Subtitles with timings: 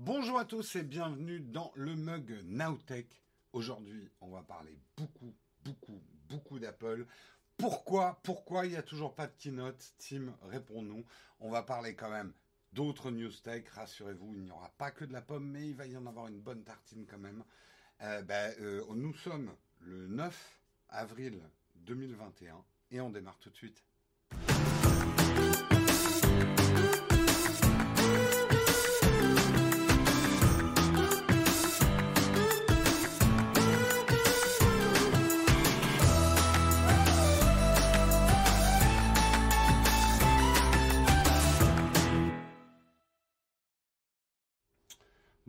[0.00, 3.20] Bonjour à tous et bienvenue dans le mug Nowtech.
[3.52, 7.04] Aujourd'hui, on va parler beaucoup, beaucoup, beaucoup d'Apple.
[7.56, 11.04] Pourquoi Pourquoi il n'y a toujours pas de keynote Tim, réponds-nous.
[11.40, 12.32] On va parler quand même
[12.72, 13.68] d'autres news tech.
[13.70, 16.28] Rassurez-vous, il n'y aura pas que de la pomme, mais il va y en avoir
[16.28, 17.42] une bonne tartine quand même.
[18.02, 20.60] Euh, ben, euh, nous sommes le 9
[20.90, 21.42] avril
[21.74, 23.84] 2021 et on démarre tout de suite.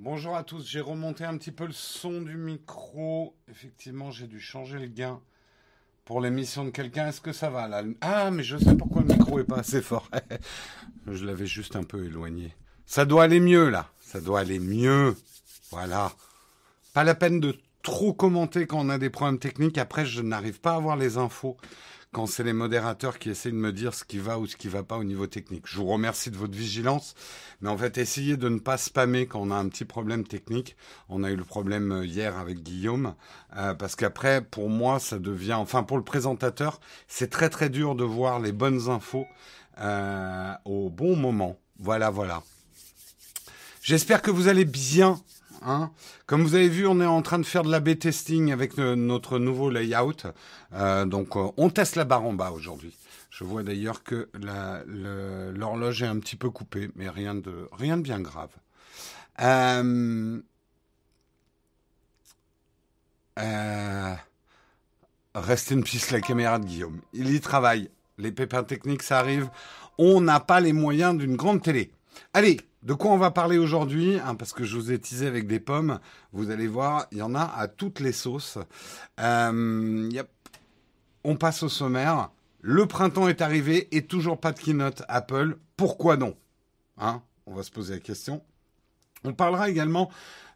[0.01, 3.35] Bonjour à tous, j'ai remonté un petit peu le son du micro.
[3.51, 5.19] Effectivement, j'ai dû changer le gain
[6.05, 7.09] pour l'émission de quelqu'un.
[7.09, 7.83] Est-ce que ça va là?
[7.99, 10.09] Ah, mais je sais pourquoi le micro est pas assez fort.
[11.05, 12.55] je l'avais juste un peu éloigné.
[12.85, 13.89] Ça doit aller mieux là.
[13.99, 15.17] Ça doit aller mieux.
[15.69, 16.13] Voilà.
[16.93, 19.77] Pas la peine de trop commenter quand on a des problèmes techniques.
[19.77, 21.57] Après, je n'arrive pas à avoir les infos
[22.11, 24.67] quand c'est les modérateurs qui essaient de me dire ce qui va ou ce qui
[24.67, 25.65] va pas au niveau technique.
[25.67, 27.13] Je vous remercie de votre vigilance,
[27.61, 30.75] mais en fait, essayez de ne pas spammer quand on a un petit problème technique.
[31.07, 33.13] On a eu le problème euh, hier avec Guillaume,
[33.55, 37.95] euh, parce qu'après, pour moi, ça devient, enfin pour le présentateur, c'est très très dur
[37.95, 39.27] de voir les bonnes infos
[39.79, 41.57] euh, au bon moment.
[41.77, 42.41] Voilà, voilà.
[43.81, 45.21] J'espère que vous allez bien.
[45.61, 45.91] Hein.
[46.25, 49.39] Comme vous avez vu, on est en train de faire de l'A-B testing avec notre
[49.39, 50.25] nouveau layout.
[50.73, 52.95] Euh, donc, euh, on teste la barre en bas aujourd'hui.
[53.29, 54.29] Je vois d'ailleurs que
[55.55, 58.49] l'horloge est un petit peu coupée, mais rien de, rien de bien grave.
[59.41, 60.41] Euh,
[63.39, 64.15] euh,
[65.35, 66.99] reste une piste la caméra de Guillaume.
[67.13, 67.89] Il y travaille.
[68.17, 69.49] Les pépins techniques, ça arrive.
[69.97, 71.91] On n'a pas les moyens d'une grande télé.
[72.33, 75.47] Allez, de quoi on va parler aujourd'hui hein, Parce que je vous ai teasé avec
[75.47, 75.99] des pommes.
[76.31, 78.57] Vous allez voir, il y en a à toutes les sauces.
[79.19, 80.09] Euh,
[81.25, 82.29] on passe au sommaire.
[82.61, 85.57] Le printemps est arrivé et toujours pas de keynote Apple.
[85.75, 86.35] Pourquoi non?
[86.97, 88.41] Hein On va se poser la question.
[89.25, 90.09] On parlera également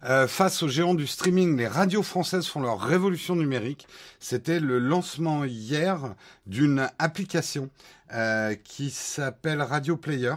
[0.06, 1.58] euh, face aux géants du streaming.
[1.58, 3.88] Les radios françaises font leur révolution numérique.
[4.20, 7.70] C'était le lancement hier d'une application
[8.14, 10.36] euh, qui s'appelle Radio Player.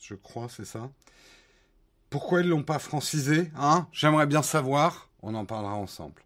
[0.00, 0.90] Je crois, c'est ça.
[2.14, 3.88] Pourquoi ils l'ont pas francisé hein?
[3.90, 5.08] J'aimerais bien savoir.
[5.20, 6.22] On en parlera ensemble.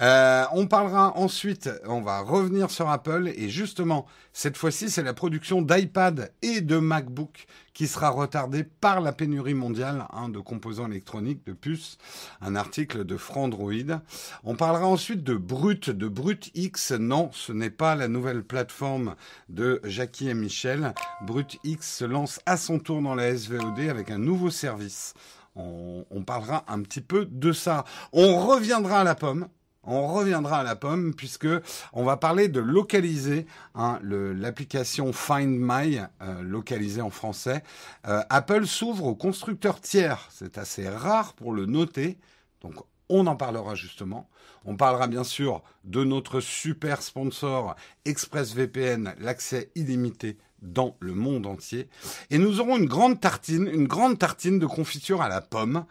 [0.00, 5.12] Euh, on parlera ensuite, on va revenir sur Apple et justement, cette fois-ci, c'est la
[5.12, 10.86] production d'iPad et de MacBook qui sera retardée par la pénurie mondiale hein, de composants
[10.86, 11.98] électroniques, de puces.
[12.40, 14.00] Un article de Frandroid.
[14.44, 16.92] On parlera ensuite de Brut, de Brut X.
[16.92, 19.16] Non, ce n'est pas la nouvelle plateforme
[19.48, 20.94] de Jackie et Michel.
[21.22, 25.14] Brut X se lance à son tour dans la SVOD avec un nouveau service.
[25.56, 27.84] On, on, parlera un petit peu de ça.
[28.12, 29.48] On reviendra à la pomme
[29.82, 31.48] on reviendra à la pomme puisque
[31.92, 37.62] on va parler de localiser hein, l'application Find My, euh, localisée en français.
[38.06, 40.28] Euh, Apple s'ouvre aux constructeurs tiers.
[40.30, 42.18] C'est assez rare pour le noter.
[42.60, 42.74] Donc
[43.08, 44.28] on en parlera justement.
[44.64, 47.74] On parlera bien sûr de notre super sponsor
[48.04, 51.88] ExpressVPN, l'accès illimité dans le monde entier.
[52.30, 55.86] Et nous aurons une grande tartine, une grande tartine de confiture à la pomme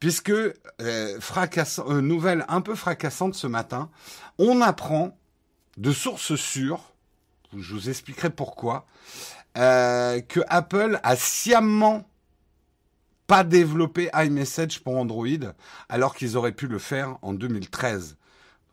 [0.00, 3.90] puisque euh, euh, nouvelle un peu fracassante ce matin,
[4.38, 5.16] on apprend
[5.76, 6.92] de sources sûres,
[7.56, 8.86] je vous expliquerai pourquoi,
[9.56, 12.08] euh, que Apple a sciemment
[13.26, 15.26] pas développé iMessage pour Android,
[15.88, 18.16] alors qu'ils auraient pu le faire en 2013.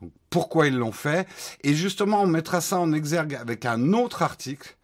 [0.01, 1.27] Donc, pourquoi ils l'ont fait?
[1.63, 4.77] Et justement, on mettra ça en exergue avec un autre article,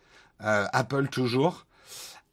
[0.44, 1.66] euh, Apple toujours,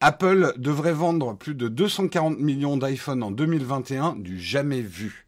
[0.00, 5.26] Apple devrait vendre plus de 240 millions d'iPhone en 2021, du jamais vu.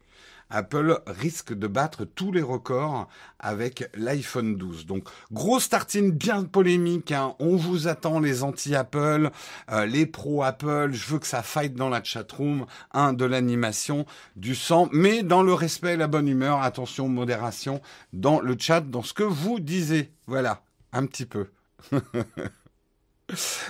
[0.49, 3.09] Apple risque de battre tous les records
[3.39, 4.85] avec l'iPhone 12.
[4.85, 7.11] Donc grosse tartine bien polémique.
[7.11, 7.35] Hein.
[7.39, 9.31] On vous attend les anti-Apple,
[9.71, 10.91] euh, les pro Apple.
[10.93, 14.05] Je veux que ça fight dans la chatroom, hein, de l'animation,
[14.37, 16.61] du sang, mais dans le respect et la bonne humeur.
[16.61, 17.81] Attention, modération
[18.13, 20.11] dans le chat, dans ce que vous disiez.
[20.27, 20.63] Voilà,
[20.93, 21.47] un petit peu.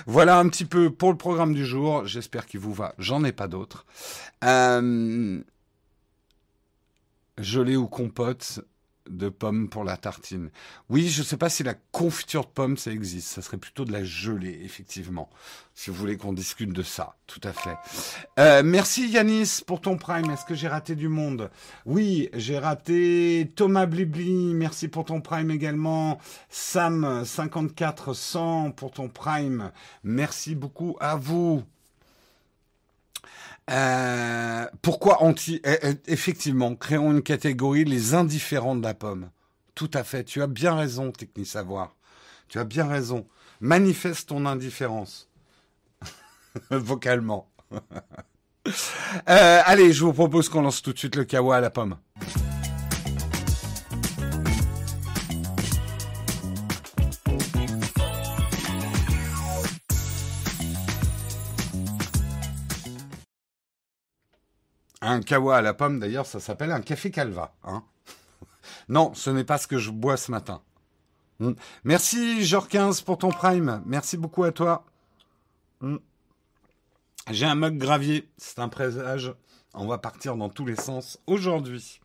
[0.06, 2.06] Voilà un petit peu pour le programme du jour.
[2.06, 2.94] J'espère qu'il vous va.
[2.98, 3.86] J'en ai pas d'autres.
[4.44, 5.42] Euh,
[7.38, 8.60] gelée ou compote,
[9.08, 10.50] de pommes pour la tartine.
[10.88, 13.28] Oui, je ne sais pas si la confiture de pommes, ça existe.
[13.28, 15.30] Ça serait plutôt de la gelée, effectivement.
[15.74, 17.76] Si vous voulez qu'on discute de ça, tout à fait.
[18.38, 20.30] Euh, merci Yanis pour ton prime.
[20.30, 21.50] Est-ce que j'ai raté du monde?
[21.86, 24.54] Oui, j'ai raté Thomas Blibli.
[24.54, 26.18] Merci pour ton prime également.
[26.50, 29.72] Sam 54 pour ton prime.
[30.04, 31.62] Merci beaucoup à vous.
[33.70, 39.30] Euh, pourquoi anti eh, eh, Effectivement, créons une catégorie les indifférents de la pomme.
[39.74, 40.24] Tout à fait.
[40.24, 41.94] Tu as bien raison, Techni Savoir.
[42.48, 43.26] Tu as bien raison.
[43.60, 45.28] Manifeste ton indifférence.
[46.70, 47.48] Vocalement.
[49.28, 51.96] Euh, allez, je vous propose qu'on lance tout de suite le kawa à la pomme.
[65.02, 67.56] Un kawa à la pomme, d'ailleurs, ça s'appelle un café calva.
[67.64, 67.82] Hein
[68.88, 70.62] non, ce n'est pas ce que je bois ce matin.
[71.40, 71.54] Hmm.
[71.82, 73.82] Merci, Genre 15, pour ton prime.
[73.84, 74.84] Merci beaucoup à toi.
[75.80, 75.96] Hmm.
[77.30, 79.34] J'ai un mug gravier, c'est un présage.
[79.74, 82.00] On va partir dans tous les sens aujourd'hui.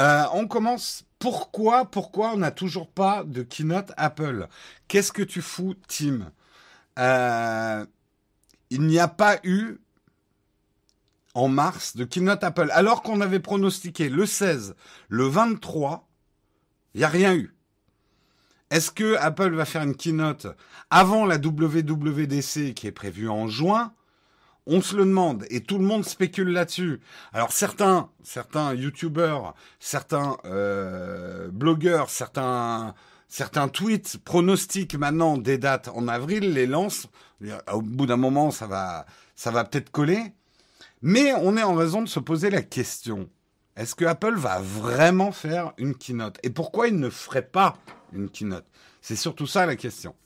[0.00, 1.04] Euh, on commence.
[1.20, 4.48] Pourquoi, pourquoi on n'a toujours pas de keynote Apple?
[4.88, 6.32] Qu'est-ce que tu fous, Tim?
[6.98, 7.86] Euh,
[8.70, 9.78] Il n'y a pas eu
[11.36, 14.74] en mars de keynote Apple, alors qu'on avait pronostiqué le 16,
[15.08, 16.08] le 23,
[16.94, 17.54] il n'y a rien eu.
[18.70, 20.46] Est-ce que Apple va faire une keynote
[20.88, 23.92] avant la WWDC qui est prévue en juin?
[24.66, 27.00] On se le demande et tout le monde spécule là-dessus.
[27.34, 32.94] Alors certains, certains youtubeurs, certains euh, blogueurs, certains,
[33.28, 37.08] certains tweets pronostiquent maintenant des dates en avril, les lancent.
[37.70, 39.04] Au bout d'un moment, ça va,
[39.34, 40.32] ça va peut-être coller.
[41.08, 43.28] Mais on est en raison de se poser la question
[43.76, 46.38] est-ce que Apple va vraiment faire une keynote?
[46.42, 47.76] Et pourquoi il ne ferait pas
[48.12, 48.64] une keynote?
[49.02, 50.16] C'est surtout ça la question.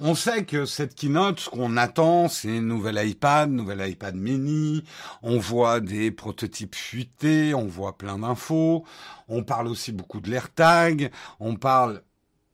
[0.00, 4.82] On sait que cette keynote, ce qu'on attend, c'est une nouvelle iPad, nouvelle iPad mini.
[5.22, 8.84] On voit des prototypes fuités, on voit plein d'infos.
[9.28, 11.12] On parle aussi beaucoup de l'AirTag.
[11.38, 12.02] On parle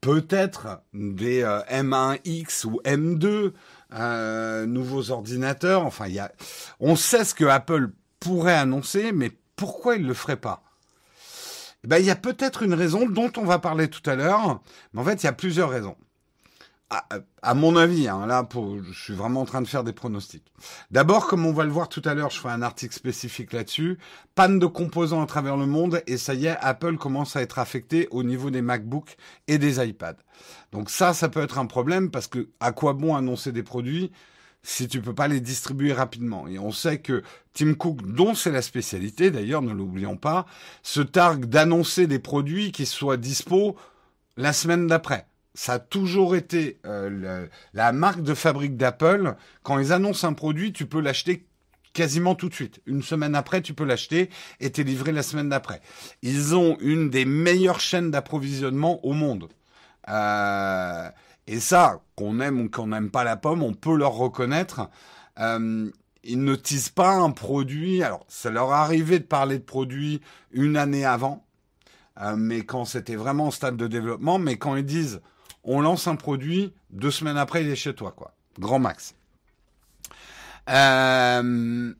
[0.00, 3.52] peut-être des euh, M1X ou M2
[3.94, 5.84] euh, nouveaux ordinateurs.
[5.84, 6.32] Enfin, y a,
[6.80, 7.90] on sait ce que Apple
[8.20, 10.62] pourrait annoncer, mais pourquoi il le ferait pas?
[11.84, 14.60] Eh ben, il y a peut-être une raison dont on va parler tout à l'heure,
[14.92, 15.96] mais en fait, il y a plusieurs raisons
[16.90, 20.50] à, mon avis, hein, là, pour, je suis vraiment en train de faire des pronostics.
[20.90, 23.98] D'abord, comme on va le voir tout à l'heure, je ferai un article spécifique là-dessus.
[24.34, 27.58] Panne de composants à travers le monde et ça y est, Apple commence à être
[27.58, 29.16] affecté au niveau des MacBooks
[29.48, 30.16] et des iPads.
[30.72, 34.10] Donc ça, ça peut être un problème parce que à quoi bon annoncer des produits
[34.62, 36.48] si tu peux pas les distribuer rapidement?
[36.48, 40.46] Et on sait que Tim Cook, dont c'est la spécialité d'ailleurs, ne l'oublions pas,
[40.82, 43.76] se targue d'annoncer des produits qui soient dispo
[44.36, 45.27] la semaine d'après
[45.58, 49.34] ça a toujours été euh, la marque de fabrique d'Apple.
[49.64, 51.48] Quand ils annoncent un produit, tu peux l'acheter
[51.92, 52.80] quasiment tout de suite.
[52.86, 55.80] Une semaine après, tu peux l'acheter et t'es livré la semaine d'après.
[56.22, 59.48] Ils ont une des meilleures chaînes d'approvisionnement au monde.
[60.08, 61.10] Euh,
[61.48, 64.88] et ça, qu'on aime ou qu'on n'aime pas la pomme, on peut leur reconnaître.
[65.40, 65.90] Euh,
[66.22, 68.04] ils ne tisent pas un produit.
[68.04, 70.20] Alors, ça leur arrivé de parler de produits
[70.52, 71.44] une année avant,
[72.36, 74.38] mais quand c'était vraiment au stade de développement.
[74.38, 75.20] Mais quand ils disent
[75.68, 78.34] on lance un produit, deux semaines après, il est chez toi, quoi.
[78.58, 79.14] Grand max.
[80.70, 81.94] Euh,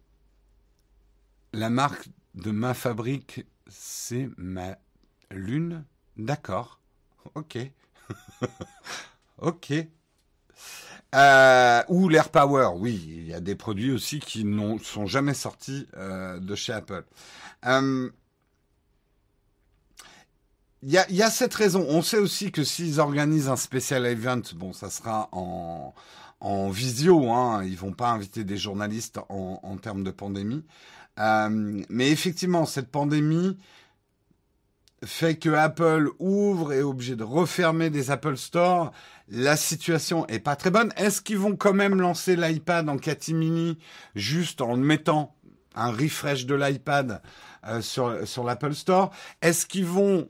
[1.52, 4.78] la marque de ma fabrique, c'est ma
[5.30, 5.84] lune.
[6.16, 6.80] D'accord.
[7.34, 7.58] Ok.
[9.38, 9.72] ok.
[11.14, 15.34] Euh, ou l'Air Power, oui, il y a des produits aussi qui ne sont jamais
[15.34, 17.04] sortis euh, de chez Apple.
[20.82, 21.84] Il y a, cette raison.
[21.88, 25.92] On sait aussi que s'ils organisent un spécial event, bon, ça sera en,
[26.40, 27.30] en visio.
[27.32, 30.64] Hein, ils vont pas inviter des journalistes en, en termes de pandémie.
[31.18, 33.58] Euh, mais effectivement, cette pandémie
[35.04, 38.92] fait que Apple ouvre et est obligé de refermer des Apple Store.
[39.28, 40.92] La situation est pas très bonne.
[40.96, 43.78] Est-ce qu'ils vont quand même lancer l'iPad en catimini
[44.14, 45.34] juste en mettant
[45.74, 47.20] un refresh de l'iPad
[47.66, 49.10] euh, sur, sur l'Apple Store?
[49.42, 50.28] Est-ce qu'ils vont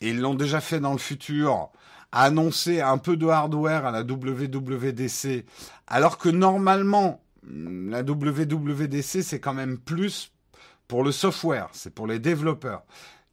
[0.00, 1.70] et ils l'ont déjà fait dans le futur,
[2.12, 5.44] annoncer un peu de hardware à la WWDC,
[5.86, 10.32] alors que normalement, la WWDC, c'est quand même plus
[10.88, 12.84] pour le software, c'est pour les développeurs.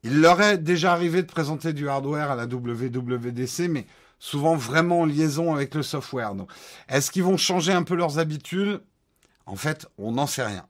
[0.04, 3.86] Il leur est déjà arrivé de présenter du hardware à la WWDC, mais
[4.18, 6.34] souvent vraiment en liaison avec le software.
[6.34, 6.50] Donc,
[6.90, 8.82] est-ce qu'ils vont changer un peu leurs habitudes?
[9.46, 10.66] En fait, on n'en sait rien.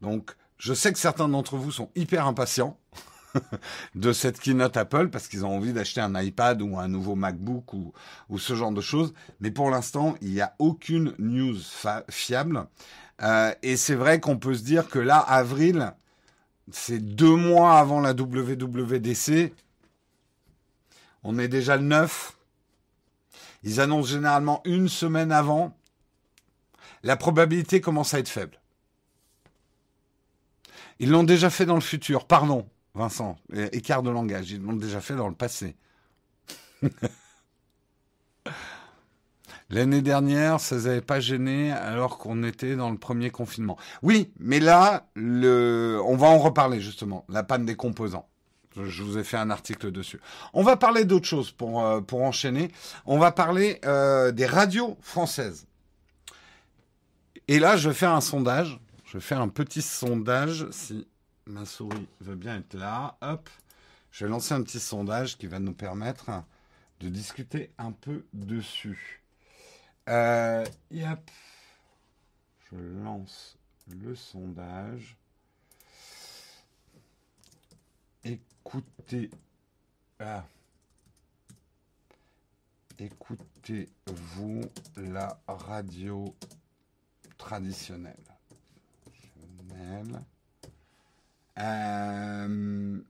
[0.00, 2.78] Donc, je sais que certains d'entre vous sont hyper impatients.
[3.94, 7.72] de cette keynote Apple parce qu'ils ont envie d'acheter un iPad ou un nouveau MacBook
[7.74, 7.92] ou,
[8.38, 9.12] ce genre de choses.
[9.40, 11.56] Mais pour l'instant, il n'y a aucune news
[12.10, 12.66] fiable.
[13.22, 15.92] Euh, et c'est vrai qu'on peut se dire que là, avril,
[16.70, 19.52] c'est deux mois avant la WWDC.
[21.24, 22.36] On est déjà le 9.
[23.64, 25.76] Ils annoncent généralement une semaine avant.
[27.02, 28.60] La probabilité commence à être faible.
[31.00, 32.26] Ils l'ont déjà fait dans le futur.
[32.26, 33.38] Pardon, Vincent.
[33.72, 34.50] Écart de langage.
[34.50, 35.76] Ils l'ont déjà fait dans le passé.
[39.70, 43.76] L'année dernière, ça ne avait pas gêné alors qu'on était dans le premier confinement.
[44.02, 48.28] Oui, mais là, on va en reparler justement, la panne des composants.
[48.84, 50.20] Je vous ai fait un article dessus.
[50.52, 52.70] On va parler d'autre chose pour, euh, enchaîner.
[53.06, 55.66] On va parler euh, des radios françaises.
[57.48, 58.78] Et là, je vais faire un sondage.
[59.04, 60.66] Je vais faire un petit sondage.
[61.48, 63.48] Ma souris veut bien être là, hop.
[64.10, 66.30] Je vais lancer un petit sondage qui va nous permettre
[67.00, 69.22] de discuter un peu dessus.
[70.08, 70.64] Euh.
[70.90, 73.56] Je lance
[73.88, 75.16] le sondage.
[78.24, 79.30] Écoutez.
[80.18, 80.44] Ah.
[82.98, 84.62] Écoutez-vous
[84.96, 86.34] la radio
[87.36, 88.16] traditionnelle
[91.58, 93.00] euh,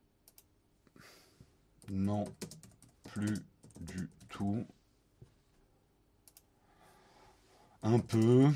[1.89, 2.25] Non,
[3.11, 3.39] plus
[3.81, 4.65] du tout.
[7.83, 8.49] Un peu.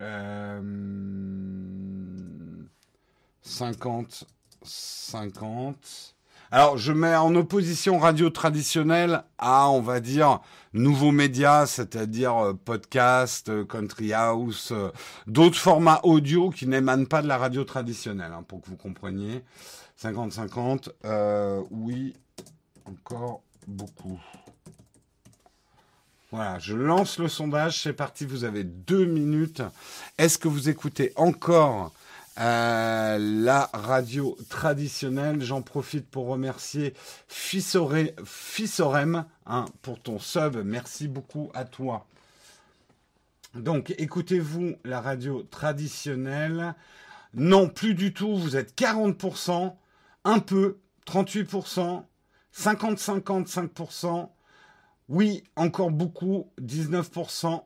[0.00, 0.62] Euh,
[3.42, 4.24] 50,
[4.62, 6.16] 50.
[6.54, 10.40] Alors, je mets en opposition radio traditionnelle à, on va dire,
[10.74, 14.90] nouveaux médias, c'est-à-dire euh, podcast, euh, country house, euh,
[15.26, 19.42] d'autres formats audio qui n'émanent pas de la radio traditionnelle, hein, pour que vous compreniez.
[19.98, 20.90] 50-50,
[21.70, 22.12] oui,
[22.84, 24.20] encore beaucoup.
[26.32, 29.62] Voilà, je lance le sondage, c'est parti, vous avez deux minutes.
[30.18, 31.92] Est-ce que vous écoutez encore
[32.36, 35.42] la radio traditionnelle.
[35.42, 36.94] J'en profite pour remercier
[37.28, 40.56] Fissorem hein, pour ton sub.
[40.64, 42.06] Merci beaucoup à toi.
[43.54, 46.74] Donc, écoutez-vous la radio traditionnelle
[47.34, 48.36] Non, plus du tout.
[48.36, 49.74] Vous êtes 40%,
[50.24, 52.02] un peu, 38%,
[52.56, 54.30] 50-50, 5%.
[55.08, 57.62] Oui, encore beaucoup, 19%.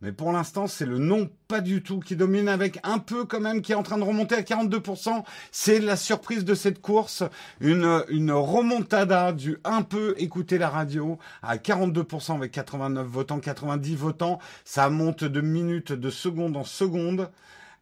[0.00, 3.40] Mais pour l'instant, c'est le non pas du tout qui domine avec un peu quand
[3.40, 5.24] même qui est en train de remonter à 42%.
[5.50, 7.24] C'est la surprise de cette course.
[7.60, 13.96] Une, une remontada du un peu écouter la radio à 42% avec 89 votants, 90
[13.96, 14.38] votants.
[14.64, 17.30] Ça monte de minutes, de secondes en secondes.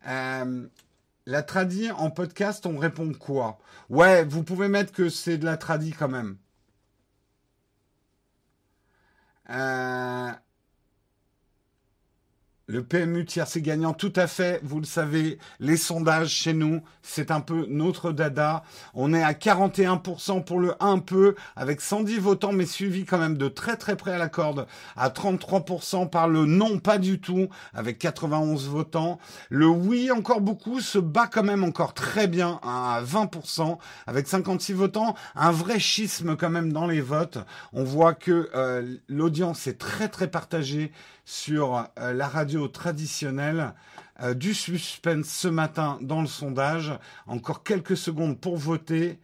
[0.09, 0.67] Euh,
[1.27, 3.59] la tradie en podcast, on répond quoi?
[3.91, 6.39] Ouais, vous pouvez mettre que c'est de la tradie quand même.
[9.51, 10.31] Euh,
[12.69, 17.31] le PMU tiercé gagnant, tout à fait, vous le savez, les sondages chez nous, c'est
[17.31, 18.65] un peu notre dada.
[18.93, 23.39] On est à 41% pour le un peu, avec 110 votants, mais suivi quand même
[23.39, 27.49] de très très près à la corde, à 33% par le non pas du tout,
[27.73, 29.21] avec 91 votants.
[29.49, 34.73] Le oui encore beaucoup se bat quand même encore très bien à 20%, avec 56
[34.73, 35.15] votants.
[35.37, 37.39] Un vrai schisme quand même dans les votes.
[37.73, 40.91] On voit que euh, l'audience est très très partagée
[41.27, 43.75] sur euh, la radio traditionnelle.
[44.23, 46.99] Euh, du suspense ce matin dans le sondage.
[47.27, 49.21] Encore quelques secondes pour voter.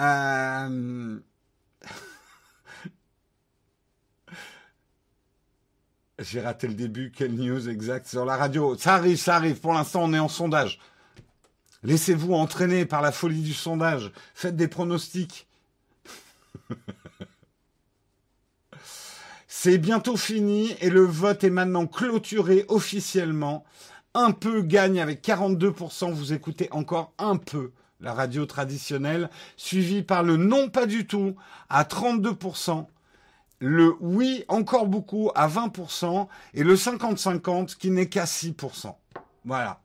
[0.00, 1.20] Euh,
[6.18, 7.12] J'ai raté le début.
[7.14, 9.60] Quelle news exact sur la radio Ça arrive, ça arrive.
[9.60, 10.80] Pour l'instant, on est en sondage.
[11.82, 14.10] Laissez-vous entraîner par la folie du sondage.
[14.34, 15.46] Faites des pronostics.
[19.60, 23.64] C'est bientôt fini et le vote est maintenant clôturé officiellement.
[24.14, 30.22] Un peu gagne avec 42%, vous écoutez encore un peu la radio traditionnelle, suivi par
[30.22, 31.34] le non pas du tout
[31.70, 32.86] à 32%,
[33.58, 38.94] le oui encore beaucoup à 20% et le 50-50 qui n'est qu'à 6%.
[39.44, 39.80] Voilà.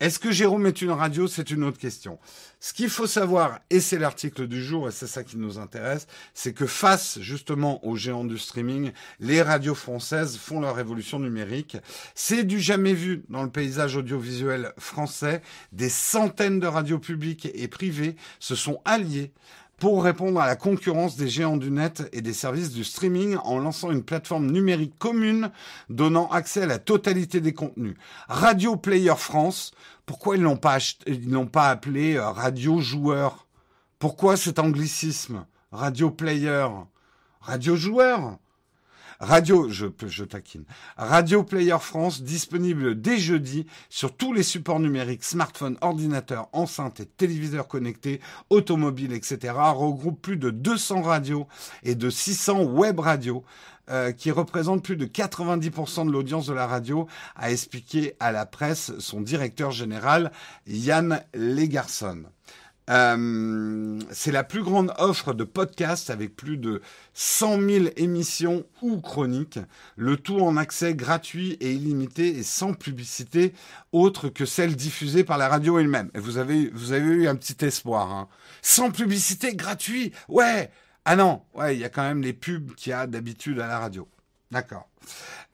[0.00, 1.26] Est-ce que Jérôme est une radio?
[1.26, 2.18] C'est une autre question.
[2.66, 6.08] Ce qu'il faut savoir, et c'est l'article du jour, et c'est ça qui nous intéresse,
[6.34, 11.76] c'est que face justement aux géants du streaming, les radios françaises font leur révolution numérique.
[12.16, 15.42] C'est du jamais vu dans le paysage audiovisuel français.
[15.70, 19.30] Des centaines de radios publiques et privées se sont alliées
[19.78, 23.58] pour répondre à la concurrence des géants du net et des services du streaming en
[23.58, 25.50] lançant une plateforme numérique commune
[25.90, 27.94] donnant accès à la totalité des contenus.
[28.28, 29.72] Radio Player France,
[30.06, 33.46] pourquoi ils n'ont pas, ils n'ont pas appelé euh, Radio Joueur?
[33.98, 35.46] Pourquoi cet anglicisme?
[35.72, 36.68] Radio Player?
[37.40, 38.38] Radio Joueur?
[39.18, 40.64] Radio, je, je taquine.
[40.96, 47.06] Radio Player France, disponible dès jeudi sur tous les supports numériques, smartphones, ordinateurs, enceintes et
[47.06, 48.20] téléviseurs connectés,
[48.50, 49.54] automobiles, etc.
[49.56, 51.46] Regroupe plus de 200 radios
[51.82, 53.42] et de 600 web radios.
[53.88, 58.44] Euh, qui représentent plus de 90% de l'audience de la radio, a expliqué à la
[58.44, 60.32] presse son directeur général
[60.66, 62.24] Yann Legarson.
[62.88, 66.82] Euh, c'est la plus grande offre de podcasts avec plus de
[67.14, 69.58] 100 000 émissions ou chroniques,
[69.96, 73.52] le tout en accès gratuit et illimité et sans publicité
[73.92, 76.10] autre que celle diffusée par la radio elle-même.
[76.14, 78.10] Et vous avez, vous avez eu un petit espoir.
[78.12, 78.28] Hein.
[78.62, 80.70] Sans publicité gratuit Ouais
[81.08, 83.68] Ah non, ouais, il y a quand même les pubs qu'il y a d'habitude à
[83.68, 84.08] la radio.
[84.50, 84.88] D'accord.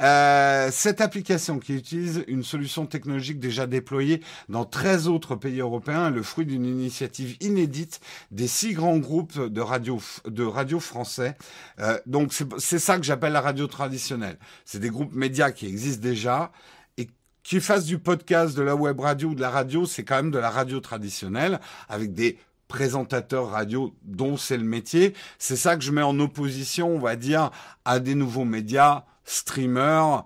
[0.01, 6.09] Euh, cette application qui utilise une solution technologique déjà déployée dans 13 autres pays européens
[6.09, 11.37] est le fruit d'une initiative inédite des six grands groupes de radio, de radio français.
[11.81, 14.39] Euh, donc c'est ça que j'appelle la radio traditionnelle.
[14.65, 16.51] C'est des groupes médias qui existent déjà
[16.97, 17.11] et
[17.43, 20.31] qui fassent du podcast, de la web radio ou de la radio, c'est quand même
[20.31, 22.39] de la radio traditionnelle avec des
[22.73, 25.13] présentateurs radio dont c'est le métier.
[25.39, 27.51] C'est ça que je mets en opposition, on va dire,
[27.85, 30.21] à des nouveaux médias streamer,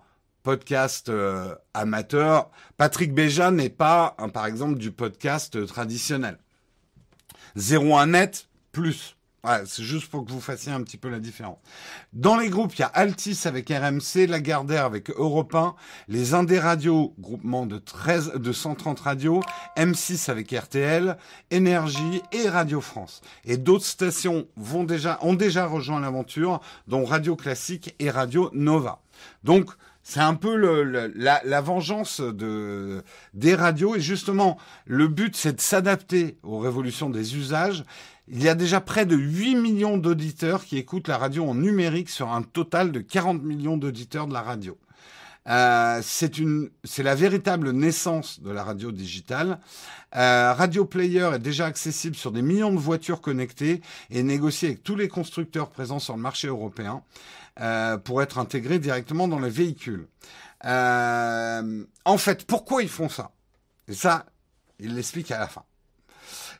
[0.44, 2.48] podcast euh, amateur.
[2.76, 6.38] Patrick Béja n'est pas, par exemple, du podcast traditionnel.
[7.56, 9.15] 01 net plus.
[9.64, 11.58] C'est juste pour que vous fassiez un petit peu la différence.
[12.12, 15.74] Dans les groupes, il y a Altis avec RMC, Lagardère avec Europe 1,
[16.08, 19.42] les Indés Radio, groupement de 13, de 130 radios,
[19.76, 21.16] M6 avec RTL,
[21.50, 23.20] Énergie et Radio France.
[23.44, 29.00] Et d'autres stations vont déjà, ont déjà rejoint l'aventure, dont Radio Classique et Radio Nova.
[29.44, 29.70] Donc,
[30.08, 33.02] c'est un peu la, vengeance de,
[33.34, 33.96] des radios.
[33.96, 37.82] Et justement, le but, c'est de s'adapter aux révolutions des usages.
[38.28, 42.10] Il y a déjà près de 8 millions d'auditeurs qui écoutent la radio en numérique
[42.10, 44.76] sur un total de 40 millions d'auditeurs de la radio.
[45.48, 49.60] Euh, c'est la véritable naissance de la radio digitale.
[50.16, 53.80] Euh, radio Player est déjà accessible sur des millions de voitures connectées
[54.10, 57.02] et négocié avec tous les constructeurs présents sur le marché européen
[57.60, 60.08] euh, pour être intégré directement dans les véhicules.
[60.64, 63.30] En fait, pourquoi ils font ça?
[63.86, 64.26] Et ça,
[64.80, 65.62] il l'explique à la fin.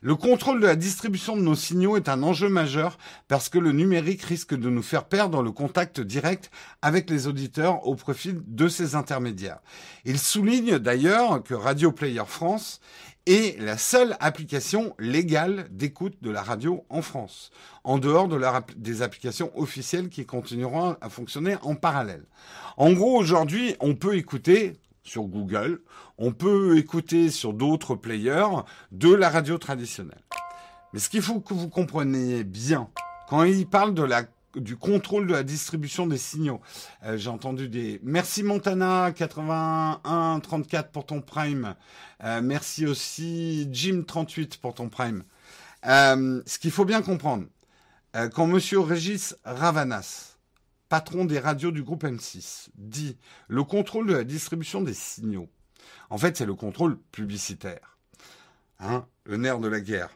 [0.01, 3.71] Le contrôle de la distribution de nos signaux est un enjeu majeur parce que le
[3.71, 8.67] numérique risque de nous faire perdre le contact direct avec les auditeurs au profit de
[8.67, 9.59] ces intermédiaires.
[10.05, 12.79] Il souligne d'ailleurs que Radio Player France
[13.25, 17.51] est la seule application légale d'écoute de la radio en France,
[17.83, 18.39] en dehors de
[18.77, 22.23] des applications officielles qui continueront à fonctionner en parallèle.
[22.77, 25.81] En gros, aujourd'hui, on peut écouter sur Google,
[26.17, 30.23] on peut écouter sur d'autres players de la radio traditionnelle.
[30.93, 32.89] Mais ce qu'il faut que vous compreniez bien,
[33.27, 33.93] quand il parle
[34.59, 36.61] du contrôle de la distribution des signaux.
[37.03, 41.75] Euh, j'ai entendu des merci Montana 81 34 pour ton prime.
[42.23, 45.23] Euh, merci aussi Jim 38 pour ton prime.
[45.85, 47.45] Euh, ce qu'il faut bien comprendre,
[48.33, 50.37] quand Monsieur Régis Ravanas
[50.89, 55.49] patron des radios du groupe M6, dit le contrôle de la distribution des signaux.
[56.09, 57.97] En fait, c'est le contrôle publicitaire.
[58.79, 60.09] Hein, le nerf de la guerre.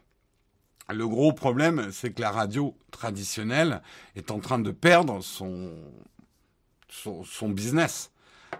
[0.89, 3.81] Le gros problème, c'est que la radio traditionnelle
[4.15, 5.71] est en train de perdre son,
[6.89, 8.11] son, business.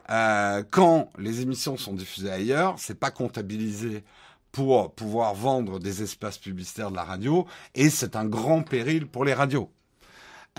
[0.09, 4.03] Euh, quand les émissions sont diffusées ailleurs, c'est pas comptabilisé
[4.51, 9.25] pour pouvoir vendre des espaces publicitaires de la radio, et c'est un grand péril pour
[9.25, 9.71] les radios.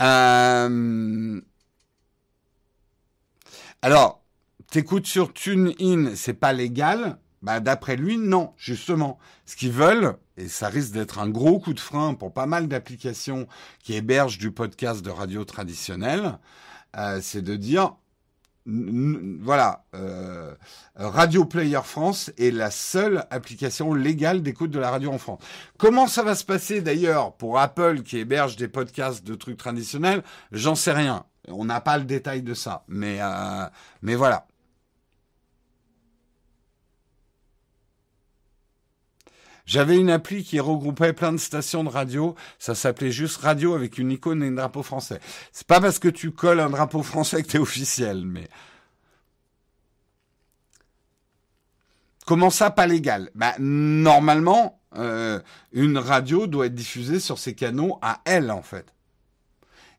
[0.01, 1.41] Euh...
[3.83, 4.22] Alors,
[4.73, 7.19] t'écoutes sur TuneIn, c'est pas légal?
[7.43, 9.19] Bah, d'après lui, non, justement.
[9.45, 12.69] Ce qu'ils veulent, et ça risque d'être un gros coup de frein pour pas mal
[12.69, 13.47] d'applications
[13.81, 16.39] qui hébergent du podcast de radio traditionnel,
[16.97, 17.97] euh, c'est de dire,
[18.65, 20.55] voilà, euh,
[20.97, 25.41] Radio Player France est la seule application légale d'écoute de la radio en France.
[25.77, 30.23] Comment ça va se passer d'ailleurs pour Apple qui héberge des podcasts de trucs traditionnels?
[30.51, 31.27] J'en sais rien.
[31.49, 33.67] On n'a pas le détail de ça, mais euh,
[34.01, 34.47] mais voilà.
[39.65, 42.35] J'avais une appli qui regroupait plein de stations de radio.
[42.59, 45.21] Ça s'appelait juste radio avec une icône et un drapeau français.
[45.53, 48.49] C'est pas parce que tu colles un drapeau français que t'es officiel, mais.
[52.27, 53.31] Comment ça, pas légal?
[53.35, 55.41] Bah, Normalement, euh,
[55.73, 58.87] une radio doit être diffusée sur ses canaux à elle, en fait.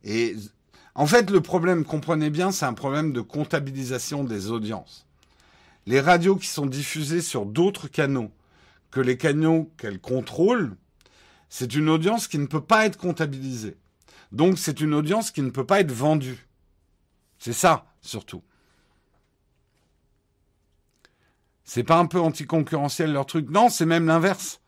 [0.04, 0.36] Et
[0.96, 5.06] en fait, le problème, comprenez bien, c'est un problème de comptabilisation des audiences.
[5.86, 8.32] Les radios qui sont diffusées sur d'autres canaux
[8.94, 10.78] que les canaux qu'elles contrôlent,
[11.50, 13.76] c'est une audience qui ne peut pas être comptabilisée.
[14.32, 16.48] Donc c'est une audience qui ne peut pas être vendue.
[17.40, 18.44] C'est ça, surtout.
[21.64, 23.50] C'est pas un peu anticoncurrentiel leur truc?
[23.50, 24.62] Non, c'est même l'inverse.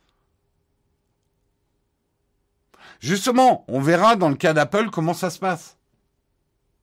[3.00, 5.78] Justement, on verra dans le cas d'Apple comment ça se passe.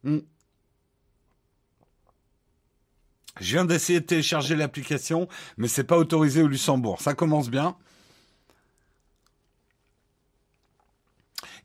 [0.04, 0.18] Hmm.
[3.40, 7.00] Je viens d'essayer de télécharger l'application, mais c'est pas autorisé au Luxembourg.
[7.00, 7.76] Ça commence bien.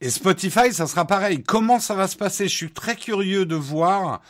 [0.00, 1.42] Et Spotify, ça sera pareil.
[1.42, 2.48] Comment ça va se passer?
[2.48, 4.22] Je suis très curieux de voir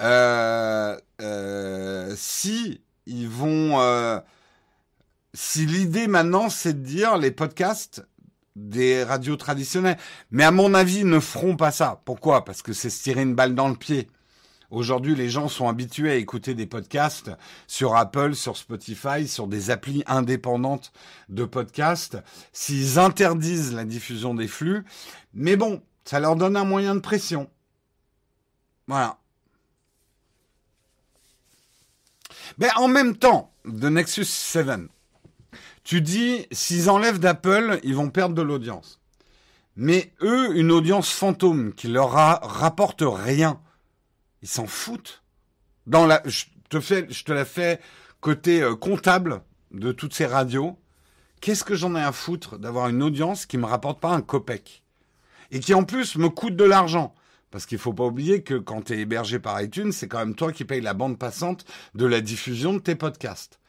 [0.00, 3.80] euh, euh, si ils vont.
[3.80, 4.18] Euh,
[5.34, 8.04] si l'idée maintenant, c'est de dire les podcasts
[8.56, 9.96] des radios traditionnelles.
[10.30, 12.02] Mais à mon avis, ils ne feront pas ça.
[12.04, 12.44] Pourquoi?
[12.44, 14.08] Parce que c'est se tirer une balle dans le pied.
[14.72, 17.30] Aujourd'hui, les gens sont habitués à écouter des podcasts
[17.66, 20.94] sur Apple, sur Spotify, sur des applis indépendantes
[21.28, 22.16] de podcasts.
[22.54, 24.82] S'ils interdisent la diffusion des flux,
[25.34, 27.50] mais bon, ça leur donne un moyen de pression.
[28.86, 29.18] Voilà.
[32.56, 34.68] Mais en même temps, de Nexus 7,
[35.84, 39.00] tu dis, s'ils enlèvent d'Apple, ils vont perdre de l'audience.
[39.76, 43.60] Mais eux, une audience fantôme qui leur rapporte rien,
[44.42, 45.22] ils s'en foutent.
[45.86, 47.80] Dans je te la fais
[48.20, 50.78] côté euh, comptable de toutes ces radios.
[51.40, 54.84] Qu'est-ce que j'en ai à foutre d'avoir une audience qui me rapporte pas un copec?
[55.50, 57.14] Et qui en plus me coûte de l'argent
[57.52, 60.34] parce qu'il faut pas oublier que quand tu es hébergé par iTunes, c'est quand même
[60.34, 63.60] toi qui payes la bande passante de la diffusion de tes podcasts.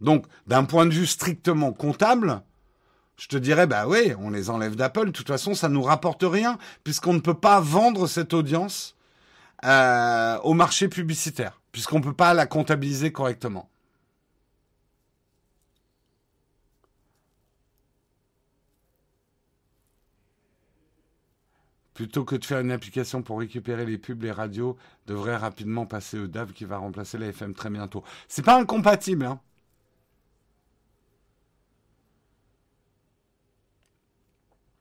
[0.00, 2.42] Donc, d'un point de vue strictement comptable,
[3.16, 5.06] je te dirais, bah oui, on les enlève d'Apple.
[5.06, 8.95] De toute façon, ça nous rapporte rien, puisqu'on ne peut pas vendre cette audience
[9.64, 13.68] euh, au marché publicitaire, puisqu'on ne peut pas la comptabiliser correctement.
[21.94, 26.18] Plutôt que de faire une application pour récupérer les pubs, les radios devraient rapidement passer
[26.18, 28.04] au DAV qui va remplacer la FM très bientôt.
[28.28, 29.40] C'est pas incompatible, hein.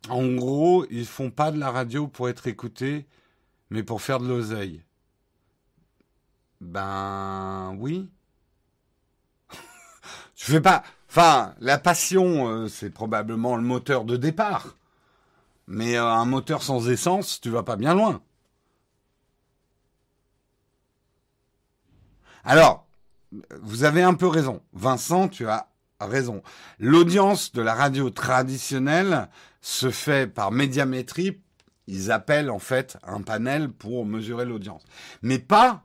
[0.09, 3.05] En gros, ils font pas de la radio pour être écoutés,
[3.75, 4.81] mais pour faire de l'oseille.
[6.61, 8.09] Ben oui.
[10.37, 10.81] Je fais pas.
[11.09, 14.77] Enfin, la passion, euh, c'est probablement le moteur de départ.
[15.67, 18.21] Mais euh, un moteur sans essence, tu vas pas bien loin.
[22.45, 22.87] Alors,
[23.61, 24.61] vous avez un peu raison.
[24.71, 25.67] Vincent, tu as
[25.99, 26.43] raison.
[26.79, 29.27] L'audience de la radio traditionnelle
[29.59, 31.41] se fait par médiamétrie.
[31.87, 34.83] Ils appellent en fait un panel pour mesurer l'audience.
[35.21, 35.83] Mais pas,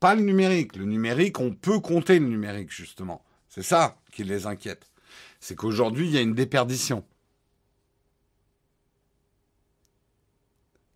[0.00, 0.76] pas le numérique.
[0.76, 3.24] Le numérique, on peut compter le numérique justement.
[3.48, 4.90] C'est ça qui les inquiète.
[5.40, 7.04] C'est qu'aujourd'hui, il y a une déperdition.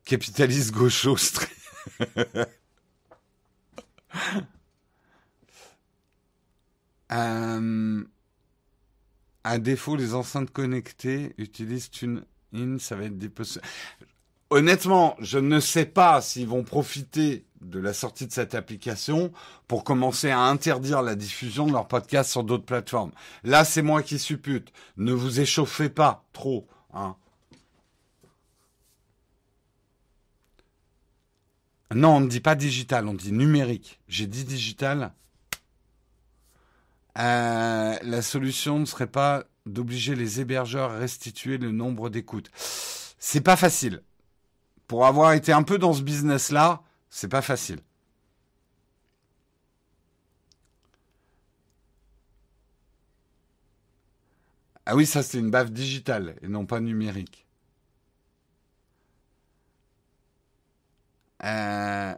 [0.05, 1.17] Capitaliste gaucho.
[7.13, 8.05] euh,
[9.45, 13.29] à défaut, les enceintes connectées utilisent TuneIn, ça va être des
[14.51, 19.33] Honnêtement, je ne sais pas s'ils vont profiter de la sortie de cette application
[19.69, 23.13] pour commencer à interdire la diffusion de leurs podcasts sur d'autres plateformes.
[23.45, 24.73] Là, c'est moi qui suppute.
[24.97, 26.67] Ne vous échauffez pas trop.
[26.93, 27.15] Hein.
[31.95, 34.01] Non, on ne dit pas digital, on dit numérique.
[34.09, 35.13] J'ai dit digital.
[37.19, 42.51] Euh, la solution ne serait pas d'obliger les hébergeurs à restituer le nombre d'écoutes.
[42.55, 44.03] C'est pas facile.
[44.91, 47.79] Pour avoir été un peu dans ce business-là, c'est pas facile.
[54.87, 57.47] Ah oui, ça c'est une baffe digitale et non pas numérique.
[61.45, 62.13] Euh,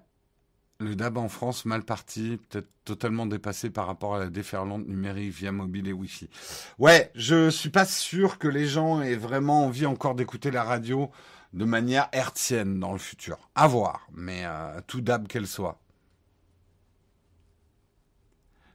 [0.79, 5.35] le DAB en France, mal parti, peut-être totalement dépassé par rapport à la déferlante numérique
[5.35, 6.31] via mobile et Wi-Fi.
[6.79, 11.11] Ouais, je suis pas sûr que les gens aient vraiment envie encore d'écouter la radio
[11.53, 13.39] de manière hertzienne dans le futur.
[13.55, 15.79] À voir, mais euh, tout DAB qu'elle soit.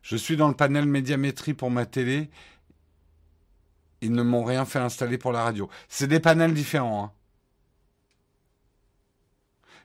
[0.01, 2.29] Je suis dans le panel médiamétrie pour ma télé.
[4.01, 5.69] Ils ne m'ont rien fait installer pour la radio.
[5.89, 7.05] C'est des panels différents.
[7.05, 7.11] Hein.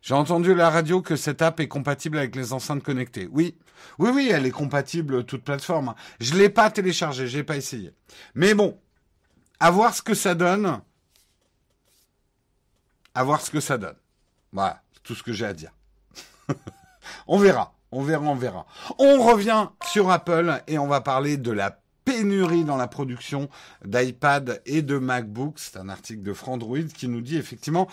[0.02, 3.28] J'ai entendu la radio que cette app est compatible avec les enceintes connectées.
[3.32, 3.56] Oui,
[3.98, 5.94] oui, oui, elle est compatible toute plateforme.
[6.20, 7.92] Je l'ai pas téléchargée, j'ai pas essayé.
[8.34, 8.78] Mais bon,
[9.60, 10.80] à voir ce que ça donne.
[13.14, 13.96] À voir ce que ça donne.
[14.52, 15.72] Voilà, tout ce que j'ai à dire.
[17.26, 18.66] on verra, on verra, on verra.
[18.98, 23.48] On revient sur Apple et on va parler de la pénurie dans la production
[23.84, 25.54] d'iPad et de MacBook.
[25.56, 27.88] C'est un article de Frandroid qui nous dit effectivement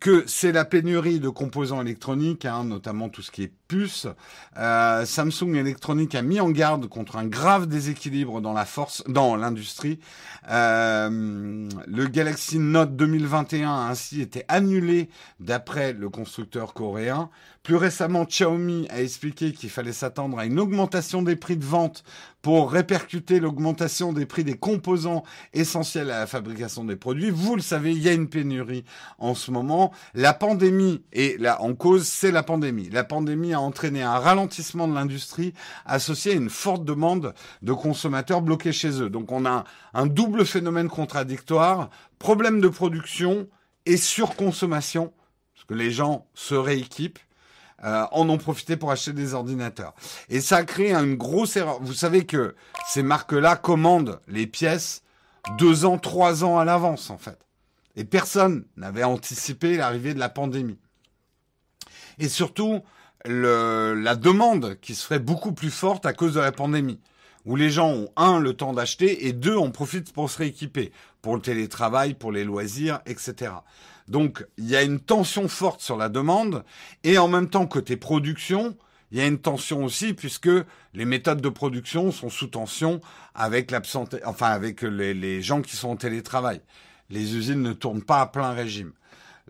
[0.00, 4.06] que c'est la pénurie de composants électroniques, hein, notamment tout ce qui est puces.
[4.56, 9.36] Euh, Samsung Electronics a mis en garde contre un grave déséquilibre dans la force, dans
[9.36, 9.98] l'industrie.
[10.50, 15.08] Euh, le Galaxy Note 2021 a ainsi été annulé
[15.40, 17.30] d'après le constructeur coréen.
[17.66, 22.04] Plus récemment, Xiaomi a expliqué qu'il fallait s'attendre à une augmentation des prix de vente
[22.40, 27.30] pour répercuter l'augmentation des prix des composants essentiels à la fabrication des produits.
[27.30, 28.84] Vous le savez, il y a une pénurie
[29.18, 29.92] en ce moment.
[30.14, 32.88] La pandémie, et là en cause, c'est la pandémie.
[32.88, 38.42] La pandémie a entraîné un ralentissement de l'industrie associé à une forte demande de consommateurs
[38.42, 39.10] bloqués chez eux.
[39.10, 39.64] Donc on a
[39.94, 43.48] un double phénomène contradictoire, problème de production
[43.86, 45.12] et surconsommation,
[45.54, 47.18] parce que les gens se rééquipent
[47.84, 49.94] euh, en ont profité pour acheter des ordinateurs.
[50.28, 51.78] Et ça a créé une grosse erreur.
[51.82, 52.54] Vous savez que
[52.88, 55.02] ces marques-là commandent les pièces
[55.58, 57.38] deux ans, trois ans à l'avance, en fait.
[57.94, 60.78] Et personne n'avait anticipé l'arrivée de la pandémie.
[62.18, 62.80] Et surtout,
[63.26, 67.00] le, la demande qui serait beaucoup plus forte à cause de la pandémie.
[67.44, 70.90] Où les gens ont, un, le temps d'acheter, et deux, on profite pour se rééquiper.
[71.22, 73.52] Pour le télétravail, pour les loisirs, etc.
[74.08, 76.64] Donc, il y a une tension forte sur la demande
[77.04, 78.76] et en même temps, côté production,
[79.10, 80.50] il y a une tension aussi puisque
[80.94, 83.00] les méthodes de production sont sous tension
[83.34, 86.60] avec l'absence, enfin, avec les, les gens qui sont en télétravail.
[87.10, 88.92] Les usines ne tournent pas à plein régime.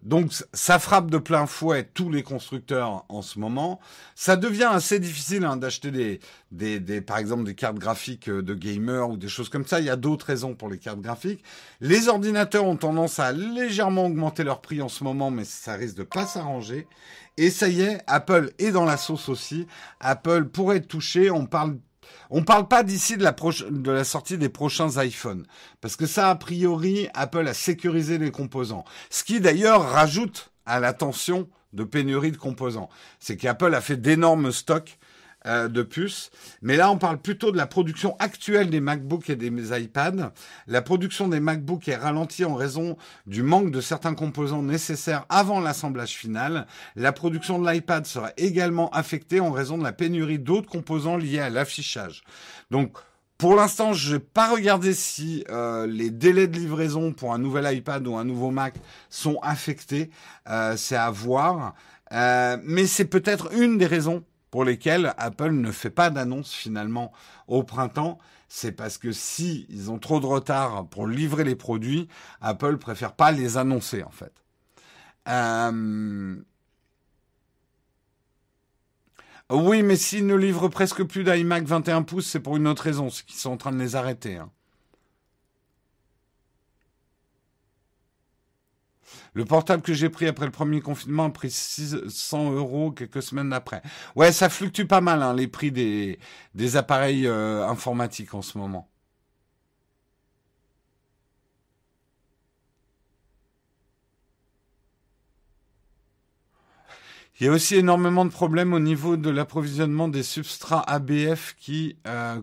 [0.02, 3.80] Donc ça frappe de plein fouet tous les constructeurs en ce moment.
[4.14, 9.10] Ça devient assez difficile hein, d'acheter des, par exemple, des cartes graphiques euh, de gamers
[9.10, 9.80] ou des choses comme ça.
[9.80, 11.42] Il y a d'autres raisons pour les cartes graphiques.
[11.80, 15.96] Les ordinateurs ont tendance à légèrement augmenter leur prix en ce moment, mais ça risque
[15.96, 16.86] de pas s'arranger.
[17.38, 19.66] Et ça y est, Apple est dans la sauce aussi.
[20.00, 21.30] Apple pourrait être touché.
[21.30, 21.76] On parle
[22.30, 23.24] on ne parle pas d'ici de
[23.90, 25.46] la, sortie des prochains iPhones,
[25.80, 28.84] parce que ça, a priori, Apple a sécurisé les composants.
[29.10, 32.88] Ce qui d'ailleurs rajoute à la tension de pénurie de composants.
[33.20, 34.98] C'est qu'Apple a fait d'énormes stocks
[35.46, 36.30] euh, de puces.
[36.60, 39.48] Mais là, on parle plutôt de la production actuelle des MacBooks et des
[39.80, 40.32] iPads.
[40.66, 45.60] La production des MacBooks est ralentie en raison du manque de certains composants nécessaires avant
[45.60, 46.66] l'assemblage final.
[46.96, 51.38] La production de l'iPad sera également affectée en raison de la pénurie d'autres composants liés
[51.38, 52.24] à l'affichage.
[52.72, 52.96] Donc,
[53.38, 57.72] pour l'instant, je n'ai pas regardé si euh, les délais de livraison pour un nouvel
[57.72, 58.74] iPad ou un nouveau Mac
[59.10, 60.10] sont affectés.
[60.48, 61.74] Euh, c'est à voir.
[62.10, 67.12] mais c'est peut-être une des raisons pour lesquels Apple ne fait pas d'annonce finalement
[67.48, 68.18] au printemps.
[68.48, 72.08] C'est parce que si ils ont trop de retard pour livrer les produits,
[72.40, 74.32] Apple préfère pas les annoncer en fait.
[75.28, 76.36] Euh,
[79.50, 83.10] oui, mais s'ils ne livrent presque plus d'iMac 21 pouces, c'est pour une autre raison,
[83.10, 84.36] c'est qu'ils sont en train de les arrêter.
[84.36, 84.50] Hein.
[89.36, 93.52] Le portable que j'ai pris après le premier confinement a pris 600 euros quelques semaines
[93.52, 93.82] après.
[94.14, 96.18] Ouais, ça fluctue pas mal, hein, les prix des,
[96.76, 98.88] appareils euh, informatiques en ce moment.
[107.38, 111.98] Il y a aussi énormément de problèmes au niveau de l'approvisionnement des substrats ABF qui
[112.06, 112.40] euh,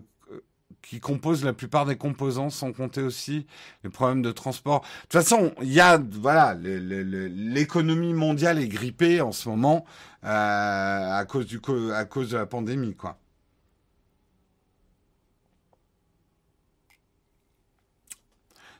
[0.84, 3.46] qui composent la plupart des composants, sans compter aussi
[3.82, 4.80] les problèmes de transport.
[4.80, 9.84] De toute façon, il y a, voilà, l'économie mondiale est grippée en ce moment
[10.24, 11.60] euh, à cause du
[11.92, 13.18] à cause de la pandémie, quoi.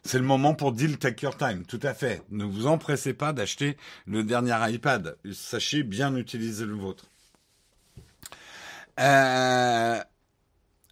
[0.07, 2.23] C'est le moment pour deal take your time, tout à fait.
[2.31, 5.17] Ne vous empressez pas d'acheter le dernier iPad.
[5.33, 7.07] Sachez bien utiliser le vôtre.
[9.01, 9.99] Euh,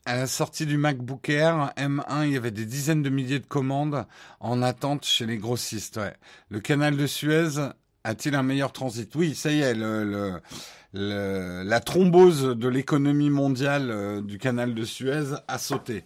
[0.04, 3.46] à la sortie du MacBook Air M1, il y avait des dizaines de milliers de
[3.46, 4.04] commandes
[4.40, 6.00] en attente chez les grossistes.
[6.48, 7.70] Le canal de Suez
[8.04, 9.14] a-t-il un meilleur transit?
[9.14, 9.74] Oui, ça y est,
[10.92, 16.04] la thrombose de l'économie mondiale euh, du canal de Suez a sauté.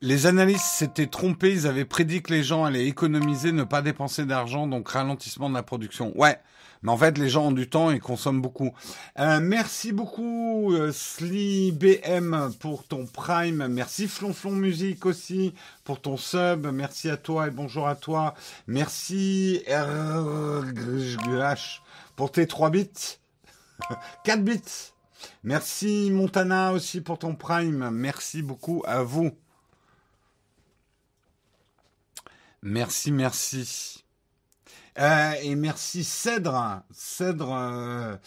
[0.00, 4.26] Les analystes s'étaient trompés, ils avaient prédit que les gens allaient économiser, ne pas dépenser
[4.26, 6.12] d'argent, donc ralentissement de la production.
[6.18, 6.38] Ouais,
[6.84, 8.74] mais en fait, les gens ont du temps et consomment beaucoup.
[9.18, 13.68] Euh, merci beaucoup, euh, Sli BM, pour ton Prime.
[13.68, 16.66] Merci, Flonflon Musique aussi, pour ton sub.
[16.66, 18.34] Merci à toi et bonjour à toi.
[18.66, 21.80] Merci, RGH,
[22.16, 23.18] pour tes 3 bits.
[24.24, 24.92] 4 bits.
[25.42, 27.88] Merci, Montana aussi, pour ton Prime.
[27.92, 29.30] Merci beaucoup à vous.
[32.62, 34.03] Merci, merci.
[34.98, 38.18] Euh, et merci Cèdre, Cèdre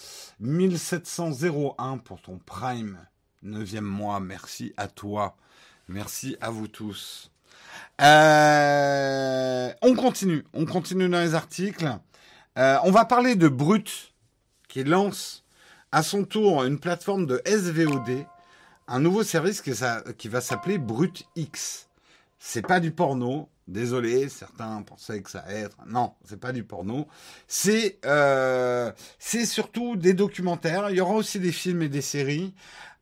[0.42, 2.98] 1701 euh, pour ton Prime,
[3.42, 4.20] neuvième mois.
[4.20, 5.38] Merci à toi.
[5.88, 7.32] Merci à vous tous.
[8.02, 11.90] Euh, on continue, on continue dans les articles.
[12.58, 14.14] Euh, on va parler de Brut,
[14.68, 15.46] qui lance
[15.94, 18.26] à son tour une plateforme de SVOD,
[18.90, 19.72] un nouveau service qui,
[20.18, 21.87] qui va s'appeler Brut X.
[22.40, 25.78] C'est pas du porno, Désolé, certains pensaient que ça allait être.
[25.88, 27.06] Non, c'est pas du porno.
[27.50, 30.90] C'est euh, c'est surtout des documentaires.
[30.90, 32.54] Il y aura aussi des films et des séries.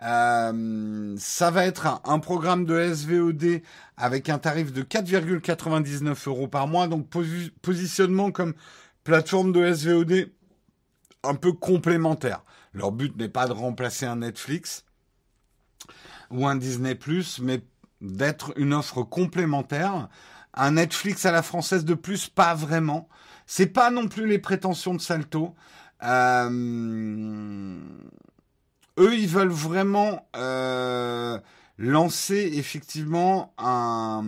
[0.01, 3.61] Euh, ça va être un, programme de SVOD
[3.95, 6.87] avec un tarif de 4,99 euros par mois.
[6.87, 7.09] Donc
[7.61, 8.55] positionnement comme
[9.03, 10.31] plateforme de SVOD
[11.23, 12.43] un peu complémentaire.
[12.73, 14.83] Leur but n'est pas de remplacer un Netflix
[16.31, 16.93] ou un Disney⁇
[17.43, 17.61] mais
[18.01, 20.09] d'être une offre complémentaire
[20.55, 23.09] un Netflix à la française de plus, pas vraiment.
[23.45, 25.53] C'est pas non plus les prétentions de Salto.
[26.03, 27.79] Euh,
[28.97, 31.37] eux, ils veulent vraiment euh,
[31.77, 34.23] lancer effectivement un.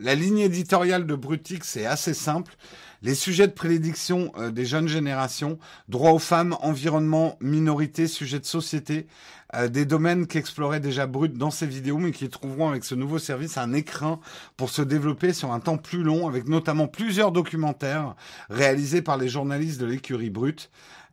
[0.00, 2.54] La ligne éditoriale de Brutix est assez simple.
[3.02, 5.58] Les sujets de prédiction euh, des jeunes générations,
[5.88, 9.06] droit aux femmes, environnement, minorité, sujets de société,
[9.54, 13.18] euh, des domaines qu'explorait déjà Brut dans ses vidéos, mais qui trouveront avec ce nouveau
[13.18, 14.20] service un écrin
[14.56, 18.14] pour se développer sur un temps plus long, avec notamment plusieurs documentaires
[18.50, 20.70] réalisés par les journalistes de l'écurie Brut.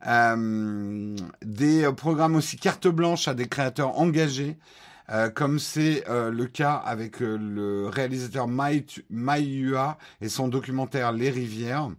[0.08, 4.58] Euh, des programmes aussi carte blanche à des créateurs engagés.
[5.12, 8.86] Euh, comme c'est le cas avec le réalisateur Mai,
[10.22, 11.90] et son documentaire Les Rivières.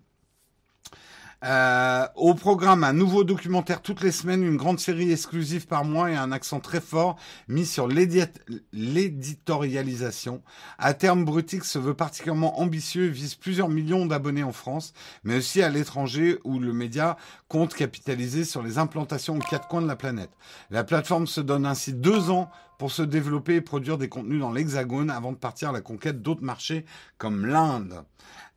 [1.44, 6.10] Euh, au programme, un nouveau documentaire toutes les semaines, une grande série exclusive par mois
[6.10, 10.42] et un accent très fort mis sur l'éditorialisation.
[10.78, 14.94] À terme, Brutix se veut particulièrement ambitieux et vise plusieurs millions d'abonnés en France,
[15.24, 17.18] mais aussi à l'étranger où le média
[17.48, 20.30] compte capitaliser sur les implantations aux quatre coins de la planète.
[20.70, 24.52] La plateforme se donne ainsi deux ans pour se développer et produire des contenus dans
[24.52, 26.84] l'Hexagone avant de partir à la conquête d'autres marchés
[27.18, 28.04] comme l'Inde.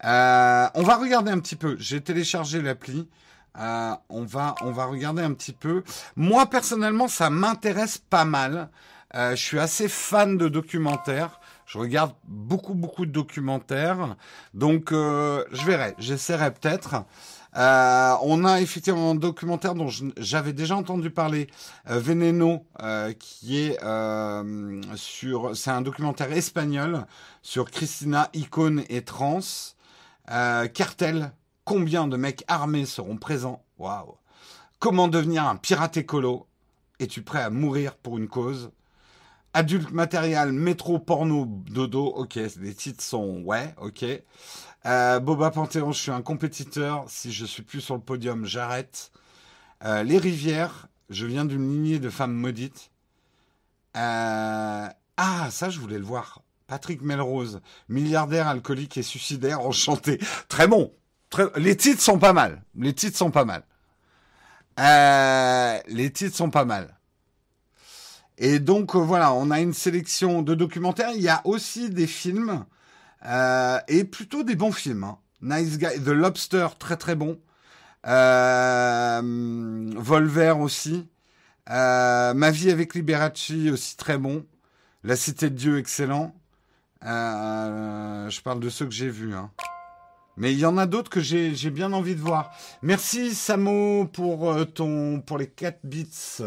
[0.05, 1.75] Euh, on va regarder un petit peu.
[1.79, 3.07] J'ai téléchargé l'appli.
[3.57, 5.83] Euh, on va on va regarder un petit peu.
[6.15, 8.69] Moi personnellement, ça m'intéresse pas mal.
[9.15, 11.39] Euh, je suis assez fan de documentaires.
[11.65, 14.15] Je regarde beaucoup beaucoup de documentaires.
[14.53, 15.95] Donc je verrai.
[15.99, 17.03] J'essaierai peut-être.
[17.53, 21.47] on a effectivement un documentaire dont j'avais déjà entendu parler,
[21.85, 22.65] Veneno,
[23.19, 23.77] qui est
[24.95, 27.05] sur, c'est un documentaire espagnol
[27.43, 29.41] sur Christina, icône et trans.
[30.29, 31.31] Euh, cartel,
[31.65, 33.63] combien de mecs armés seront présents?
[33.77, 34.15] Waouh
[34.79, 36.47] Comment devenir un pirate écolo?
[36.99, 38.71] Es-tu prêt à mourir pour une cause?
[39.53, 44.05] Adulte matériel, métro, porno, dodo, ok, les titres sont ouais, ok.
[44.85, 49.11] Euh, Boba Panthéon, je suis un compétiteur, si je suis plus sur le podium, j'arrête.
[49.83, 52.91] Euh, les rivières, je viens d'une lignée de femmes maudites.
[53.95, 56.41] ah, ça, je voulais le voir.
[56.69, 60.19] Patrick Melrose, milliardaire, alcoolique et suicidaire, enchanté.
[60.49, 60.93] Très bon.
[61.55, 62.61] Les titres sont pas mal.
[62.75, 63.63] Les titres sont pas mal.
[64.79, 66.95] Euh, les titres sont pas mal.
[68.37, 71.09] Et donc euh, voilà, on a une sélection de documentaires.
[71.15, 72.63] Il y a aussi des films
[73.25, 75.05] euh, et plutôt des bons films.
[75.05, 75.17] Hein.
[75.41, 77.39] Nice Guy, The Lobster, très très bon.
[79.97, 81.09] Volver aussi.
[81.67, 84.45] Ma vie avec Liberace aussi très bon.
[85.03, 86.38] La Cité de Dieu, excellent.
[87.05, 89.33] Euh, je parle de ceux que j'ai vus.
[89.33, 89.51] Hein.
[90.37, 92.51] Mais il y en a d'autres que j'ai bien envie de voir.
[92.81, 96.41] Merci Samo pour euh, ton pour les 4 bits.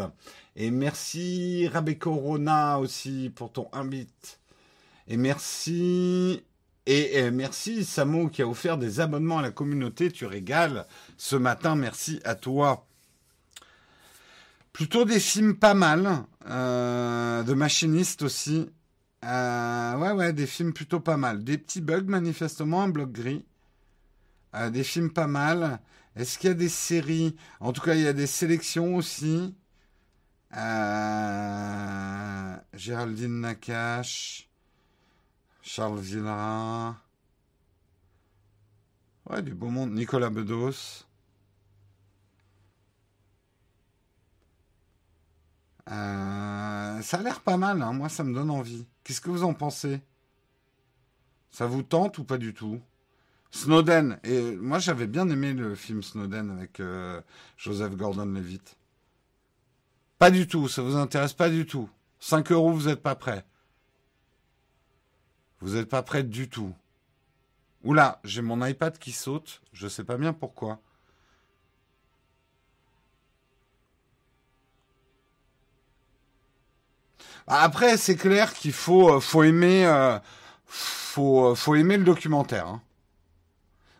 [0.55, 4.39] Et merci Rabé Corona aussi pour ton 1 bit.
[5.07, 6.43] Et merci
[6.85, 10.11] et, merci Samo qui a offert des abonnements à la communauté.
[10.11, 10.85] Tu régales
[11.17, 11.75] ce matin.
[11.75, 12.85] Merci à toi.
[14.73, 16.25] Plutôt des films pas mal.
[16.49, 18.69] Euh, de machinistes aussi.
[19.23, 21.43] Euh, ouais, ouais, des films plutôt pas mal.
[21.43, 23.45] Des petits bugs, manifestement, un bloc gris.
[24.55, 25.79] Euh, des films pas mal.
[26.15, 27.35] Est-ce qu'il y a des séries?
[27.59, 29.55] En tout cas, il y a des sélections aussi.
[30.57, 34.49] Euh, Géraldine Nakache.
[35.61, 36.97] Charles Villerin.
[39.29, 39.91] Ouais, du beau monde.
[39.93, 41.05] Nicolas Bedos.
[47.03, 47.93] Ça a l'air pas mal, hein.
[47.93, 48.87] moi ça me donne envie.
[49.03, 50.01] Qu'est-ce que vous en pensez?
[51.51, 52.81] Ça vous tente ou pas du tout?
[53.51, 57.21] Snowden, et moi j'avais bien aimé le film Snowden avec euh,
[57.55, 58.77] Joseph Gordon-Levitt.
[60.17, 61.87] Pas du tout, ça vous intéresse pas du tout.
[62.19, 63.45] 5 euros, vous n'êtes pas prêt.
[65.59, 66.73] Vous n'êtes pas prêt du tout.
[67.83, 70.79] Oula, j'ai mon iPad qui saute, je sais pas bien pourquoi.
[77.47, 80.17] Après, c'est clair qu'il faut, euh, faut aimer, euh,
[80.65, 82.67] faut, euh, faut aimer le documentaire.
[82.67, 82.81] Hein.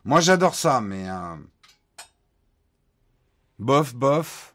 [0.06, 1.06] Moi, j'adore ça, mais
[3.60, 4.54] bof, bof.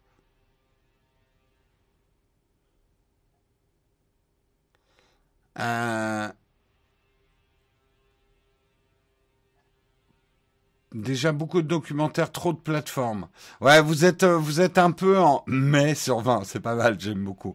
[10.95, 13.29] Déjà beaucoup de documentaires, trop de plateformes.
[13.61, 16.99] Ouais, vous êtes euh, vous êtes un peu en mai sur 20, c'est pas mal,
[16.99, 17.55] j'aime beaucoup.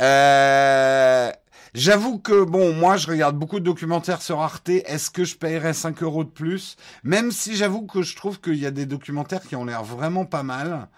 [0.00, 1.30] Euh,
[1.74, 4.70] J'avoue que bon, moi je regarde beaucoup de documentaires sur Arte.
[4.70, 6.76] Est-ce que je paierais 5 euros de plus?
[7.04, 10.24] Même si j'avoue que je trouve qu'il y a des documentaires qui ont l'air vraiment
[10.24, 10.88] pas mal.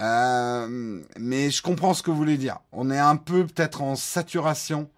[0.00, 2.58] Euh, mais je comprends ce que vous voulez dire.
[2.72, 4.90] On est un peu peut-être en saturation.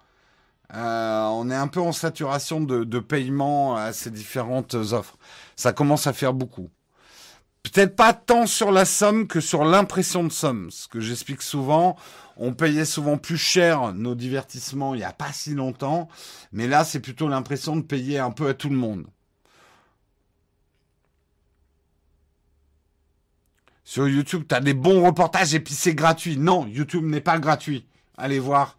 [0.75, 5.19] On est un peu en saturation de, de paiement à ces différentes offres
[5.63, 6.71] ça commence à faire beaucoup.
[7.63, 10.71] Peut-être pas tant sur la somme que sur l'impression de somme.
[10.73, 11.97] Ce que j'explique souvent,
[12.37, 16.09] on payait souvent plus cher nos divertissements il n'y a pas si longtemps,
[16.51, 19.07] mais là c'est plutôt l'impression de payer un peu à tout le monde.
[23.85, 26.39] Sur YouTube, tu as des bons reportages et puis c'est gratuit.
[26.39, 27.87] Non, YouTube n'est pas gratuit.
[28.17, 28.79] Allez voir.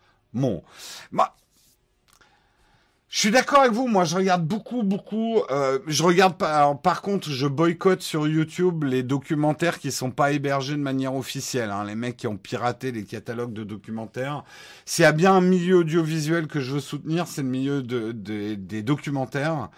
[1.11, 1.35] Bah,
[3.13, 3.87] je suis d'accord avec vous.
[3.87, 5.43] Moi, je regarde beaucoup, beaucoup.
[5.51, 6.73] Euh, je regarde pas.
[6.73, 11.69] par contre, je boycotte sur YouTube les documentaires qui sont pas hébergés de manière officielle.
[11.69, 11.83] Hein.
[11.85, 14.43] Les mecs qui ont piraté les catalogues de documentaires.
[14.85, 18.13] S'il y a bien un milieu audiovisuel que je veux soutenir, c'est le milieu de,
[18.13, 19.69] des documentaires.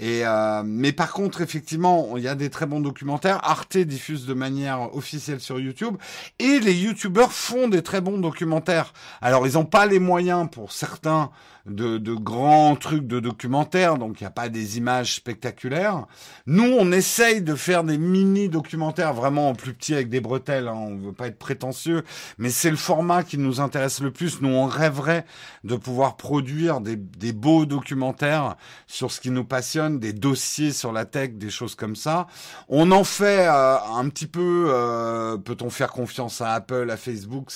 [0.00, 3.38] Et euh, mais par contre, effectivement, il y a des très bons documentaires.
[3.44, 5.96] Arte diffuse de manière officielle sur YouTube
[6.38, 8.94] et les YouTubeurs font des très bons documentaires.
[9.20, 11.30] Alors, ils n'ont pas les moyens pour certains
[11.70, 16.06] de, de grands trucs de documentaires, donc il n'y a pas des images spectaculaires.
[16.46, 20.96] Nous, on essaye de faire des mini-documentaires vraiment plus petits avec des bretelles, hein, on
[20.96, 22.02] veut pas être prétentieux,
[22.38, 24.40] mais c'est le format qui nous intéresse le plus.
[24.40, 25.24] Nous, on rêverait
[25.64, 28.56] de pouvoir produire des, des beaux documentaires
[28.86, 32.26] sur ce qui nous passionne, des dossiers sur la tech, des choses comme ça.
[32.68, 37.52] On en fait euh, un petit peu, euh, peut-on faire confiance à Apple, à Facebook,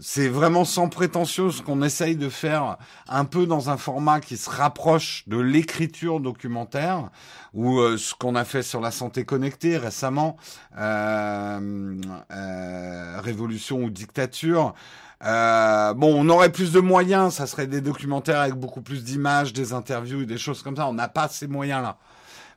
[0.00, 2.76] c'est vraiment sans prétention ce qu'on essaye de faire
[3.08, 7.10] un peu dans un format qui se rapproche de l'écriture documentaire
[7.54, 10.36] ou euh, ce qu'on a fait sur la santé connectée récemment,
[10.76, 11.94] euh,
[12.32, 14.74] euh, révolution ou dictature.
[15.20, 19.72] bon, on aurait plus de moyens, ça serait des documentaires avec beaucoup plus d'images, des
[19.72, 20.88] interviews des choses comme ça.
[20.88, 21.98] On n'a pas ces moyens-là.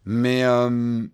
[0.05, 1.07] Mais Euh,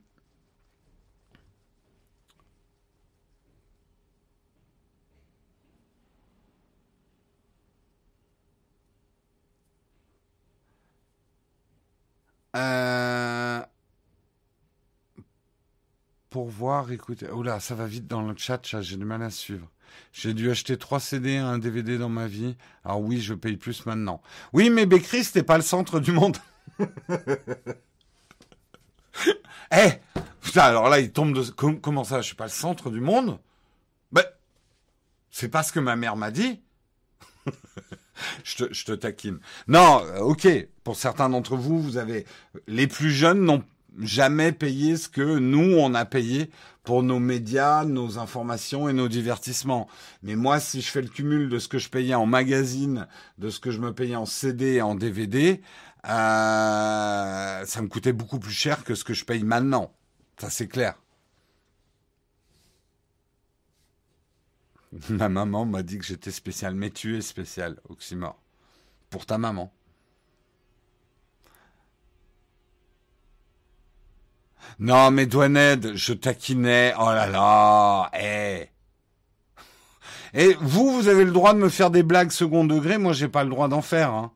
[16.29, 17.29] pour voir, écoutez.
[17.29, 19.67] Oula, ça va vite dans le chat, j'ai du mal à suivre.
[20.11, 22.57] J'ai dû acheter trois CD et un DVD dans ma vie.
[22.83, 24.21] Alors oui, je paye plus maintenant.
[24.53, 26.37] Oui, mais Bécris, c'était pas le centre du monde.
[29.71, 29.93] Eh
[30.41, 31.41] Putain, alors là, il tombe de...
[31.51, 33.39] Comment ça, je suis pas le centre du monde?
[34.11, 34.23] Ben,
[35.31, 36.61] c'est pas ce que ma mère m'a dit.
[38.43, 39.39] je, te, je te taquine.
[39.67, 40.47] Non, euh, ok.
[40.83, 42.25] Pour certains d'entre vous, vous avez
[42.67, 43.63] les plus jeunes n'ont
[43.99, 46.49] jamais payé ce que nous on a payé
[46.83, 49.87] pour nos médias, nos informations et nos divertissements.
[50.21, 53.07] Mais moi, si je fais le cumul de ce que je payais en magazine,
[53.39, 55.61] de ce que je me payais en CD et en DVD,
[56.07, 59.91] euh, ça me coûtait beaucoup plus cher que ce que je paye maintenant.
[60.39, 60.95] Ça c'est clair.
[65.09, 68.39] Ma maman m'a dit que j'étais spécial, mais tu es spécial, Oxymore.
[69.09, 69.71] Pour ta maman.
[74.79, 76.93] Non, mais Douaned, je taquinais.
[76.97, 78.69] Oh là là, eh.
[80.33, 83.29] Et vous, vous avez le droit de me faire des blagues second degré, moi j'ai
[83.29, 84.11] pas le droit d'en faire.
[84.11, 84.33] Hein.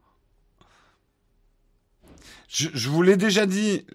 [2.47, 3.85] Je, je vous l'ai déjà dit,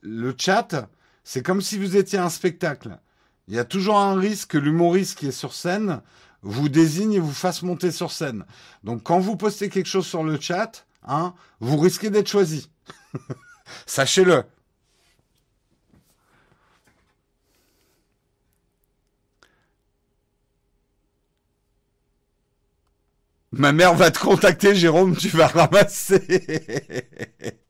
[0.00, 0.88] le chat,
[1.22, 2.98] c'est comme si vous étiez un spectacle.
[3.50, 6.02] Il y a toujours un risque que l'humoriste qui est sur scène
[6.42, 8.44] vous désigne et vous fasse monter sur scène.
[8.84, 12.70] Donc quand vous postez quelque chose sur le chat, hein, vous risquez d'être choisi.
[13.86, 14.44] Sachez-le.
[23.50, 26.22] Ma mère va te contacter, Jérôme, tu vas ramasser.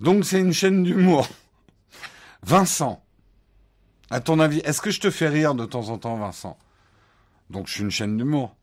[0.00, 1.28] Donc c'est une chaîne d'humour.
[2.42, 3.02] Vincent,
[4.10, 6.58] à ton avis, est-ce que je te fais rire de temps en temps, Vincent?
[7.50, 8.54] Donc je suis une chaîne d'humour.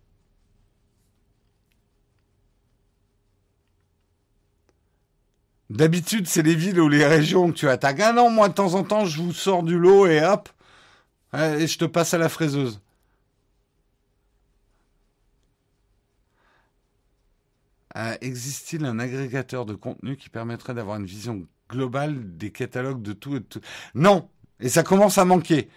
[5.69, 7.99] D'habitude, c'est les villes ou les régions que tu attaques.
[7.99, 10.49] Ah non, moi, de temps en temps, je vous sors du lot et hop,
[11.33, 12.79] et je te passe à la fraiseuse.
[17.95, 23.13] Euh, Existe-t-il un agrégateur de contenu qui permettrait d'avoir une vision globale des catalogues de
[23.13, 23.61] tout et de tout?
[23.95, 24.29] Non,
[24.59, 25.69] et ça commence à manquer.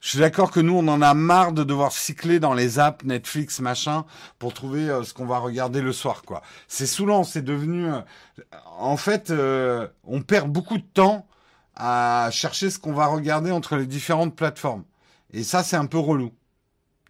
[0.00, 3.04] Je suis d'accord que nous, on en a marre de devoir cycler dans les apps
[3.04, 4.06] Netflix, machin,
[4.38, 6.42] pour trouver euh, ce qu'on va regarder le soir, quoi.
[6.68, 7.86] C'est saoulant, c'est devenu...
[7.86, 8.00] euh,
[8.78, 11.26] en fait, euh, on perd beaucoup de temps
[11.76, 14.84] à chercher ce qu'on va regarder entre les différentes plateformes.
[15.32, 16.32] Et ça, c'est un peu relou.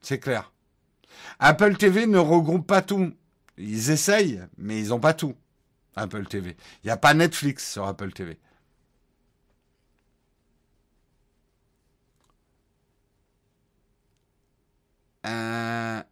[0.02, 0.52] C'est clair.
[1.38, 3.12] Apple TV ne regroupe pas tout.
[3.60, 5.36] Ils essayent, mais ils n'ont pas tout.
[5.96, 6.56] Apple TV.
[6.84, 8.38] Il n'y a pas Netflix sur Apple TV.
[15.26, 16.02] Euh,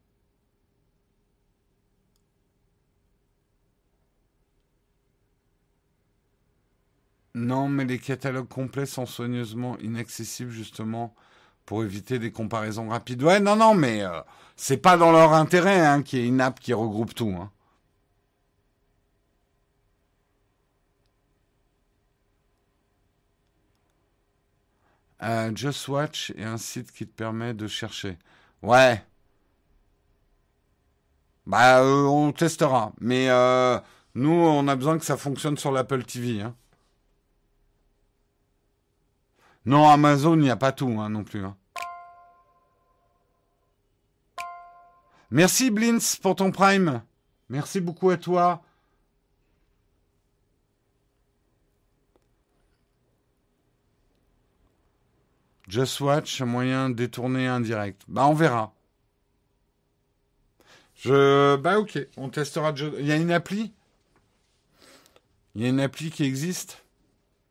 [7.34, 11.14] Non, mais les catalogues complets sont soigneusement inaccessibles justement
[11.68, 13.22] pour éviter des comparaisons rapides.
[13.22, 14.22] Ouais, non, non, mais euh,
[14.56, 17.34] c'est pas dans leur intérêt hein, qu'il y ait une app qui regroupe tout.
[17.38, 17.50] hein.
[25.22, 28.18] Euh, Just Watch est un site qui te permet de chercher.
[28.62, 29.02] Ouais.
[31.46, 32.92] Bah, euh, on testera.
[33.00, 33.78] Mais euh,
[34.14, 36.42] nous, on a besoin que ça fonctionne sur l'Apple TV.
[36.42, 36.54] hein.
[39.66, 41.44] Non, Amazon, il n'y a pas tout hein, non plus.
[41.44, 41.56] hein.
[45.30, 47.02] Merci Blintz pour ton Prime.
[47.48, 48.62] Merci beaucoup à toi.
[55.68, 58.02] Just Watch, moyen détourné indirect.
[58.08, 58.72] Bah, on verra.
[60.96, 61.56] Je.
[61.56, 62.72] Bah, ok, on testera.
[62.98, 63.74] Il y a une appli?
[65.54, 66.82] Il y a une appli qui existe?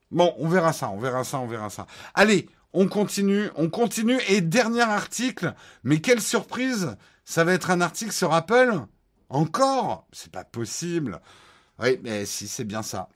[0.09, 1.85] Bon, on verra ça, on verra ça, on verra ça.
[2.15, 4.19] Allez, on continue, on continue.
[4.29, 5.53] Et dernier article,
[5.83, 6.97] mais quelle surprise
[7.29, 8.85] Ça va être un article sur Apple
[9.27, 10.07] Encore?
[10.13, 11.19] C'est pas possible.
[11.77, 13.09] Oui, mais si, c'est bien ça.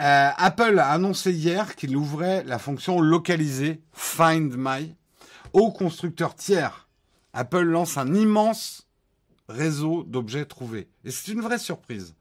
[0.00, 4.96] Euh, Apple a annoncé hier qu'il ouvrait la fonction localisée Find My
[5.52, 6.88] aux constructeurs tiers.
[7.34, 8.88] Apple lance un immense
[9.50, 10.88] réseau d'objets trouvés.
[11.04, 12.14] Et c'est une vraie surprise.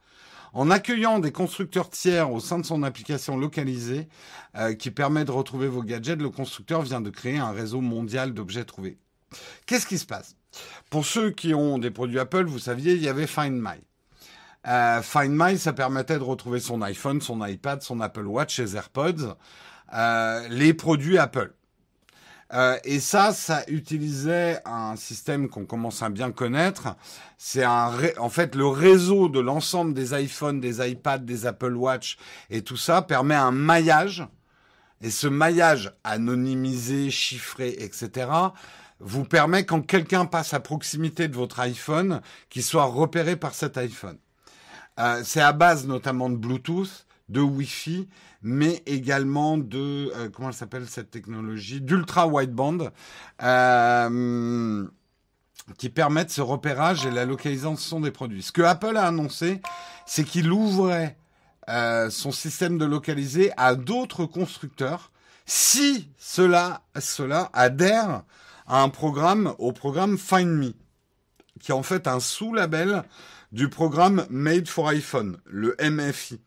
[0.51, 4.09] En accueillant des constructeurs tiers au sein de son application localisée
[4.57, 8.33] euh, qui permet de retrouver vos gadgets, le constructeur vient de créer un réseau mondial
[8.33, 8.97] d'objets trouvés.
[9.65, 10.35] Qu'est-ce qui se passe?
[10.89, 13.81] Pour ceux qui ont des produits Apple, vous saviez, il y avait Find My.
[14.67, 18.75] Euh, Find My, ça permettait de retrouver son iPhone, son iPad, son Apple Watch, ses
[18.75, 19.35] AirPods,
[19.93, 21.53] euh, les produits Apple.
[22.53, 26.95] Euh, et ça, ça utilisait un système qu'on commence à bien connaître.
[27.37, 32.17] C'est un, en fait, le réseau de l'ensemble des iPhones, des iPads, des Apple Watch
[32.49, 34.27] et tout ça permet un maillage.
[35.01, 38.27] Et ce maillage anonymisé, chiffré, etc.,
[39.01, 43.77] vous permet quand quelqu'un passe à proximité de votre iPhone, qu'il soit repéré par cet
[43.77, 44.17] iPhone.
[44.99, 48.07] Euh, c'est à base notamment de Bluetooth, de Wi-Fi,
[48.41, 52.91] mais également de euh, comment elle s'appelle cette technologie d'ultra wideband
[53.41, 54.87] euh,
[55.77, 58.43] qui permettent ce repérage et la localisation des produits.
[58.43, 59.61] Ce que Apple a annoncé,
[60.05, 61.17] c'est qu'il ouvrait
[61.69, 65.11] euh, son système de localiser à d'autres constructeurs
[65.45, 68.23] si cela cela adhère
[68.79, 70.73] un programme au programme Find Me
[71.59, 73.03] qui est en fait un sous-label
[73.51, 76.41] du programme Made for iPhone, le MFI,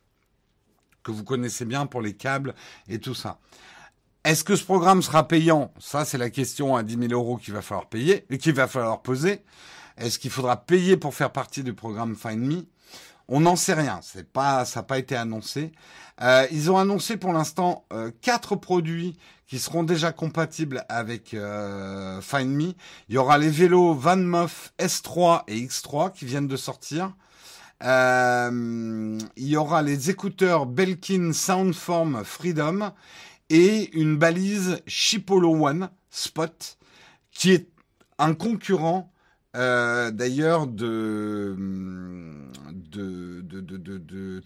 [1.03, 2.55] que vous connaissez bien pour les câbles
[2.89, 3.39] et tout ça.
[4.25, 5.73] Est-ce que ce programme sera payant?
[5.79, 8.67] Ça, c'est la question à 10 000 euros qu'il va falloir payer et qu'il va
[8.67, 9.43] falloir poser.
[9.99, 12.65] Est-ce qu'il faudra payer pour faire partie du programme Find Me?
[13.29, 14.01] On n'en sait rien.
[14.03, 15.73] Ça n'a pas été annoncé.
[16.21, 22.21] Euh, ils ont annoncé pour l'instant euh, quatre produits qui seront déjà compatibles avec euh,
[22.21, 22.75] Find Me.
[23.09, 27.15] Il y aura les vélos VanMoff S3 et X3 qui viennent de sortir.
[27.83, 32.93] Euh, il y aura les écouteurs Belkin Soundform Freedom
[33.51, 36.79] et une balise Chipolo One Spot
[37.31, 37.69] qui est
[38.19, 39.13] un concurrent
[39.55, 41.57] euh, d'ailleurs de,
[42.73, 44.43] de, de, de, de.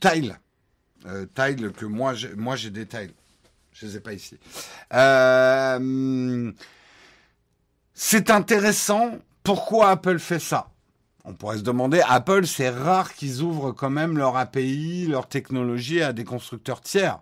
[1.07, 1.27] Euh,
[1.71, 3.13] que moi j'ai, moi j'ai des Tile.
[3.73, 4.39] Je les ai pas ici.
[4.93, 6.53] Euh,
[7.95, 9.19] c'est intéressant.
[9.45, 10.71] Pourquoi Apple fait ça?
[11.25, 16.03] On pourrait se demander, Apple, c'est rare qu'ils ouvrent quand même leur API, leur technologie
[16.03, 17.21] à des constructeurs tiers.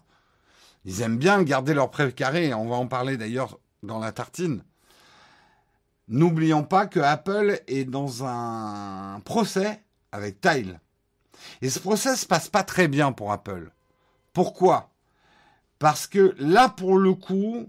[0.85, 2.55] Ils aiment bien garder leur précaré.
[2.55, 4.63] On va en parler d'ailleurs dans la tartine.
[6.09, 9.83] N'oublions pas que Apple est dans un procès
[10.13, 10.81] avec Tile.
[11.63, 13.71] Et ce procès se passe pas très bien pour Apple.
[14.33, 14.91] Pourquoi?
[15.79, 17.69] Parce que là, pour le coup,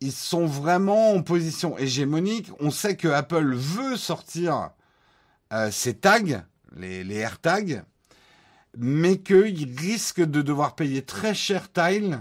[0.00, 2.50] ils sont vraiment en position hégémonique.
[2.60, 4.70] On sait que Apple veut sortir
[5.52, 6.44] euh, ses tags,
[6.76, 7.82] les, les AirTags,
[8.76, 12.20] mais qu'ils risquent de devoir payer très cher Tile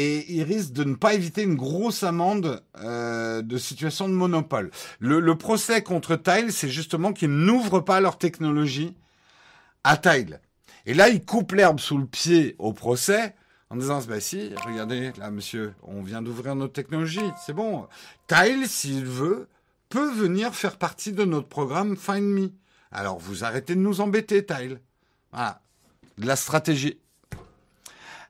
[0.00, 4.70] et ils risquent de ne pas éviter une grosse amende euh, de situation de monopole.
[5.00, 8.94] Le, le procès contre Tile, c'est justement qu'ils n'ouvrent pas leur technologie
[9.82, 10.40] à Tile.
[10.86, 13.34] Et là, ils coupent l'herbe sous le pied au procès
[13.70, 17.88] en disant, bah si, regardez, là, monsieur, on vient d'ouvrir notre technologie, c'est bon.
[18.28, 19.48] Tile, s'il veut,
[19.88, 22.52] peut venir faire partie de notre programme Find Me.
[22.92, 24.80] Alors, vous arrêtez de nous embêter, Tile.
[25.32, 25.60] Voilà.
[26.18, 27.00] De la stratégie.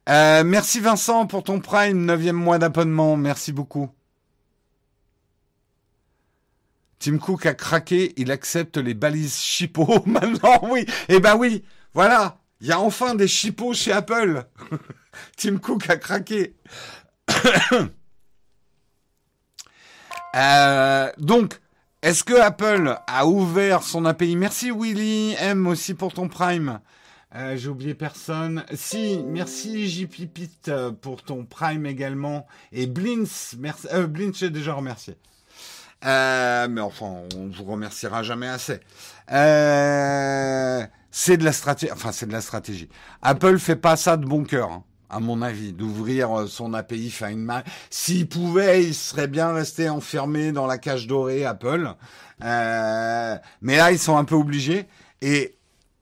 [0.09, 3.17] Euh, merci Vincent pour ton Prime, neuvième mois d'abonnement.
[3.17, 3.91] Merci beaucoup.
[6.99, 10.03] Tim Cook a craqué, il accepte les balises chipot.
[10.07, 10.87] Maintenant, oui.
[11.09, 12.39] Eh ben oui, voilà.
[12.61, 14.45] Il y a enfin des chipots chez Apple.
[15.37, 16.57] Tim Cook a craqué.
[20.35, 21.61] euh, donc,
[22.03, 26.81] est-ce que Apple a ouvert son API Merci Willy M aussi pour ton Prime.
[27.35, 28.65] Euh, J'ai oublié personne.
[28.75, 30.71] Si, merci JP Pete
[31.03, 32.47] pour ton Prime également.
[32.73, 33.87] Et Blintz, merci.
[33.93, 35.17] Euh, j'ai déjà remercié.
[36.05, 38.81] Euh, mais enfin, on vous remerciera jamais assez.
[39.33, 41.93] Euh, c'est de la stratégie.
[41.93, 42.89] Enfin, c'est de la stratégie.
[43.21, 44.71] Apple fait pas ça de bon cœur.
[44.71, 47.51] Hein, à mon avis, d'ouvrir son API Find.
[47.91, 51.95] S'il pouvait, il serait bien resté enfermé dans la cage dorée Apple.
[52.45, 54.87] Euh, mais là, ils sont un peu obligés.
[55.21, 55.58] Et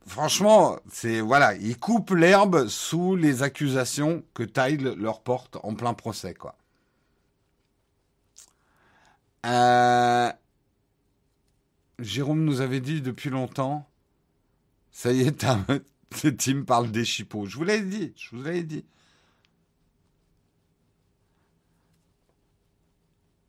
[0.07, 5.94] franchement, c'est voilà, ils coupent l'herbe sous les accusations que Tile leur porte en plein
[5.94, 6.57] procès, quoi.
[9.46, 10.32] Euh,
[11.98, 13.88] Jérôme nous avait dit depuis longtemps.
[14.90, 17.46] Ça y est, Tim parle des chipots.
[17.46, 18.84] Je vous l'avais dit, je vous l'avais dit.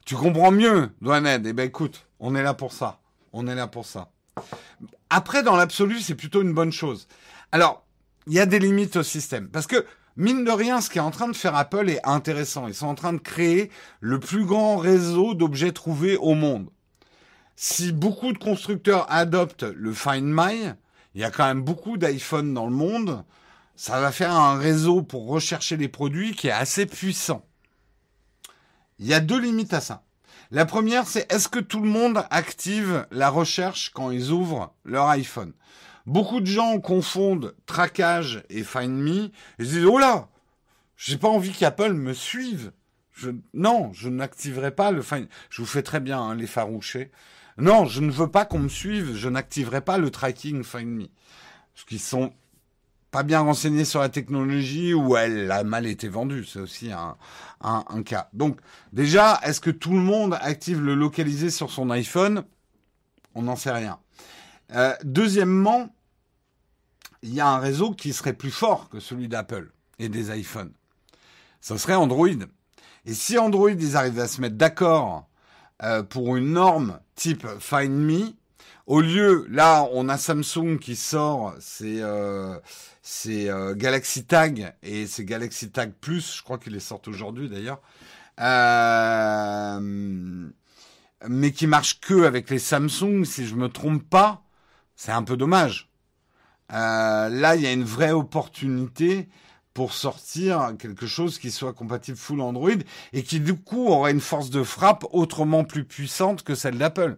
[0.06, 1.46] Tu comprends mieux, Douaned.
[1.46, 3.02] Eh ben écoute, on est là pour ça.
[3.34, 4.12] On est là pour ça.
[5.10, 7.08] Après, dans l'absolu, c'est plutôt une bonne chose.
[7.52, 7.86] Alors,
[8.28, 9.50] il y a des limites au système.
[9.50, 9.86] Parce que,
[10.16, 12.68] mine de rien, ce qui est en train de faire Apple est intéressant.
[12.68, 16.70] Ils sont en train de créer le plus grand réseau d'objets trouvés au monde.
[17.56, 20.74] Si beaucoup de constructeurs adoptent le Find My,
[21.16, 23.24] il y a quand même beaucoup d'iPhone dans le monde,
[23.76, 27.46] ça va faire un réseau pour rechercher les produits qui est assez puissant.
[29.00, 30.04] Il y a deux limites à ça.
[30.50, 35.08] La première, c'est est-ce que tout le monde active la recherche quand ils ouvrent leur
[35.08, 35.52] iPhone?
[36.06, 39.30] Beaucoup de gens confondent traquage et Find Me.
[39.60, 40.30] Se disent, oh là,
[40.96, 42.72] j'ai pas envie qu'Apple me suive.
[43.54, 45.28] Non, je n'activerai pas le Find.
[45.50, 47.12] Je vous fais très bien hein, les farouchés.
[47.58, 49.16] Non, je ne veux pas qu'on me suive.
[49.16, 51.08] Je n'activerai pas le tracking Find Me.
[51.74, 52.32] Parce qu'ils sont
[53.12, 56.46] pas bien renseignés sur la technologie ou elle a mal été vendue.
[56.46, 58.30] C'est aussi un, cas.
[58.34, 58.60] Donc,
[58.94, 62.44] déjà, est-ce que tout le monde active le localisé sur son iPhone?
[63.34, 64.00] On n'en sait rien.
[64.74, 65.90] Euh, deuxièmement,
[67.22, 70.74] il y a un réseau qui serait plus fort que celui d'Apple et des iPhones.
[71.62, 72.28] Ce serait Android.
[73.06, 75.28] Et si Android, ils arrivent à se mettre d'accord
[75.84, 78.34] euh, pour une norme type Find Me,
[78.88, 82.58] au lieu, là, on a Samsung qui sort ses, euh,
[83.28, 87.82] euh, Galaxy Tag et ses Galaxy Tag Plus, je crois qu'ils les sortent aujourd'hui d'ailleurs,
[88.40, 89.80] euh,
[91.28, 94.44] mais qui marchent que avec les Samsung, si je me trompe pas,
[94.96, 95.90] c'est un peu dommage.
[96.72, 99.28] Euh, là, il y a une vraie opportunité
[99.74, 102.72] pour sortir quelque chose qui soit compatible full Android
[103.14, 107.18] et qui du coup aurait une force de frappe autrement plus puissante que celle d'Apple.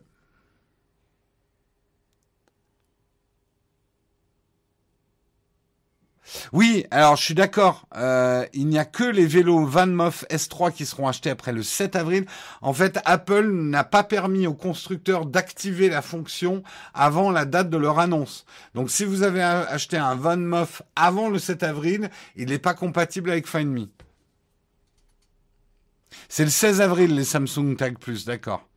[6.53, 7.85] Oui, alors je suis d'accord.
[7.95, 11.95] Euh, il n'y a que les vélos VanMoff S3 qui seront achetés après le 7
[11.95, 12.25] avril.
[12.61, 16.63] En fait, Apple n'a pas permis aux constructeurs d'activer la fonction
[16.93, 18.45] avant la date de leur annonce.
[18.75, 23.31] Donc si vous avez acheté un VanMoff avant le 7 avril, il n'est pas compatible
[23.31, 23.87] avec Find Me.
[26.27, 28.67] C'est le 16 avril les Samsung Tag Plus, d'accord.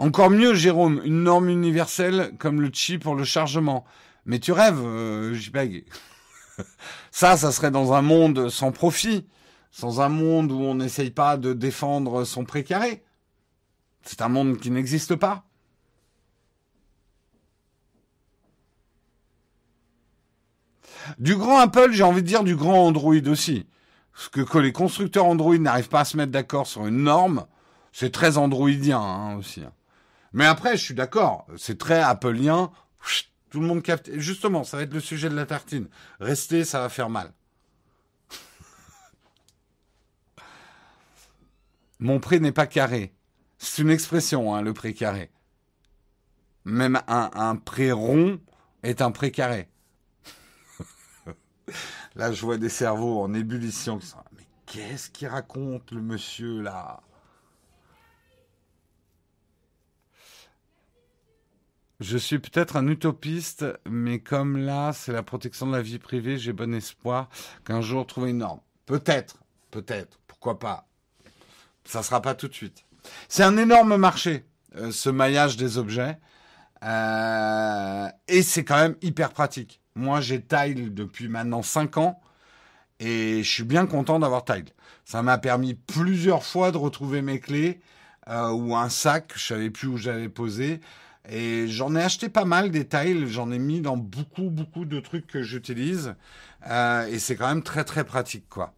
[0.00, 3.84] Encore mieux, Jérôme, une norme universelle comme le chip pour le chargement.
[4.24, 5.84] Mais tu rêves, euh, JPEG.
[7.10, 9.26] ça, ça serait dans un monde sans profit,
[9.70, 13.04] sans un monde où on n'essaye pas de défendre son précaré.
[14.00, 15.44] C'est un monde qui n'existe pas.
[21.18, 23.66] Du grand Apple, j'ai envie de dire du grand Android aussi.
[24.14, 27.44] Parce que, que les constructeurs Android n'arrivent pas à se mettre d'accord sur une norme,
[27.92, 29.62] c'est très androidien hein, aussi.
[30.32, 32.70] Mais après, je suis d'accord, c'est très appelien.
[33.50, 34.10] Tout le monde capte.
[34.14, 35.88] Justement, ça va être le sujet de la tartine.
[36.20, 37.32] Restez, ça va faire mal.
[41.98, 43.12] Mon pré n'est pas carré.
[43.58, 45.32] C'est une expression, hein, le pré carré.
[46.64, 48.38] Même un, un pré rond
[48.82, 49.68] est un pré carré.
[52.14, 53.98] là, je vois des cerveaux en ébullition.
[54.36, 57.02] Mais qu'est-ce qu'il raconte le monsieur là?
[62.00, 66.38] Je suis peut-être un utopiste, mais comme là, c'est la protection de la vie privée,
[66.38, 67.28] j'ai bon espoir
[67.66, 68.60] qu'un jour trouver une norme.
[68.86, 69.36] Peut-être,
[69.70, 70.88] peut-être, pourquoi pas.
[71.84, 72.84] Ça ne sera pas tout de suite.
[73.28, 74.46] C'est un énorme marché,
[74.76, 76.18] euh, ce maillage des objets.
[76.82, 79.82] Euh, et c'est quand même hyper pratique.
[79.94, 82.20] Moi, j'ai Tile depuis maintenant 5 ans
[82.98, 84.70] et je suis bien content d'avoir Tile.
[85.04, 87.82] Ça m'a permis plusieurs fois de retrouver mes clés
[88.28, 90.80] euh, ou un sac, je savais plus où j'allais poser.
[91.28, 95.00] Et j'en ai acheté pas mal des tiles, j'en ai mis dans beaucoup, beaucoup de
[95.00, 96.14] trucs que j'utilise.
[96.66, 98.74] Euh, et c'est quand même très, très pratique, quoi.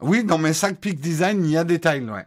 [0.00, 2.26] Oui, dans mes sacs Peak Design, il y a des tiles, ouais.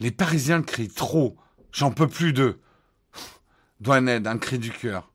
[0.00, 1.36] Les Parisiens crient trop.
[1.70, 2.60] J'en peux plus d'eux.
[3.80, 5.11] Douaned, un cri du cœur.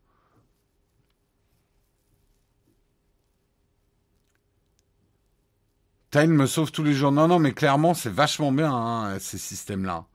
[6.12, 7.12] Tile me sauve tous les jours.
[7.12, 10.06] Non, non, mais clairement, c'est vachement bien, hein, ces systèmes-là.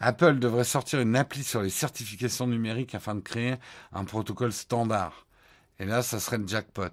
[0.00, 3.56] Apple devrait sortir une appli sur les certifications numériques afin de créer
[3.92, 5.26] un protocole standard.
[5.78, 6.92] Et là, ça serait le jackpot.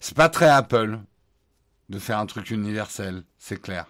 [0.00, 0.98] C'est pas très Apple
[1.88, 3.86] de faire un truc universel, c'est clair.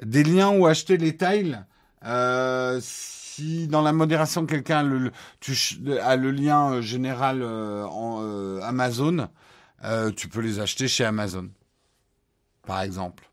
[0.00, 1.66] Des liens où acheter les tiles,
[2.04, 2.80] euh,
[3.34, 4.82] si dans la modération quelqu'un a
[6.16, 9.28] le, lien euh, général euh, en Amazon,
[10.16, 11.50] tu peux les acheter chez Amazon,
[12.66, 13.28] par exemple.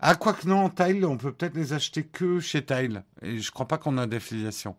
[0.00, 3.04] Ah, quoi que non, Tile, on peut peut-être les acheter que chez Tile.
[3.22, 4.76] Et je crois pas qu'on a d'affiliation.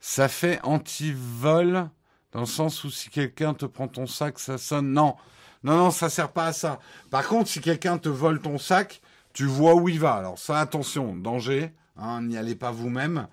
[0.00, 1.90] Ça fait anti-vol
[2.32, 4.92] dans le sens où si quelqu'un te prend ton sac, ça sonne.
[4.92, 5.16] Non,
[5.62, 6.78] non, non, ça sert pas à ça.
[7.10, 9.02] Par contre, si quelqu'un te vole ton sac,
[9.32, 10.14] tu vois où il va.
[10.14, 11.72] Alors ça, attention, danger.
[11.96, 13.28] Hein, N'y allez pas vous-même.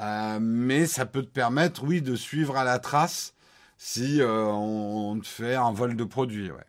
[0.00, 3.34] Euh, mais ça peut te permettre, oui, de suivre à la trace
[3.78, 6.50] si euh, on, te fait un vol de produits.
[6.50, 6.64] Ouais.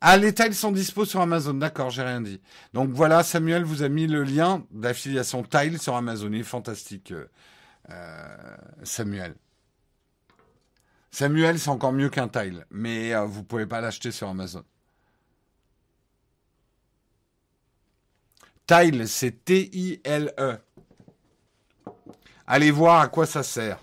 [0.00, 1.54] Ah, les tiles sont dispo sur Amazon.
[1.54, 2.40] D'accord, j'ai rien dit.
[2.74, 6.28] Donc voilà, Samuel vous a mis le lien d'affiliation Tile sur Amazon.
[6.32, 7.12] Il est fantastique,
[7.90, 9.34] euh, Samuel.
[11.12, 14.64] Samuel, c'est encore mieux qu'un tile, mais vous pouvez pas l'acheter sur Amazon.
[18.66, 20.58] Tile, c'est T-I-L-E.
[22.46, 23.78] Allez voir à quoi ça sert.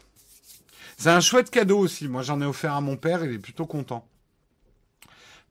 [0.98, 2.08] C'est un chouette cadeau aussi.
[2.08, 3.24] Moi, j'en ai offert à mon père.
[3.24, 4.08] Il est plutôt content.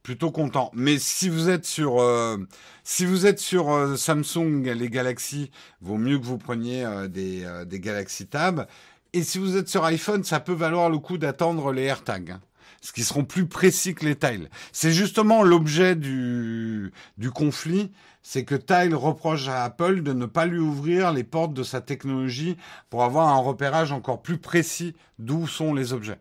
[0.03, 0.71] Plutôt content.
[0.75, 2.39] Mais si vous êtes sur, euh,
[2.85, 5.51] si euh, Samsung, les Galaxy,
[5.81, 8.67] vaut mieux que vous preniez euh, des Galaxy Tab.
[9.13, 12.33] Et si vous êtes sur iPhone, ça peut valoir le coup d'attendre les AirTags.
[12.33, 12.41] Hein
[12.81, 14.51] ce qui seront plus précis que les Tile.
[14.73, 17.91] C'est justement l'objet du, du conflit,
[18.23, 21.81] c'est que Tile reproche à Apple de ne pas lui ouvrir les portes de sa
[21.81, 22.57] technologie
[22.91, 26.21] pour avoir un repérage encore plus précis d'où sont les objets.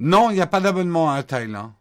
[0.00, 1.56] Non, il n'y a pas d'abonnement à Tile.
[1.56, 1.74] Hein.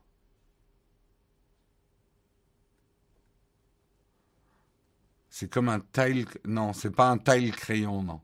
[5.39, 6.25] C'est comme un tile.
[6.45, 8.21] Non, c'est pas un tile crayon, non.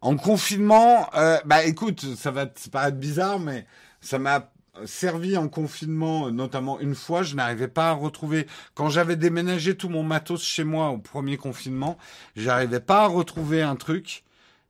[0.00, 3.66] En confinement, euh, bah écoute, ça va te paraître bizarre, mais
[4.00, 4.50] ça m'a
[4.86, 9.90] servi en confinement, notamment une fois, je n'arrivais pas à retrouver, quand j'avais déménagé tout
[9.90, 11.98] mon matos chez moi au premier confinement,
[12.34, 14.24] j'arrivais pas à retrouver un truc.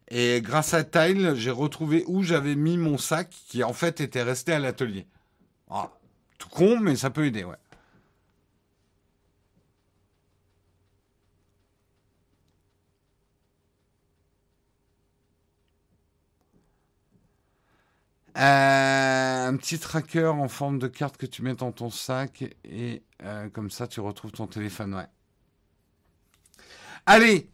[0.09, 4.25] Et grâce à Tile, j'ai retrouvé où j'avais mis mon sac qui en fait était
[4.25, 5.07] resté à l'atelier.
[5.71, 5.93] Ah,
[6.39, 7.55] tout con, mais ça peut aider, ouais.
[18.37, 23.05] Euh, un petit tracker en forme de carte que tu mets dans ton sac et
[23.23, 25.07] euh, comme ça tu retrouves ton téléphone.
[27.07, 27.49] Allez,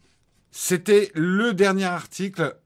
[0.49, 2.57] c'était le dernier article,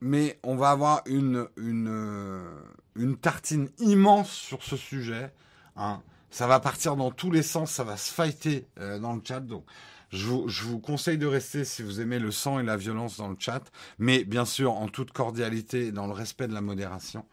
[0.00, 2.62] mais on va avoir une, une, euh,
[2.94, 5.34] une tartine immense sur ce sujet.
[5.76, 6.00] Hein.
[6.30, 9.40] Ça va partir dans tous les sens, ça va se fighter dans le chat.
[9.40, 9.64] Donc,
[10.16, 13.36] Je vous, conseille de rester si vous aimez le sang et la violence dans le
[13.38, 13.60] chat,
[13.98, 17.26] mais bien sûr en toute cordialité et dans le respect de la modération.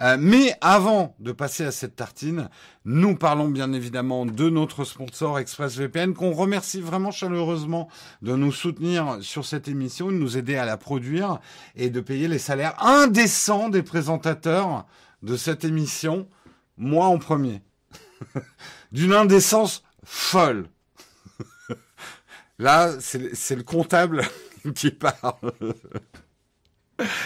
[0.00, 2.48] Euh, mais avant de passer à cette tartine,
[2.84, 7.88] nous parlons bien évidemment de notre sponsor ExpressVPN qu'on remercie vraiment chaleureusement
[8.22, 11.38] de nous soutenir sur cette émission, de nous aider à la produire
[11.76, 14.86] et de payer les salaires indécents des présentateurs
[15.22, 16.28] de cette émission,
[16.76, 17.62] moi en premier.
[18.92, 20.68] D'une indécence folle.
[22.58, 24.22] Là, c'est le comptable
[24.74, 25.52] qui parle.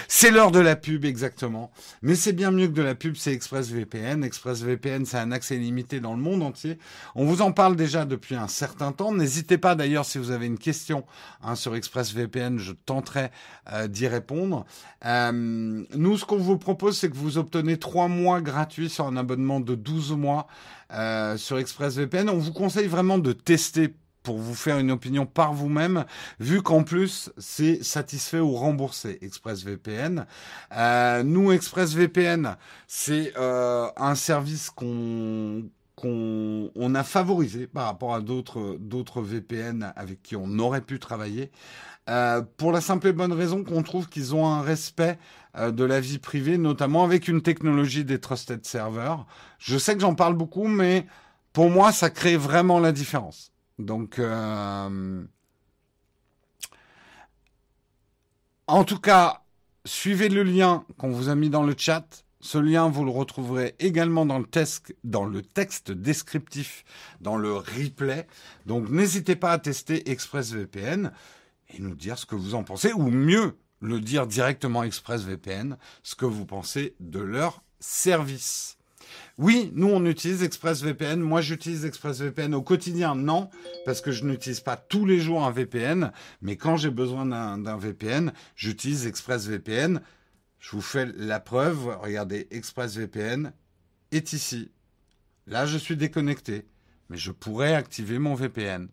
[0.07, 1.70] C'est l'heure de la pub, exactement.
[2.01, 4.24] Mais c'est bien mieux que de la pub, c'est ExpressVPN.
[4.24, 6.79] ExpressVPN, c'est un accès limité dans le monde entier.
[7.14, 9.12] On vous en parle déjà depuis un certain temps.
[9.12, 11.05] N'hésitez pas d'ailleurs si vous avez une question
[11.43, 13.31] hein, sur ExpressVPN, je tenterai
[13.72, 14.64] euh, d'y répondre.
[15.05, 19.18] Euh, nous, ce qu'on vous propose, c'est que vous obtenez trois mois gratuits sur un
[19.18, 20.47] abonnement de 12 mois
[20.95, 22.31] euh, sur ExpressVPN.
[22.31, 26.04] On vous conseille vraiment de tester pour vous faire une opinion par vous-même,
[26.40, 30.26] vu qu'en plus c'est satisfait ou remboursé ExpressVPN.
[30.76, 32.56] Euh, nous ExpressVPN,
[32.86, 35.64] c'est euh, un service qu'on
[35.96, 41.00] qu'on on a favorisé par rapport à d'autres d'autres VPN avec qui on aurait pu
[41.00, 41.50] travailler.
[42.08, 45.18] Euh, pour la simple et bonne raison qu'on trouve qu'ils ont un respect
[45.56, 49.26] euh, de la vie privée, notamment avec une technologie des trusted servers.
[49.58, 51.06] Je sais que j'en parle beaucoup, mais
[51.52, 53.52] pour moi, ça crée vraiment la différence.
[53.79, 55.24] Donc, euh,
[58.66, 59.43] en tout cas,
[59.85, 62.24] suivez le lien qu'on vous a mis dans le chat.
[62.41, 66.85] Ce lien, vous le retrouverez également dans le, texte, dans le texte descriptif,
[67.20, 68.26] dans le replay.
[68.66, 71.12] Donc, n'hésitez pas à tester ExpressVPN
[71.70, 76.14] et nous dire ce que vous en pensez, ou mieux, le dire directement ExpressVPN, ce
[76.14, 78.78] que vous pensez de leur service.
[79.38, 81.20] Oui, nous on utilise ExpressVPN.
[81.20, 83.50] Moi j'utilise ExpressVPN au quotidien, non,
[83.84, 86.12] parce que je n'utilise pas tous les jours un VPN,
[86.42, 90.00] mais quand j'ai besoin d'un VPN, j'utilise ExpressVPN.
[90.58, 93.52] Je vous fais la preuve, regardez, ExpressVPN
[94.10, 94.70] est ici.
[95.46, 96.66] Là je suis déconnecté,
[97.08, 98.88] mais je pourrais activer mon VPN.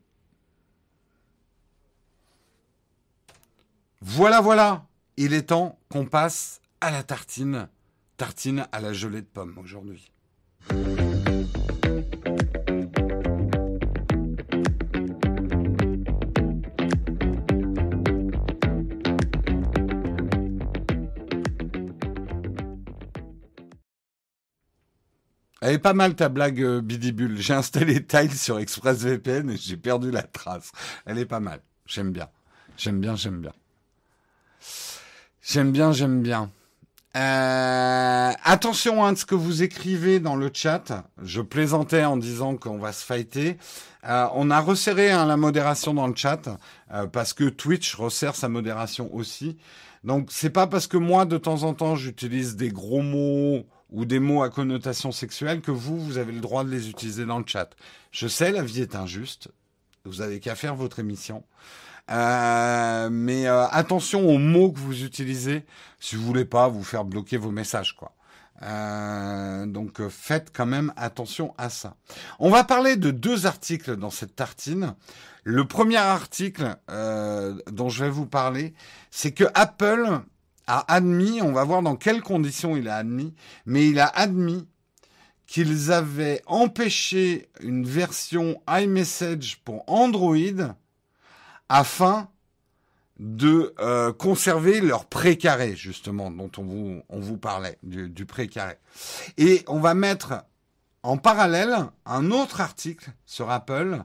[4.01, 4.85] Voilà, voilà,
[5.17, 7.67] il est temps qu'on passe à la tartine.
[8.17, 10.11] Tartine à la gelée de pomme aujourd'hui.
[25.65, 27.41] Elle est pas mal ta blague euh, bidibule.
[27.41, 30.71] J'ai installé Tile sur ExpressVPN et j'ai perdu la trace.
[31.07, 31.59] Elle est pas mal.
[31.87, 32.29] J'aime bien.
[32.77, 33.53] J'aime bien, j'aime bien.
[35.41, 36.51] J'aime bien, j'aime bien.
[37.15, 41.05] Euh, attention à ce que vous écrivez dans le chat.
[41.23, 43.57] Je plaisantais en disant qu'on va se fighter.
[44.03, 46.49] Euh, on a resserré hein, la modération dans le chat
[46.91, 49.57] euh, parce que Twitch resserre sa modération aussi.
[50.03, 54.03] Donc c'est pas parce que moi de temps en temps j'utilise des gros mots ou
[54.03, 57.39] des mots à connotation sexuelle que vous vous avez le droit de les utiliser dans
[57.39, 57.69] le chat.
[58.11, 59.47] Je sais la vie est injuste.
[60.03, 61.43] Vous avez qu'à faire votre émission.
[62.11, 65.65] Euh, mais euh, attention aux mots que vous utilisez
[65.99, 68.13] si vous voulez pas vous faire bloquer vos messages, quoi.
[68.61, 71.95] Euh, donc faites quand même attention à ça.
[72.39, 74.95] On va parler de deux articles dans cette tartine.
[75.43, 78.73] Le premier article dont je vais vous parler,
[79.11, 80.21] c'est que Apple
[80.67, 83.35] a admis, on va voir dans quelles conditions il a admis,
[83.65, 84.67] mais il a admis
[85.47, 90.75] qu'ils avaient empêché une version iMessage pour Android
[91.69, 92.29] afin
[93.19, 98.75] de euh, conserver leur précaré, justement, dont on vous, on vous parlait, du, précaré.
[99.37, 100.43] Et on va mettre
[101.03, 104.03] en parallèle un autre article sur Apple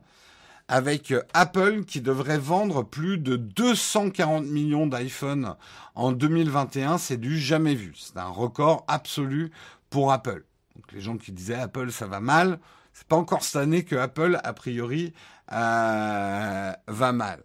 [0.68, 5.56] avec Apple qui devrait vendre plus de 240 millions d'iPhone
[5.96, 6.98] en 2021.
[6.98, 7.94] C'est du jamais vu.
[7.96, 9.50] C'est un record absolu
[9.88, 10.44] pour Apple.
[10.76, 12.61] Donc les gens qui disaient Apple ça va mal,
[12.92, 15.12] c'est pas encore cette année que Apple a priori
[15.50, 17.42] euh, va mal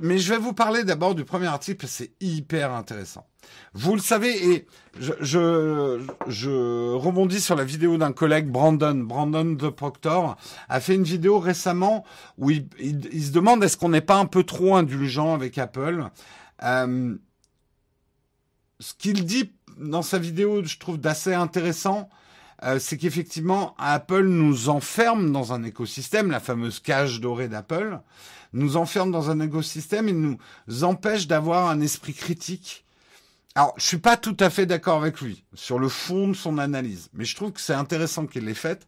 [0.00, 3.26] mais je vais vous parler d'abord du premier article c'est hyper intéressant.
[3.74, 4.66] Vous le savez, et
[4.98, 10.36] je, rebondis sur la vidéo d'un collègue, Brandon, Brandon de Proctor,
[10.68, 12.04] a fait une vidéo récemment
[12.38, 16.06] où il, il, se demande est-ce qu'on n'est pas un peu trop indulgent avec Apple.
[16.62, 17.16] Euh,
[18.80, 22.08] ce qu'il dit dans sa vidéo, je trouve d'assez intéressant,
[22.62, 28.00] euh, c'est qu'effectivement, Apple nous enferme dans un écosystème, la fameuse cage dorée d'Apple,
[28.52, 30.38] nous enferme dans un écosystème et nous
[30.82, 32.84] empêche d'avoir un esprit critique.
[33.54, 36.58] Alors, je suis pas tout à fait d'accord avec lui sur le fond de son
[36.58, 38.86] analyse, mais je trouve que c'est intéressant qu'il l'ait faite.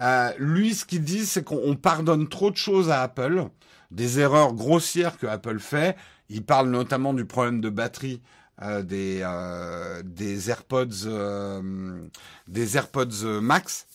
[0.00, 3.46] Euh, lui, ce qu'il dit, c'est qu'on pardonne trop de choses à Apple,
[3.90, 5.96] des erreurs grossières que Apple fait.
[6.28, 8.20] Il parle notamment du problème de batterie
[8.62, 12.08] euh, des, euh, des AirPods, euh,
[12.48, 13.86] des AirPods Max.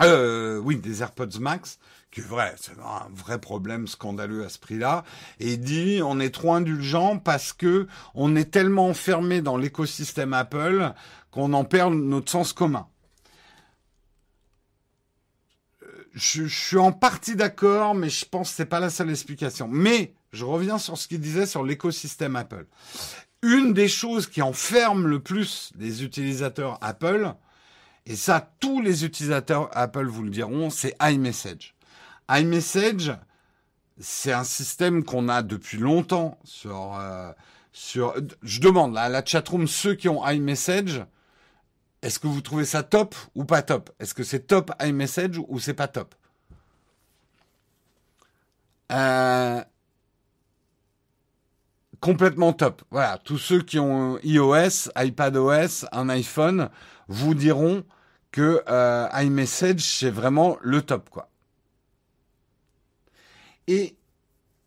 [0.00, 1.78] oui, des AirPods Max,
[2.12, 5.02] qui vrai, c'est un vrai problème scandaleux à ce prix-là.
[5.40, 10.92] Et dit, on est trop indulgent parce que on est tellement enfermé dans l'écosystème Apple
[11.32, 12.86] qu'on en perd notre sens commun.
[16.12, 19.66] Je, je, suis en partie d'accord, mais je pense que c'est pas la seule explication.
[19.68, 22.66] Mais je reviens sur ce qu'il disait sur l'écosystème Apple.
[23.44, 27.34] Une des choses qui enferme le plus les utilisateurs Apple,
[28.06, 31.74] et ça tous les utilisateurs Apple vous le diront, c'est iMessage.
[32.30, 33.12] iMessage,
[34.00, 37.32] c'est un système qu'on a depuis longtemps sur euh,
[37.70, 38.14] sur.
[38.42, 41.04] Je demande à la chatroom ceux qui ont iMessage,
[42.00, 43.90] est-ce que vous trouvez ça top ou pas top?
[44.00, 46.14] Est-ce que c'est top iMessage ou c'est pas top?
[48.90, 49.62] Euh,
[52.04, 52.82] complètement top.
[52.90, 56.68] Voilà, tous ceux qui ont iOS, iPadOS, un iPhone
[57.08, 57.82] vous diront
[58.30, 61.30] que euh, iMessage c'est vraiment le top quoi.
[63.68, 63.96] Et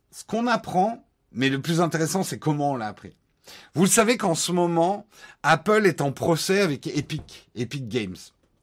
[0.09, 3.15] ce qu'on apprend, mais le plus intéressant c'est comment on l'a appris.
[3.75, 5.05] Vous le savez qu'en ce moment,
[5.43, 8.17] Apple est en procès avec Epic, Epic Games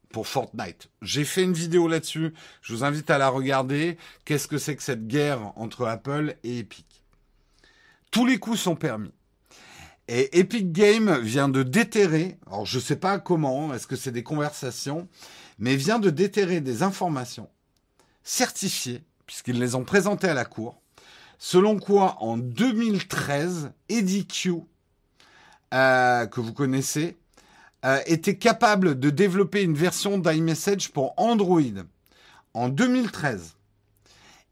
[0.09, 0.89] pour Fortnite.
[1.01, 3.97] J'ai fait une vidéo là-dessus, je vous invite à la regarder.
[4.25, 6.84] Qu'est-ce que c'est que cette guerre entre Apple et Epic?
[8.15, 9.11] Tous les coups sont permis.
[10.07, 14.13] Et Epic Games vient de déterrer, alors je ne sais pas comment, est-ce que c'est
[14.13, 15.09] des conversations,
[15.59, 17.49] mais vient de déterrer des informations
[18.23, 20.81] certifiées, puisqu'ils les ont présentées à la Cour,
[21.39, 24.61] selon quoi en 2013, EDQ,
[25.73, 27.17] euh, que vous connaissez,
[27.83, 31.83] euh, était capable de développer une version d'iMessage pour Android
[32.53, 33.57] en 2013.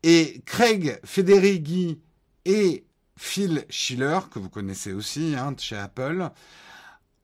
[0.04, 2.02] Et Craig Federighi
[2.44, 2.84] et
[3.18, 6.30] Phil Schiller, que vous connaissez aussi hein, de chez Apple,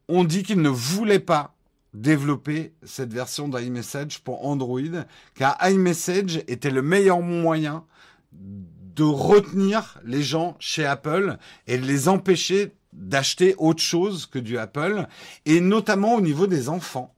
[0.07, 1.55] ont dit qu'ils ne voulaient pas
[1.93, 7.85] développer cette version d'iMessage pour Android, car iMessage était le meilleur moyen
[8.31, 11.37] de retenir les gens chez Apple
[11.67, 15.07] et de les empêcher d'acheter autre chose que du Apple,
[15.45, 17.15] et notamment au niveau des enfants.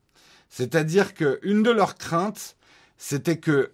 [0.49, 2.55] C'est-à-dire qu'une de leurs craintes,
[2.97, 3.71] c'était que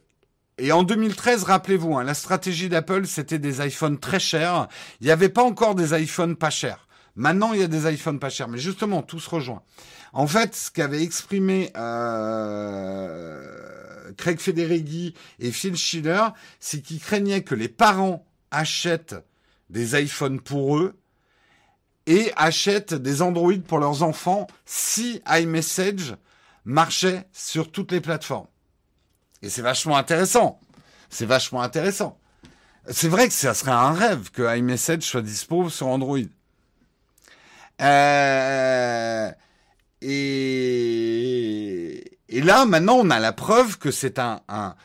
[0.58, 4.68] et en 2013, rappelez-vous, hein, la stratégie d'Apple, c'était des iPhones très chers.
[5.02, 6.88] Il n'y avait pas encore des iPhones pas chers.
[7.16, 8.48] Maintenant, il y a des iPhones pas chers.
[8.48, 9.62] Mais justement, tout se rejoint.
[10.14, 13.42] En fait, ce qu'avaient exprimé euh,
[14.18, 16.24] Craig Federighi et Phil Schiller,
[16.60, 19.16] c'est qu'ils craignaient que les parents achètent
[19.70, 20.96] des iPhones pour eux
[22.08, 26.16] et achètent des Android pour leurs enfants si iMessage
[26.66, 28.48] marchait sur toutes les plateformes.
[29.42, 30.60] Et c'est vachement intéressant.
[31.10, 32.18] C'est vachement intéressant.
[32.90, 36.20] C'est vrai que ça serait un rêve que iMessage soit dispo sur Android.
[37.82, 39.32] Euh,
[40.02, 44.76] et, là, maintenant, on a la preuve que c'est un, un,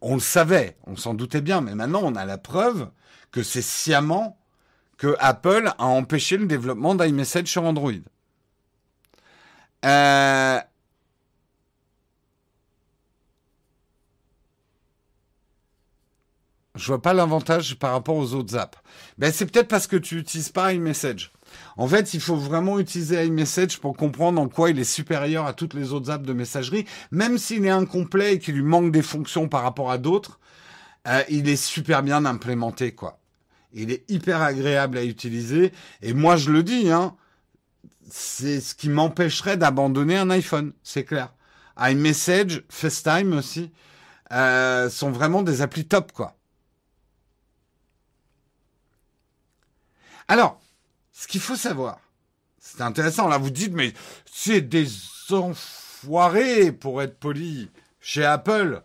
[0.00, 2.90] On le savait, on s'en doutait bien, mais maintenant, on a la preuve
[3.30, 4.38] que c'est sciemment
[4.96, 7.92] que Apple a empêché le développement d'iMessage sur Android.
[9.84, 10.60] Euh,
[16.78, 18.78] Je vois pas l'avantage par rapport aux autres apps.
[19.18, 21.32] Ben, c'est peut-être parce que tu n'utilises pas iMessage.
[21.76, 25.54] En fait, il faut vraiment utiliser iMessage pour comprendre en quoi il est supérieur à
[25.54, 26.86] toutes les autres apps de messagerie.
[27.10, 30.38] Même s'il est incomplet et qu'il lui manque des fonctions par rapport à d'autres,
[31.08, 33.18] euh, il est super bien implémenté, quoi.
[33.72, 35.72] Il est hyper agréable à utiliser.
[36.00, 37.16] Et moi, je le dis, hein,
[38.08, 41.34] c'est ce qui m'empêcherait d'abandonner un iPhone, c'est clair.
[41.78, 43.72] iMessage, FaceTime aussi,
[44.32, 46.37] euh, sont vraiment des applis top, quoi.
[50.28, 50.60] Alors,
[51.12, 52.00] ce qu'il faut savoir,
[52.58, 53.94] c'est intéressant, là vous dites, mais
[54.30, 54.86] c'est des
[55.30, 57.70] enfoirés, pour être poli,
[58.00, 58.82] chez Apple,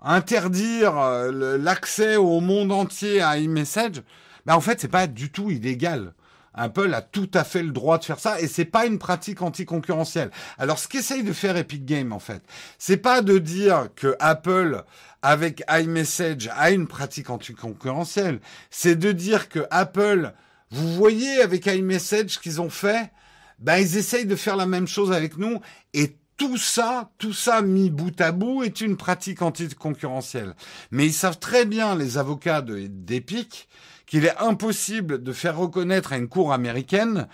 [0.00, 4.02] interdire euh, l'accès au monde entier à iMessage,
[4.46, 6.14] ben en fait, c'est pas du tout illégal.
[6.54, 9.42] Apple a tout à fait le droit de faire ça et c'est pas une pratique
[9.42, 10.30] anticoncurrentielle.
[10.56, 12.42] Alors ce qu'essaye de faire Epic Games en fait,
[12.78, 14.82] c'est pas de dire que Apple
[15.20, 18.40] avec iMessage a une pratique anticoncurrentielle,
[18.70, 20.32] c'est de dire que Apple
[20.70, 23.10] vous voyez avec iMessage qu'ils ont fait?
[23.58, 25.60] Ben ils essayent de faire la même chose avec nous
[25.94, 30.54] et tout ça, tout ça mis bout à bout est une pratique anticoncurrentielle.
[30.90, 33.68] Mais ils savent très bien, les avocats d'Epic,
[34.06, 37.26] qu'il est impossible de faire reconnaître à une cour américaine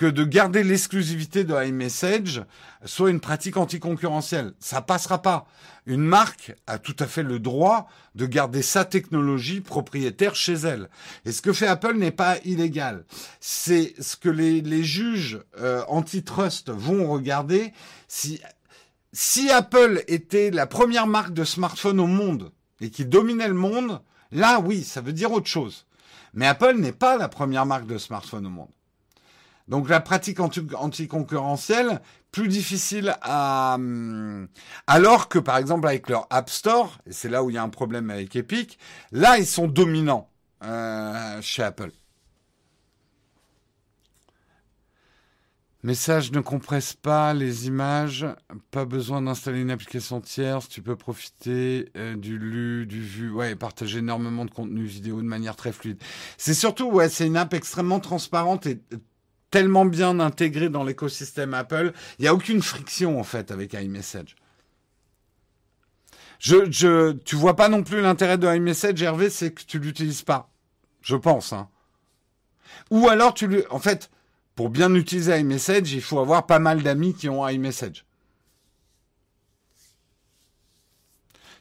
[0.00, 2.42] que de garder l'exclusivité de iMessage
[2.86, 4.54] soit une pratique anticoncurrentielle.
[4.58, 5.46] Ça passera pas.
[5.84, 10.88] Une marque a tout à fait le droit de garder sa technologie propriétaire chez elle.
[11.26, 13.04] Et ce que fait Apple n'est pas illégal.
[13.40, 17.74] C'est ce que les, juges euh, antitrust vont regarder.
[18.08, 18.40] Si,
[19.12, 24.00] si Apple était la première marque de smartphone au monde et qui dominait le monde,
[24.32, 25.84] là oui, ça veut dire autre chose.
[26.32, 28.70] Mais Apple n'est pas la première marque de smartphone au monde.
[29.70, 32.00] Donc la pratique anticoncurrentielle,
[32.32, 33.74] plus difficile à...
[33.76, 34.48] Hum,
[34.88, 37.62] alors que par exemple avec leur App Store, et c'est là où il y a
[37.62, 38.80] un problème avec Epic,
[39.12, 40.28] là ils sont dominants
[40.64, 41.92] euh, chez Apple.
[45.82, 48.26] Message ne compresse pas les images,
[48.70, 53.54] pas besoin d'installer une application tierce, tu peux profiter euh, du lu, du vu, ouais,
[53.54, 55.98] partager énormément de contenu vidéo de manière très fluide.
[56.36, 58.82] C'est surtout, ouais, c'est une app extrêmement transparente et
[59.50, 61.92] tellement bien intégré dans l'écosystème Apple.
[62.18, 64.36] Il n'y a aucune friction en fait avec iMessage.
[66.38, 70.22] Je, je, tu vois pas non plus l'intérêt de iMessage, Hervé, c'est que tu l'utilises
[70.22, 70.50] pas.
[71.02, 71.52] Je pense.
[71.52, 71.68] Hein.
[72.90, 74.10] Ou alors tu lui, en fait,
[74.54, 78.04] pour bien utiliser iMessage, il faut avoir pas mal d'amis qui ont iMessage.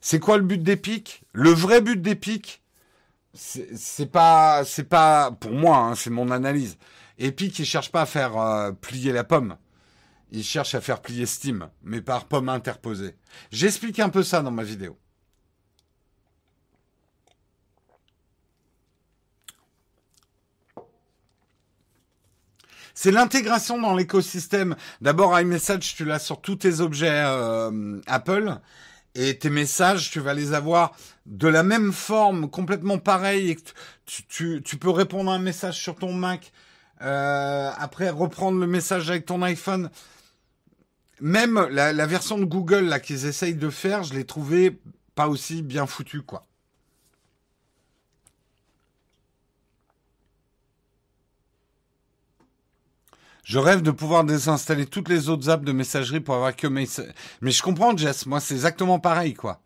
[0.02, 2.62] C'est quoi le but d'Epic Le vrai but d'Epic,
[3.34, 6.78] c'est pas, c'est pas pour moi, hein, c'est mon analyse.
[7.20, 9.58] Epic, il cherche pas à faire euh, plier la pomme.
[10.32, 13.16] Il cherche à faire plier Steam, mais par pomme interposée.
[13.52, 14.98] J'explique un peu ça dans ma vidéo.
[22.94, 24.76] C'est l'intégration dans l'écosystème.
[25.02, 28.56] D'abord, iMessage, tu l'as sur tous tes objets euh, Apple.
[29.16, 30.92] Et tes messages, tu vas les avoir
[31.26, 33.52] de la même forme, complètement pareil.
[33.52, 33.58] Et
[34.06, 36.54] tu peux répondre à un message sur ton Mac
[37.02, 39.90] euh, après, reprendre le message avec ton iPhone.
[41.22, 44.80] Même la, version de Google là qu'ils essayent de faire, je l'ai trouvé
[45.16, 46.46] pas aussi bien foutu quoi.
[53.44, 56.88] Je rêve de pouvoir désinstaller toutes les autres apps de messagerie pour avoir que mes...
[57.42, 58.28] Mais je comprends, Jess.
[58.28, 59.60] Moi, c'est exactement pareil, quoi.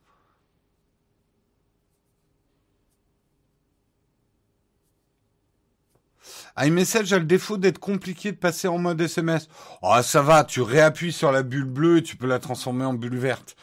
[6.58, 9.48] iMessage a le défaut d'être compliqué de passer en mode SMS.
[9.82, 12.94] Oh, ça va, tu réappuies sur la bulle bleue et tu peux la transformer en
[12.94, 13.56] bulle verte.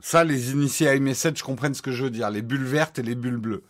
[0.00, 3.14] Ça, les initiés iMessage comprennent ce que je veux dire, les bulles vertes et les
[3.14, 3.62] bulles bleues.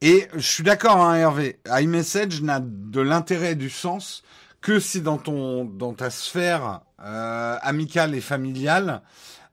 [0.00, 1.60] Et je suis d'accord, hein, Hervé.
[1.66, 4.22] iMessage n'a de l'intérêt et du sens
[4.60, 9.02] que si dans ton dans ta sphère euh, amicale et familiale,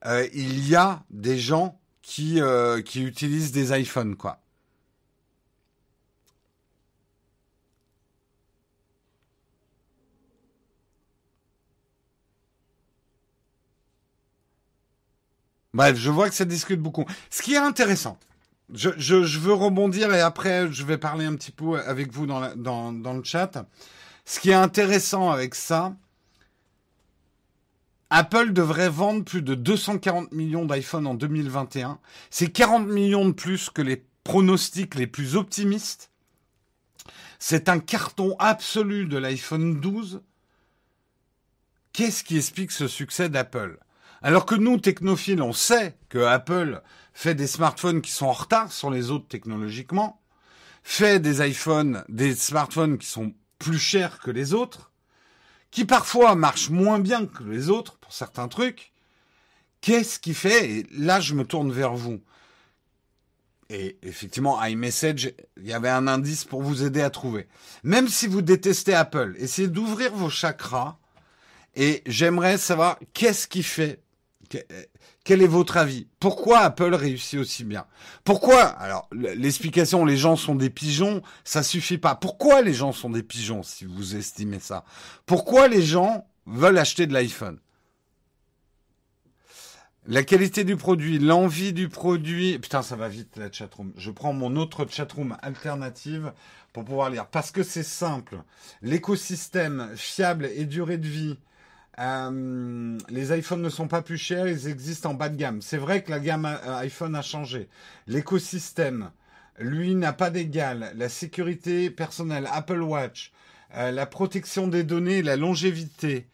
[0.06, 4.40] euh, il y a des gens qui, euh, qui utilisent des iPhones, quoi.
[15.74, 17.06] Bref, je vois que ça discute beaucoup.
[17.30, 18.18] Ce qui est intéressant,
[18.74, 22.56] je, je, veux rebondir et après je vais parler un petit peu avec vous dans,
[22.56, 23.66] dans, dans le chat.
[24.26, 25.96] Ce qui est intéressant avec ça,
[28.10, 32.00] Apple devrait vendre plus de 240 millions d'iPhone en 2021.
[32.30, 36.12] C'est 40 millions de plus que les pronostics les plus optimistes.
[37.40, 40.22] C'est un carton absolu de l'iPhone 12.
[41.94, 43.80] Qu'est-ce qui explique ce succès d'Apple?
[44.22, 46.82] Alors que nous, technophiles, on sait que Apple
[47.14, 50.22] fait des smartphones qui sont en retard sur les autres technologiquement,
[50.84, 54.92] fait des iPhones, des smartphones qui sont plus chers que les autres,
[55.76, 58.94] qui parfois marche moins bien que les autres pour certains trucs,
[59.82, 62.22] qu'est-ce qui fait Et là, je me tourne vers vous.
[63.70, 67.50] Et effectivement, iMessage, il y avait un indice pour vous aider à trouver.
[67.84, 70.98] Même si vous détestez Apple, essayez d'ouvrir vos chakras
[71.76, 74.00] et j'aimerais savoir qu'est-ce qui fait
[75.24, 76.08] quel est votre avis?
[76.20, 77.86] Pourquoi Apple réussit aussi bien?
[78.24, 82.16] Pourquoi Alors, l'explication, les gens sont des pigeons, ça suffit pas.
[82.16, 84.86] Pourquoi les gens sont des pigeons, si vous estimez ça?
[85.26, 87.60] Pourquoi les gens veulent acheter de l'iPhone?
[90.08, 92.60] La qualité du produit, l'envie du produit.
[92.60, 93.92] Putain, ça va vite la chatroom.
[93.98, 96.32] Je prends mon autre chatroom alternative
[96.74, 97.26] pour pouvoir lire.
[97.26, 98.38] Parce que c'est simple.
[98.84, 101.40] L'écosystème fiable et durée de vie,
[102.00, 105.62] euh, les iPhones ne sont pas plus chers, ils existent en bas de gamme.
[105.62, 107.70] C'est vrai que la gamme euh, iPhone a changé.
[108.08, 109.12] L'écosystème,
[109.60, 110.92] lui, n'a pas d'égal.
[110.96, 113.32] La sécurité personnelle, Apple Watch,
[113.76, 116.28] euh, la protection des données, la longévité,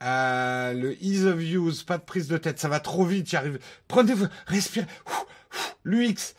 [0.00, 3.58] le ease of use, pas de prise de tête, ça va trop vite, y arrive.
[3.88, 4.86] Prenez-vous, respirez.
[5.84, 6.34] L'UX,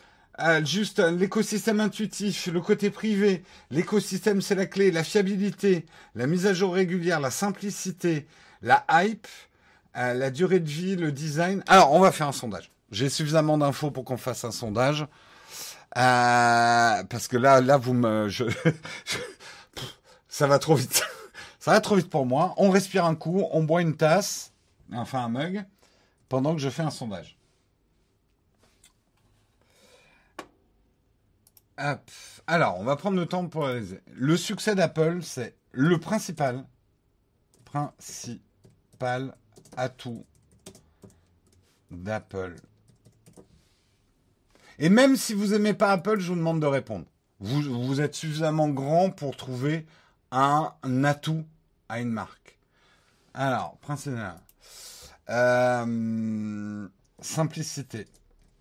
[0.64, 5.84] juste l'écosystème intuitif, le côté privé, l'écosystème c'est la clé, la fiabilité,
[6.14, 8.26] la mise à jour régulière, la simplicité,
[8.62, 9.26] la hype,
[9.96, 11.62] euh, la durée de vie, le design.
[11.66, 12.70] Alors, on va faire un sondage.
[12.90, 15.06] J'ai suffisamment d'infos pour qu'on fasse un sondage.
[15.96, 18.28] Euh, parce que là, là, vous me,
[20.28, 21.02] ça va trop vite.
[21.58, 22.54] ça va trop vite pour moi.
[22.56, 24.52] On respire un coup, on boit une tasse,
[24.92, 25.64] enfin un mug,
[26.28, 27.36] pendant que je fais un sondage.
[32.46, 34.00] Alors, on va prendre le temps pour réaliser.
[34.12, 36.66] Le succès d'Apple, c'est le principal,
[37.64, 38.49] principal
[39.76, 40.24] atout
[41.90, 42.56] d'Apple.
[44.78, 47.04] Et même si vous n'aimez pas Apple, je vous demande de répondre.
[47.40, 49.86] Vous, vous êtes suffisamment grand pour trouver
[50.30, 50.72] un,
[51.04, 51.44] atout
[51.88, 52.58] à une marque.
[53.34, 54.40] Alors, principal.
[55.28, 56.88] Euh,
[57.20, 58.06] simplicité.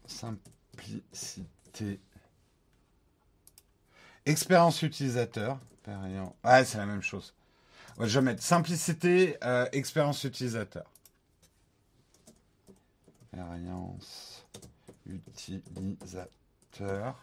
[0.06, 2.00] Simplicité.
[4.26, 5.60] Expérience utilisateur.
[5.86, 7.34] C'est la même chose.
[8.08, 10.90] Je vais mettre simplicité, euh, expérience utilisateur.
[13.34, 14.46] Expérience
[15.06, 17.20] utilisateur.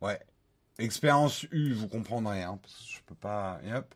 [0.00, 0.20] Ouais.
[0.78, 3.58] Expérience U, vous comprendrez, hein, parce que je peux pas.
[3.64, 3.92] Et hop.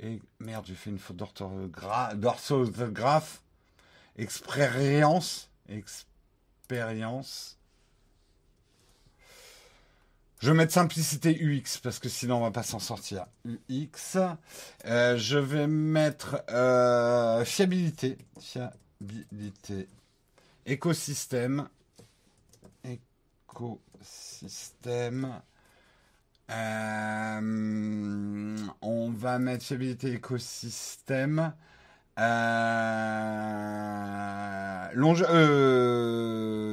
[0.00, 2.14] Et merde, j'ai fait une faute d'orthographe.
[4.16, 5.50] Expérience.
[5.68, 7.57] Expérience
[10.40, 13.26] je vais mettre simplicité UX parce que sinon on va pas s'en sortir.
[13.68, 14.18] UX.
[14.84, 18.18] Euh, je vais mettre euh, fiabilité.
[18.40, 19.88] Fiabilité.
[20.64, 21.68] Écosystème.
[22.84, 25.40] Écosystème.
[26.50, 31.52] Euh, on va mettre fiabilité écosystème.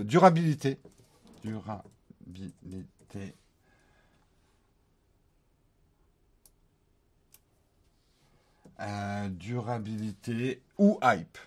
[0.06, 0.78] durabilité.
[1.44, 3.36] Durabilité.
[8.82, 11.38] Euh, durabilité ou hype.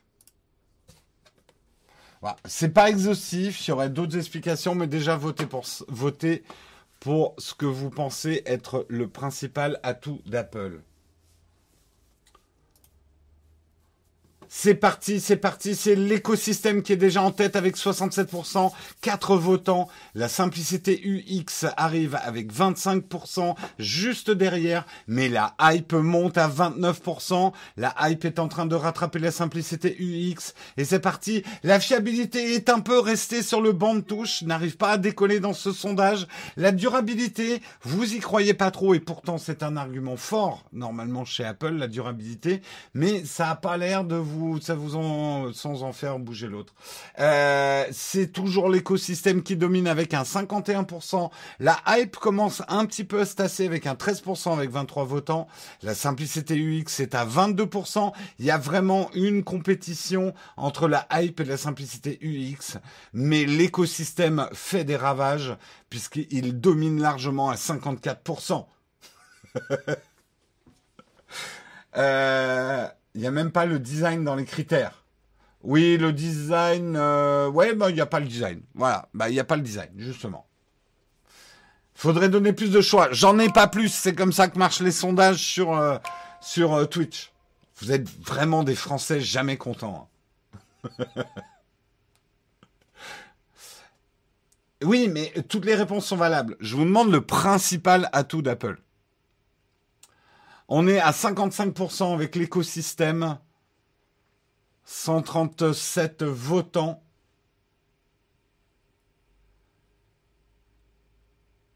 [2.22, 2.36] Voilà.
[2.46, 6.42] C'est pas exhaustif, il y aurait d'autres explications, mais déjà votez pour, votez
[7.00, 10.80] pour ce que vous pensez être le principal atout d'Apple.
[14.50, 18.72] C'est parti, c'est parti, c'est l'écosystème qui est déjà en tête avec 67%,
[19.02, 19.88] 4 votants.
[20.14, 27.52] La simplicité UX arrive avec 25%, juste derrière, mais la hype monte à 29%.
[27.76, 30.54] La hype est en train de rattraper la simplicité UX.
[30.78, 34.78] Et c'est parti, la fiabilité est un peu restée sur le banc de touche, n'arrive
[34.78, 36.26] pas à décoller dans ce sondage.
[36.56, 41.44] La durabilité, vous y croyez pas trop, et pourtant c'est un argument fort, normalement chez
[41.44, 42.62] Apple, la durabilité,
[42.94, 46.74] mais ça a pas l'air de vous ça vous en, sans en faire bouger l'autre.
[47.18, 51.30] Euh, c'est toujours l'écosystème qui domine avec un 51%.
[51.60, 55.48] La hype commence un petit peu à se tasser avec un 13% avec 23 votants.
[55.82, 58.12] La simplicité UX est à 22%.
[58.38, 62.78] Il y a vraiment une compétition entre la hype et la simplicité UX,
[63.12, 65.56] mais l'écosystème fait des ravages
[65.90, 68.66] puisqu'il domine largement à 54%.
[71.96, 72.88] euh,
[73.18, 75.02] il n'y a même pas le design dans les critères.
[75.64, 78.60] Oui, le design, euh, ouais, bah, il n'y a pas le design.
[78.76, 80.46] Voilà, bah, il n'y a pas le design, justement.
[81.96, 83.08] Faudrait donner plus de choix.
[83.10, 83.88] J'en ai pas plus.
[83.88, 85.98] C'est comme ça que marchent les sondages sur, euh,
[86.58, 87.32] euh, Twitch.
[87.80, 90.08] Vous êtes vraiment des Français jamais contents.
[90.88, 91.24] Hein.
[94.84, 96.56] oui, mais toutes les réponses sont valables.
[96.60, 98.80] Je vous demande le principal atout d'Apple.
[100.68, 103.38] On est à 55% avec l'écosystème.
[104.84, 107.02] 137 votants.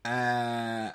[0.06, 0.88] Euh,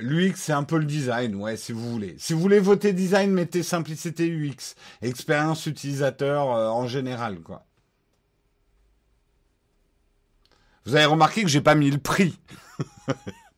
[0.00, 2.16] L'UX, c'est un peu le design, ouais, si vous voulez.
[2.18, 4.74] Si vous voulez voter design, mettez simplicité UX.
[5.02, 7.66] Expérience utilisateur euh, en général, quoi.
[10.86, 12.38] Vous avez remarqué que j'ai pas mis le prix.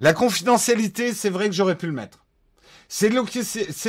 [0.00, 2.24] La confidentialité, c'est vrai que j'aurais pu le mettre.
[2.88, 3.10] C'est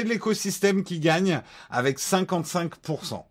[0.03, 3.23] l'écosystème qui gagne avec 55%.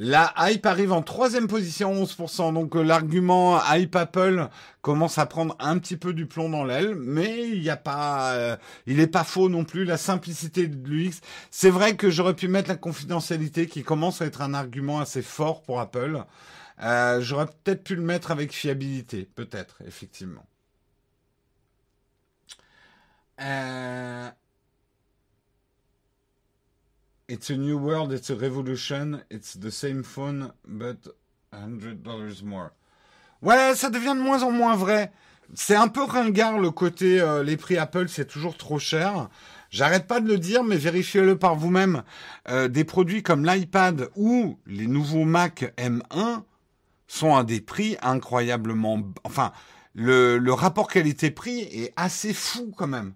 [0.00, 2.54] La hype arrive en troisième position, 11%.
[2.54, 4.46] Donc euh, l'argument hype Apple
[4.80, 8.34] commence à prendre un petit peu du plomb dans l'aile, mais il n'y a pas,
[8.34, 8.56] euh,
[8.86, 9.84] il n'est pas faux non plus.
[9.84, 11.14] La simplicité de l'UX,
[11.50, 15.20] c'est vrai que j'aurais pu mettre la confidentialité qui commence à être un argument assez
[15.20, 16.22] fort pour Apple.
[16.82, 20.46] Euh, j'aurais peut-être pu le mettre avec fiabilité, peut-être, effectivement.
[23.40, 24.30] Euh,
[27.30, 31.08] It's a new world, it's a revolution, it's the same phone, but
[31.52, 32.70] $100 more.
[33.42, 35.12] Ouais, ça devient de moins en moins vrai.
[35.54, 39.28] C'est un peu ringard le côté euh, les prix Apple, c'est toujours trop cher.
[39.70, 42.02] J'arrête pas de le dire, mais vérifiez-le par vous-même.
[42.70, 46.42] Des produits comme l'iPad ou les nouveaux Mac M1
[47.08, 49.00] sont à des prix incroyablement...
[49.24, 49.52] Enfin,
[49.94, 53.14] le, le rapport qualité-prix est assez fou quand même,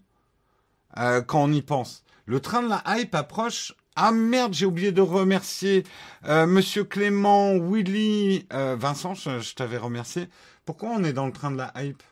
[0.99, 2.03] euh, quand on y pense.
[2.27, 3.75] Le train de la hype approche.
[3.95, 5.85] Ah merde, j'ai oublié de remercier
[6.27, 10.29] euh, Monsieur Clément, Willy, euh, Vincent, je, je t'avais remercié.
[10.65, 12.03] Pourquoi on est dans le train de la hype?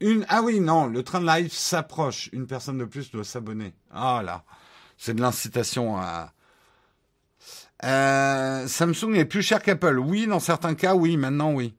[0.00, 2.28] Une ah oui non, le train de la hype s'approche.
[2.32, 3.74] Une personne de plus doit s'abonner.
[3.90, 4.44] Ah là,
[4.98, 6.33] c'est de l'incitation à.
[7.82, 9.98] Euh, Samsung est plus cher qu'Apple.
[9.98, 11.16] Oui, dans certains cas, oui.
[11.16, 11.74] Maintenant, oui.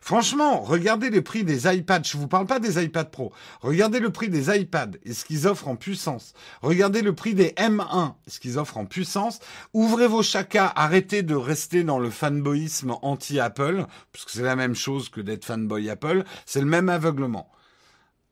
[0.00, 2.02] Franchement, regardez le prix des iPads.
[2.04, 3.32] Je vous parle pas des iPads Pro.
[3.62, 6.34] Regardez le prix des iPads et ce qu'ils offrent en puissance.
[6.60, 9.40] Regardez le prix des M1 et ce qu'ils offrent en puissance.
[9.72, 10.70] Ouvrez vos chacas.
[10.76, 15.88] Arrêtez de rester dans le fanboyisme anti-Apple, puisque c'est la même chose que d'être fanboy
[15.88, 16.24] Apple.
[16.44, 17.50] C'est le même aveuglement.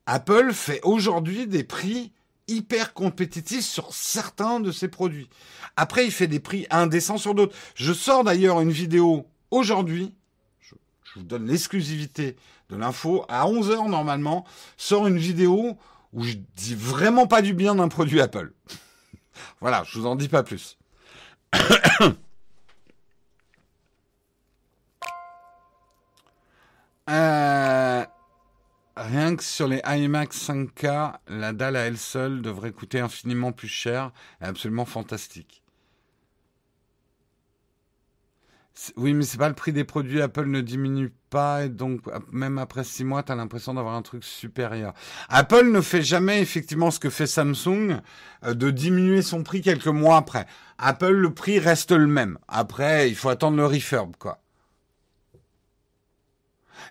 [0.05, 2.11] Apple fait aujourd'hui des prix
[2.47, 5.29] hyper compétitifs sur certains de ses produits.
[5.75, 7.55] Après, il fait des prix indécents sur d'autres.
[7.75, 10.13] Je sors d'ailleurs une vidéo aujourd'hui
[11.13, 12.35] je vous donne l'exclusivité
[12.69, 13.25] de l'info.
[13.29, 14.45] À 11h, normalement,
[14.77, 15.77] sort une vidéo
[16.11, 18.51] où je dis vraiment pas du bien d'un produit Apple.
[19.61, 20.79] voilà, je vous en dis pas plus.
[27.09, 28.05] euh,
[28.95, 33.67] rien que sur les iMac 5K, la dalle à elle seule devrait coûter infiniment plus
[33.67, 34.11] cher
[34.41, 35.63] et absolument fantastique.
[38.97, 40.21] Oui, mais c'est pas le prix des produits.
[40.21, 42.01] Apple ne diminue pas et donc
[42.31, 44.93] même après six mois, tu as l'impression d'avoir un truc supérieur.
[45.29, 47.99] Apple ne fait jamais effectivement ce que fait Samsung
[48.43, 50.47] euh, de diminuer son prix quelques mois après.
[50.79, 52.39] Apple, le prix reste le même.
[52.47, 54.42] Après, il faut attendre le refurb, quoi.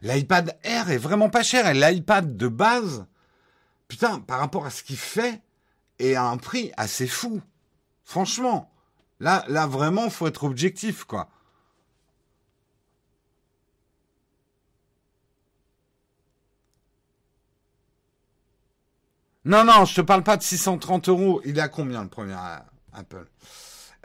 [0.01, 3.07] L'iPad Air est vraiment pas cher et l'iPad de base,
[3.89, 5.43] putain, par rapport à ce qu'il fait,
[5.99, 7.41] est à un prix assez fou.
[8.05, 8.71] Franchement,
[9.21, 11.29] là, là vraiment, faut être objectif, quoi.
[19.45, 21.41] Non, non, je te parle pas de 630 euros.
[21.45, 22.37] Il à combien le premier
[22.93, 23.27] Apple?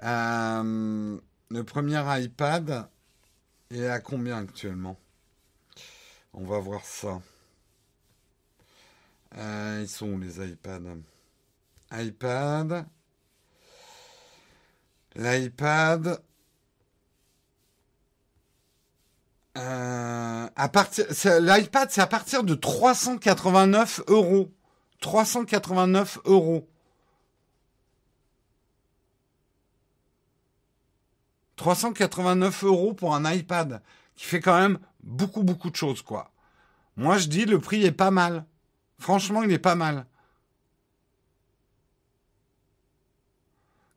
[0.04, 1.18] Euh,
[1.50, 2.90] Le premier iPad
[3.72, 4.98] il est à combien actuellement?
[6.40, 7.20] On va voir ça.
[9.36, 10.98] Euh, ils sont où les iPads?
[11.92, 12.86] iPad.
[15.16, 16.22] L'iPad.
[19.58, 21.08] Euh, à partir,
[21.42, 24.54] l'iPad, c'est à partir de 389 euros.
[25.02, 26.70] 389 euros.
[31.56, 33.82] 389 euros pour un iPad,
[34.18, 36.32] qui fait quand même beaucoup, beaucoup de choses, quoi.
[36.98, 38.46] Moi, je dis, le prix est pas mal.
[39.00, 40.06] Franchement, il est pas mal.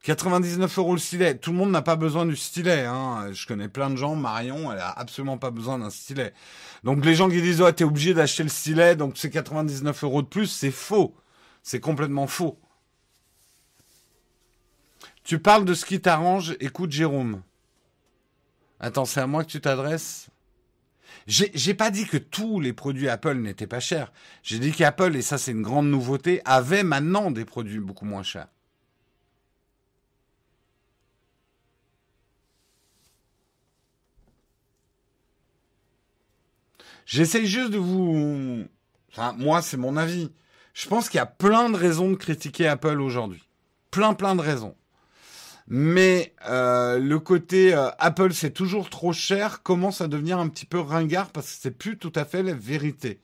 [0.03, 1.37] 99 euros le stylet.
[1.37, 2.87] Tout le monde n'a pas besoin du stylet.
[2.87, 3.33] Hein.
[3.33, 4.17] Je connais plein de gens.
[4.17, 6.33] Marion, elle a absolument pas besoin d'un stylet.
[6.85, 10.23] Donc les gens qui disent oh t'es obligé d'acheter le stylet, donc c'est 99 euros
[10.23, 11.15] de plus, c'est faux.
[11.63, 12.59] C'est complètement faux.
[15.23, 16.57] Tu parles de ce qui t'arrange.
[16.61, 17.43] Écoute Jérôme.
[18.81, 20.29] Attends, c'est à moi que tu t'adresses.
[21.27, 24.11] J'ai pas dit que tous les produits Apple n'étaient pas chers.
[24.43, 28.23] J'ai dit qu'Apple, et ça c'est une grande nouveauté, avait maintenant des produits beaucoup moins
[28.23, 28.49] chers.
[37.05, 38.65] J'essaye juste de vous...
[39.11, 40.33] Enfin, moi, c'est mon avis.
[40.75, 43.43] Je pense qu'il y a plein de raisons de critiquer Apple aujourd'hui.
[43.91, 44.77] Plein, plein de raisons.
[45.71, 50.67] Mais euh, le côté euh, Apple, c'est toujours trop cher, commence à devenir un petit
[50.67, 53.21] peu ringard parce que c'est plus tout à fait la vérité.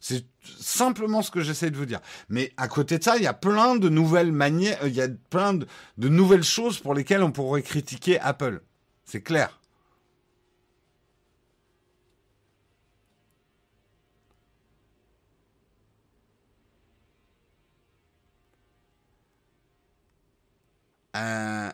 [0.00, 0.24] C'est
[0.60, 2.00] simplement ce que j'essaie de vous dire.
[2.28, 5.08] Mais à côté de ça, il y a plein de nouvelles manières, il y a
[5.30, 5.66] plein de,
[5.98, 8.62] de nouvelles choses pour lesquelles on pourrait critiquer Apple.
[9.04, 9.58] C'est clair.
[21.16, 21.70] Euh,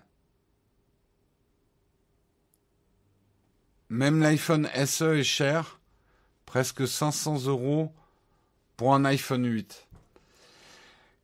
[3.94, 5.78] même l'iPhone SE est cher,
[6.46, 7.92] presque 500 euros
[8.76, 9.86] pour un iPhone 8.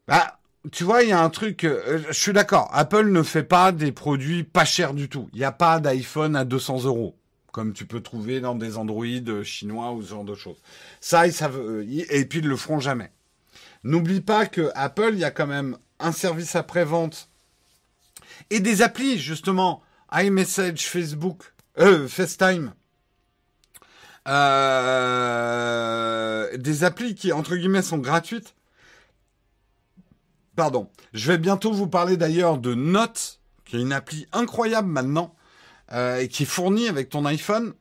[0.06, 0.38] Bah,
[0.70, 3.72] tu vois, il y a un truc, euh, je suis d'accord, Apple ne fait pas
[3.72, 5.28] des produits pas chers du tout.
[5.32, 7.16] Il n'y a pas d'iPhone à 200 euros,
[7.50, 10.62] comme tu peux trouver dans des Android chinois ou ce genre de choses.
[11.00, 13.10] Ça, ils savent, et puis ils le feront jamais.
[13.82, 17.28] N'oublie pas que Apple, il y a quand même un service après-vente
[18.50, 19.82] et des applis, justement,
[20.12, 22.74] iMessage, Facebook, euh, FaceTime.
[24.28, 25.76] Euh,
[26.56, 28.54] des applis qui, entre guillemets, sont gratuites.
[30.56, 30.90] Pardon.
[31.12, 35.34] Je vais bientôt vous parler d'ailleurs de Note, qui est une appli incroyable maintenant,
[35.92, 37.72] euh, et qui est fournie avec ton iPhone.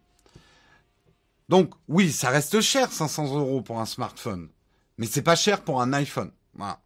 [1.49, 4.49] Donc, oui, ça reste cher, 500 euros pour un smartphone.
[4.97, 6.31] Mais c'est pas cher pour un iPhone.
[6.53, 6.79] Voilà.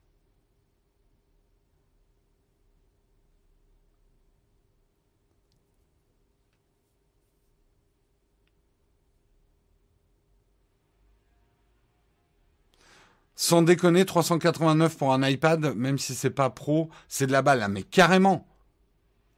[13.36, 17.66] Sans déconner, 389 pour un iPad, même si c'est pas pro, c'est de la balle.
[17.70, 18.48] Mais carrément.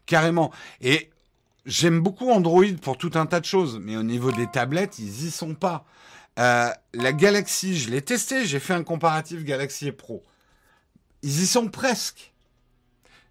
[0.05, 0.51] Carrément.
[0.81, 1.09] Et
[1.65, 3.79] j'aime beaucoup Android pour tout un tas de choses.
[3.81, 5.85] Mais au niveau des tablettes, ils y sont pas.
[6.37, 8.45] Euh, la Galaxy, je l'ai testé.
[8.45, 10.23] J'ai fait un comparatif Galaxy et Pro.
[11.21, 12.33] Ils y sont presque.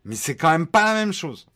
[0.05, 1.47] Mais c'est quand même pas la même chose.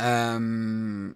[0.00, 1.12] Euh,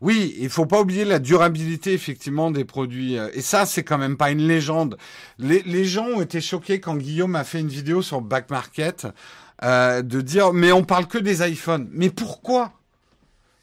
[0.00, 3.18] oui, il faut pas oublier la durabilité effectivement des produits.
[3.18, 4.96] Euh, et ça, c'est quand même pas une légende.
[5.38, 9.06] Les, gens ont été choqués quand Guillaume a fait une vidéo sur Back Market
[9.62, 11.88] euh, de dire mais on parle que des iPhones.
[11.92, 12.72] Mais pourquoi?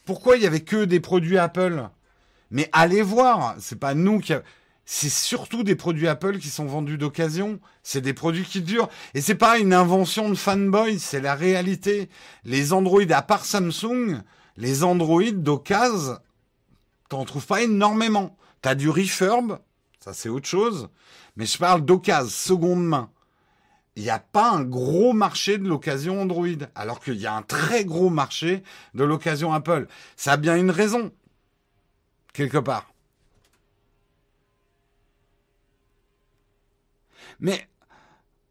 [0.06, 1.88] Pourquoi il y avait que des produits Apple?
[2.50, 4.34] Mais allez voir, c'est pas nous qui
[4.94, 7.62] c'est surtout des produits Apple qui sont vendus d'occasion.
[7.82, 8.90] C'est des produits qui durent.
[9.14, 12.10] Et c'est pas une invention de fanboy, c'est la réalité.
[12.44, 14.22] Les Android, à part Samsung,
[14.58, 16.18] les Android d'occasion,
[17.08, 18.36] t'en trouves pas énormément.
[18.62, 19.60] T'as du refurb,
[20.04, 20.90] ça c'est autre chose.
[21.38, 23.10] Mais je parle d'occasion, seconde main.
[23.96, 27.44] Il n'y a pas un gros marché de l'occasion Android, alors qu'il y a un
[27.44, 28.62] très gros marché
[28.94, 29.88] de l'occasion Apple.
[30.18, 31.14] Ça a bien une raison,
[32.34, 32.91] quelque part.
[37.42, 37.68] Mais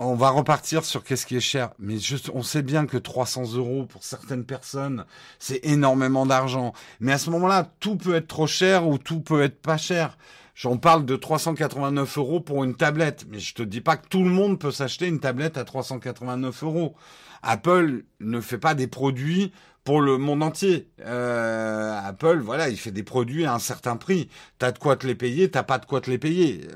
[0.00, 1.70] on va repartir sur qu'est-ce qui est cher.
[1.78, 1.96] Mais
[2.34, 5.04] on sait bien que 300 euros pour certaines personnes,
[5.38, 6.72] c'est énormément d'argent.
[7.00, 10.18] Mais à ce moment-là, tout peut être trop cher ou tout peut être pas cher.
[10.54, 13.26] J'en parle de 389 euros pour une tablette.
[13.30, 16.62] Mais je te dis pas que tout le monde peut s'acheter une tablette à 389
[16.64, 16.94] euros.
[17.42, 19.52] Apple ne fait pas des produits
[19.84, 20.88] pour le monde entier.
[21.00, 24.28] Euh, Apple, voilà, il fait des produits à un certain prix.
[24.58, 26.66] T'as de quoi te les payer, t'as pas de quoi te les payer.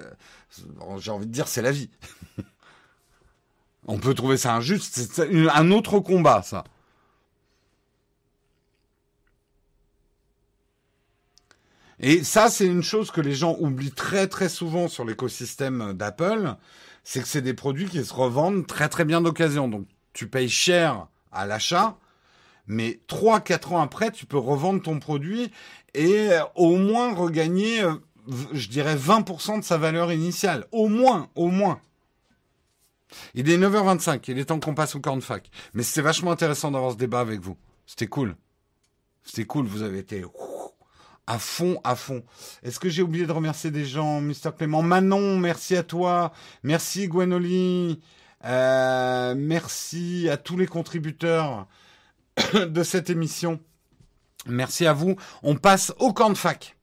[0.61, 1.91] Euh, j'ai envie de dire, c'est la vie.
[3.87, 4.95] On peut trouver ça injuste.
[5.13, 6.65] C'est un autre combat, ça.
[12.01, 16.57] Et ça, c'est une chose que les gens oublient très très souvent sur l'écosystème d'Apple,
[17.05, 19.69] c'est que c'est des produits qui se revendent très très bien d'occasion.
[19.69, 21.97] Donc tu payes cher à l'achat,
[22.67, 25.53] mais 3-4 ans après, tu peux revendre ton produit
[25.95, 27.95] et au moins regagner euh,
[28.53, 30.67] je dirais 20% de sa valeur initiale.
[30.73, 31.81] Au moins, au moins.
[33.35, 35.51] Il est 9h25, il est temps qu'on passe au corn fac.
[35.73, 37.57] Mais c'était vachement intéressant d'avoir ce débat avec vous.
[37.87, 38.37] C'était cool.
[39.23, 40.25] C'était cool, vous avez été
[41.27, 42.23] à fond, à fond.
[42.63, 44.83] Est-ce que j'ai oublié de remercier des gens, Mister Clément?
[44.83, 46.33] Manon, merci à toi.
[46.63, 48.01] Merci Gwenoli.
[48.45, 51.67] Euh, merci à tous les contributeurs
[52.55, 53.59] de cette émission.
[54.47, 55.17] Merci à vous.
[55.43, 56.74] On passe au camp de fac.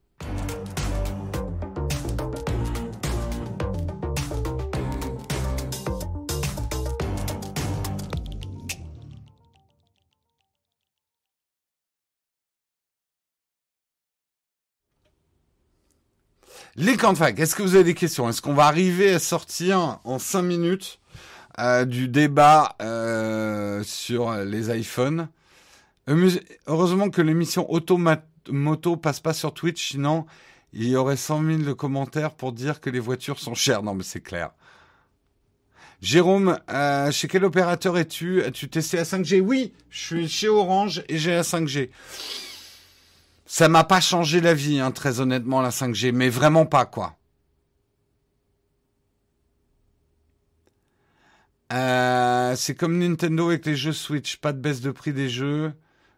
[16.76, 18.30] Les camps est-ce que vous avez des questions?
[18.30, 21.00] Est-ce qu'on va arriver à sortir en 5 minutes
[21.58, 25.28] euh, du débat euh, sur les iPhones?
[26.66, 30.24] Heureusement que l'émission Automoto passe pas sur Twitch, sinon
[30.72, 33.82] il y aurait 100 000 de commentaires pour dire que les voitures sont chères.
[33.82, 34.52] Non mais c'est clair.
[36.00, 38.42] Jérôme, euh, chez quel opérateur es-tu?
[38.42, 41.90] As-tu testé la 5G Oui, je suis chez Orange et j'ai la 5G.
[43.52, 47.18] Ça m'a pas changé la vie, hein, très honnêtement, la 5G, mais vraiment pas, quoi.
[51.70, 55.74] Euh, c'est comme Nintendo avec les jeux Switch, pas de baisse de prix des jeux,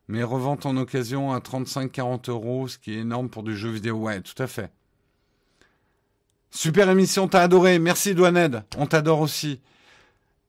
[0.06, 3.96] mais revente en occasion à 35-40 euros, ce qui est énorme pour du jeu vidéo.
[3.96, 4.70] Ouais, tout à fait.
[6.52, 7.80] Super émission, t'as adoré.
[7.80, 9.60] Merci Douaned, on t'adore aussi.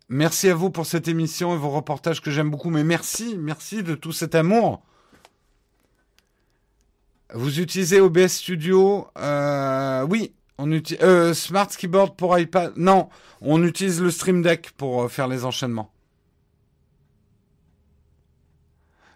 [0.07, 2.69] Merci à vous pour cette émission et vos reportages que j'aime beaucoup.
[2.69, 4.83] Mais merci, merci de tout cet amour.
[7.37, 12.71] Vous utilisez OBS Studio euh, Oui, on utilise euh, Smart Keyboard pour iPad.
[12.77, 13.09] Non,
[13.41, 15.91] on utilise le Stream Deck pour euh, faire les enchaînements.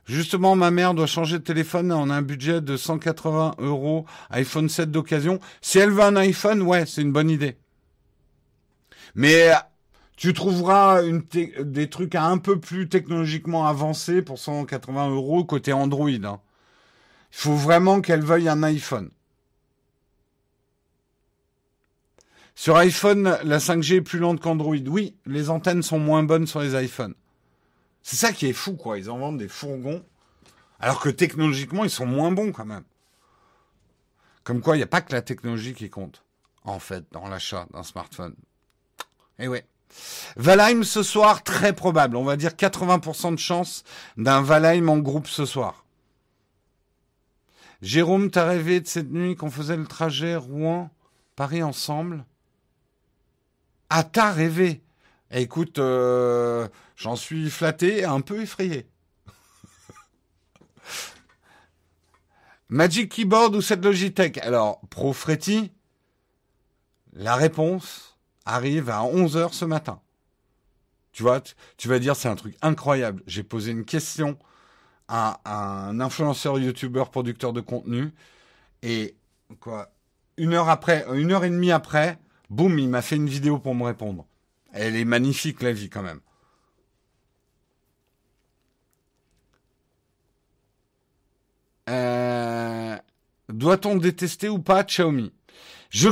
[0.04, 1.94] Justement, ma mère doit changer de téléphone.
[1.94, 4.06] On a un budget de 180 euros.
[4.32, 5.40] iPhone 7 d'occasion.
[5.62, 7.56] Si elle veut un iPhone, ouais, c'est une bonne idée.
[9.16, 9.54] Mais
[10.18, 16.10] tu trouveras des trucs un peu plus technologiquement avancés pour 180 euros côté Android.
[16.10, 16.41] Hein.
[17.31, 19.11] Il faut vraiment qu'elle veuille un iPhone.
[22.56, 24.76] Sur iPhone, la 5G est plus lente qu'Android.
[24.88, 27.15] Oui, les antennes sont moins bonnes sur les iPhones.
[28.03, 28.97] C'est ça qui est fou, quoi.
[28.97, 30.03] Ils en vendent des fourgons,
[30.80, 32.84] alors que technologiquement, ils sont moins bons quand même.
[34.43, 36.23] Comme quoi, il n'y a pas que la technologie qui compte,
[36.64, 38.35] en fait, dans l'achat d'un smartphone.
[39.38, 39.65] Eh ouais.
[40.35, 42.15] Valheim ce soir, très probable.
[42.15, 43.84] On va dire 80% de chance
[44.18, 45.85] d'un Valheim en groupe ce soir.
[47.81, 52.26] Jérôme, t'as rêvé de cette nuit qu'on faisait le trajet Rouen-Paris ensemble?
[53.89, 54.81] Ah, t'as rêvé
[55.31, 58.88] Écoute, euh, j'en suis flatté et un peu effrayé.
[62.69, 64.39] Magic Keyboard ou cette Logitech?
[64.39, 65.72] Alors, Pro Freddy,
[67.14, 70.01] la réponse, arrive à 11h ce matin.
[71.11, 71.41] Tu vois,
[71.77, 73.23] tu, vas dire c'est un truc incroyable.
[73.27, 74.38] J'ai posé une question
[75.10, 78.14] un influenceur, youtubeur, producteur de contenu
[78.84, 79.15] et
[79.60, 79.91] quoi,
[80.38, 82.18] une heure après, une heure et demie après,
[82.49, 84.26] boum, il m'a fait une vidéo pour me répondre.
[84.72, 86.22] Elle est magnifique la vie quand même.
[91.90, 92.95] Euh,
[93.49, 95.34] doit-on détester ou pas Xiaomi?
[95.90, 96.10] Je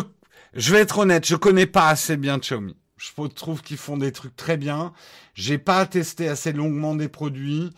[0.53, 2.75] je vais être honnête, je connais pas assez bien Xiaomi.
[2.97, 4.91] Je trouve qu'ils font des trucs très bien.
[5.35, 7.71] J'ai pas testé assez longuement des produits.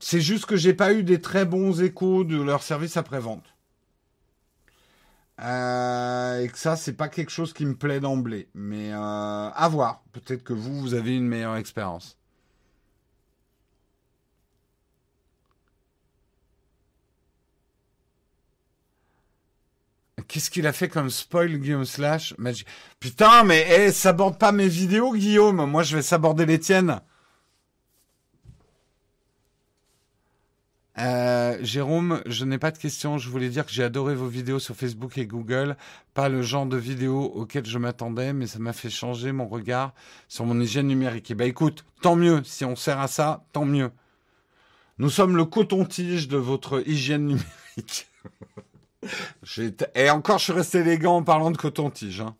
[0.00, 3.44] C'est juste que j'ai pas eu des très bons échos de leur service après-vente.
[5.40, 8.48] Euh, et que ça, c'est pas quelque chose qui me plaît d'emblée.
[8.54, 10.02] Mais euh, à voir.
[10.12, 12.16] Peut-être que vous, vous avez une meilleure expérience.
[20.26, 22.34] Qu'est-ce qu'il a fait comme spoil, Guillaume Slash?
[23.00, 25.64] Putain, mais hey, s'aborde pas mes vidéos, Guillaume.
[25.64, 27.00] Moi, je vais s'aborder les tiennes.
[31.00, 33.18] Euh, Jérôme, je n'ai pas de questions.
[33.18, 35.76] Je voulais dire que j'ai adoré vos vidéos sur Facebook et Google.
[36.14, 39.94] Pas le genre de vidéos auquel je m'attendais, mais ça m'a fait changer mon regard
[40.28, 41.30] sur mon hygiène numérique.
[41.30, 42.42] Et eh ben écoute, tant mieux.
[42.44, 43.90] Si on sert à ça, tant mieux.
[44.98, 48.08] Nous sommes le coton-tige de votre hygiène numérique.
[49.94, 52.22] Et encore, je suis resté élégant en parlant de coton-tige.
[52.22, 52.34] Hein.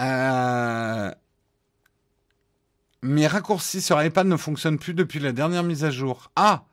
[0.00, 1.12] Euh,
[3.02, 6.32] mes raccourcis sur iPad ne fonctionnent plus depuis la dernière mise à jour.
[6.34, 6.64] Ah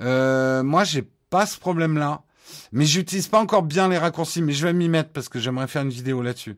[0.00, 2.22] euh, Moi, j'ai pas ce problème-là.
[2.72, 5.68] Mais j'utilise pas encore bien les raccourcis, mais je vais m'y mettre parce que j'aimerais
[5.68, 6.56] faire une vidéo là-dessus.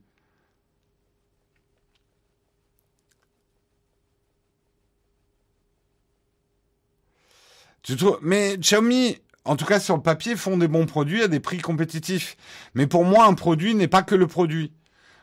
[7.83, 11.29] Tu trouves Mais Xiaomi, en tout cas sur le papier, font des bons produits à
[11.29, 12.37] des prix compétitifs.
[12.75, 14.73] Mais pour moi, un produit n'est pas que le produit.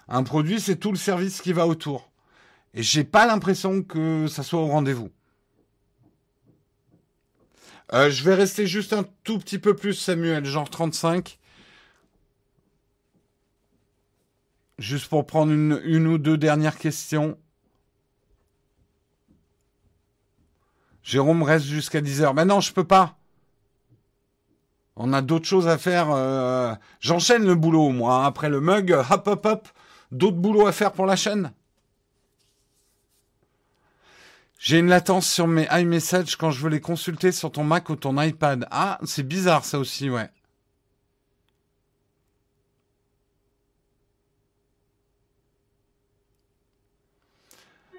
[0.08, 2.12] Un produit, c'est tout le service qui va autour.
[2.74, 5.10] Et j'ai pas l'impression que ça soit au rendez-vous.
[7.94, 11.38] Euh, je vais rester juste un tout petit peu plus, Samuel, genre 35.
[14.80, 17.38] Juste pour prendre une, une ou deux dernières questions.
[21.04, 22.34] Jérôme reste jusqu'à 10h.
[22.34, 23.18] Mais non, je peux pas.
[24.96, 26.12] On a d'autres choses à faire.
[26.12, 28.26] Euh, j'enchaîne le boulot, moi.
[28.26, 29.68] Après le mug, hop, hop, hop.
[30.12, 31.52] D'autres boulots à faire pour la chaîne.
[34.64, 37.96] J'ai une latence sur mes iMessage quand je veux les consulter sur ton Mac ou
[37.96, 38.68] ton iPad.
[38.70, 40.30] Ah, c'est bizarre ça aussi, ouais.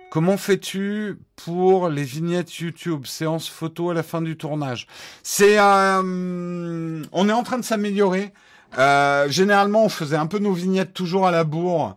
[0.08, 4.86] Comment fais-tu pour les vignettes YouTube, séance photo à la fin du tournage
[5.24, 8.32] C'est, euh, on est en train de s'améliorer.
[8.78, 11.96] Euh, généralement, on faisait un peu nos vignettes toujours à la bourre.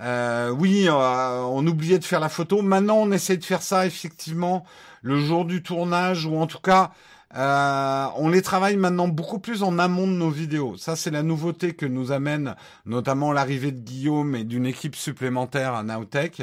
[0.00, 2.62] Euh, oui, on oubliait de faire la photo.
[2.62, 4.64] Maintenant, on essaie de faire ça effectivement
[5.02, 6.92] le jour du tournage ou en tout cas
[7.34, 10.76] euh, on les travaille maintenant beaucoup plus en amont de nos vidéos.
[10.76, 12.54] Ça, c'est la nouveauté que nous amène
[12.86, 16.42] notamment l'arrivée de Guillaume et d'une équipe supplémentaire à Nowtech.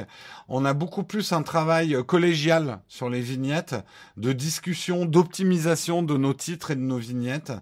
[0.49, 3.75] On a beaucoup plus un travail collégial sur les vignettes,
[4.17, 7.53] de discussion, d'optimisation de nos titres et de nos vignettes.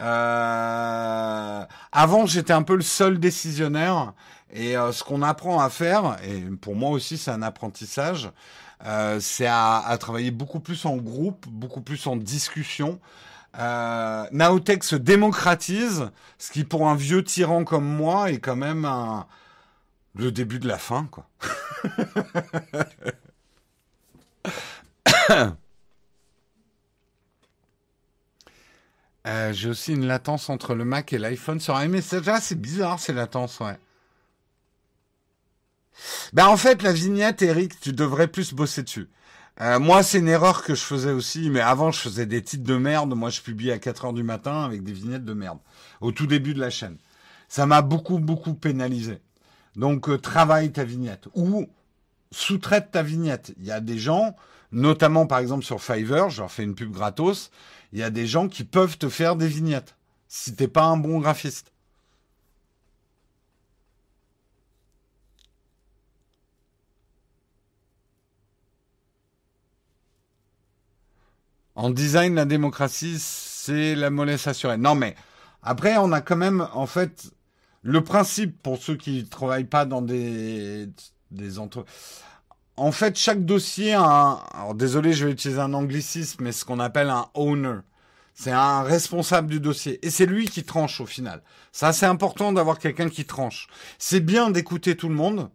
[0.00, 1.64] Euh...
[1.92, 4.12] Avant, j'étais un peu le seul décisionnaire.
[4.54, 8.30] Et euh, ce qu'on apprend à faire, et pour moi aussi c'est un apprentissage,
[8.86, 13.00] euh, c'est à, travailler beaucoup plus en groupe, beaucoup plus en discussion.
[13.58, 18.84] Euh, Naotech se démocratise, ce qui pour un vieux tyran comme moi est quand même
[18.84, 19.26] un,
[20.14, 21.26] le début de la fin, quoi.
[29.26, 32.24] Euh, j'ai aussi une latence entre le Mac et l'iPhone sur iMessage.
[32.40, 33.78] C'est bizarre ces latences, ouais.
[36.32, 39.08] Ben en fait, la vignette, Eric, tu devrais plus bosser dessus.
[39.60, 42.64] Euh, moi, c'est une erreur que je faisais aussi, mais avant, je faisais des titres
[42.64, 43.14] de merde.
[43.14, 45.58] Moi, je publiais à 4 heures du matin avec des vignettes de merde,
[46.00, 46.98] au tout début de la chaîne.
[47.48, 49.20] Ça m'a beaucoup, beaucoup pénalisé.
[49.76, 51.66] Donc, euh, travaille ta vignette ou
[52.32, 53.54] sous-traite ta vignette.
[53.58, 54.34] Il y a des gens,
[54.74, 57.50] notamment par exemple sur Fiverr, je leur fais une pub gratos,
[57.92, 59.96] il y a des gens qui peuvent te faire des vignettes
[60.28, 61.72] si t'es pas un bon graphiste.
[71.76, 74.76] En design, la démocratie, c'est la mollesse assurée.
[74.76, 75.16] Non, mais
[75.62, 77.32] après, on a quand même, en fait,
[77.82, 80.88] le principe pour ceux qui ne travaillent pas dans des,
[81.30, 81.94] des entreprises.
[82.76, 86.64] En fait, chaque dossier a un, alors désolé, je vais utiliser un anglicisme, mais ce
[86.64, 87.78] qu'on appelle un owner.
[88.34, 90.04] C'est un responsable du dossier.
[90.04, 91.42] Et c'est lui qui tranche au final.
[91.70, 93.68] Ça, c'est important d'avoir quelqu'un qui tranche.
[93.98, 95.50] C'est bien d'écouter tout le monde.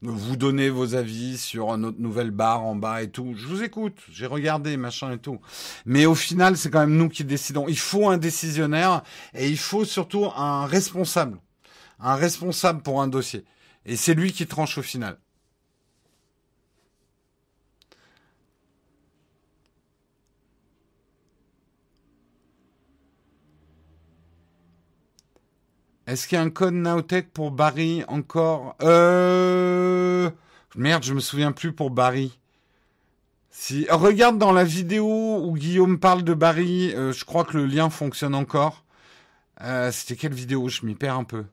[0.00, 3.34] Vous donnez vos avis sur notre nouvelle barre en bas et tout.
[3.36, 3.98] Je vous écoute.
[4.10, 5.40] J'ai regardé, machin et tout.
[5.84, 7.68] Mais au final, c'est quand même nous qui décidons.
[7.68, 9.02] Il faut un décisionnaire
[9.34, 11.38] et il faut surtout un responsable.
[12.00, 13.44] Un responsable pour un dossier.
[13.84, 15.18] Et c'est lui qui tranche au final.
[26.06, 28.76] Est-ce qu'il y a un code Nowtech pour Barry encore?
[28.82, 30.30] Euh...
[30.74, 32.38] Merde, je me souviens plus pour Barry.
[33.90, 37.90] Regarde dans la vidéo où Guillaume parle de Barry, euh, je crois que le lien
[37.90, 38.84] fonctionne encore.
[39.60, 40.68] Euh, C'était quelle vidéo?
[40.68, 41.44] Je m'y perds un peu.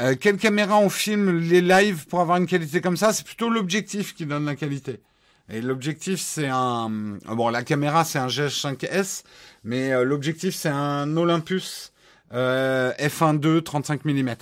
[0.00, 3.50] Euh, quelle caméra on filme les lives pour avoir une qualité comme ça C'est plutôt
[3.50, 5.00] l'objectif qui donne la qualité.
[5.48, 7.16] Et l'objectif, c'est un...
[7.28, 9.24] Euh, bon, la caméra, c'est un GH5S,
[9.64, 11.92] mais euh, l'objectif, c'est un Olympus
[12.30, 14.34] f1.2 35 mm.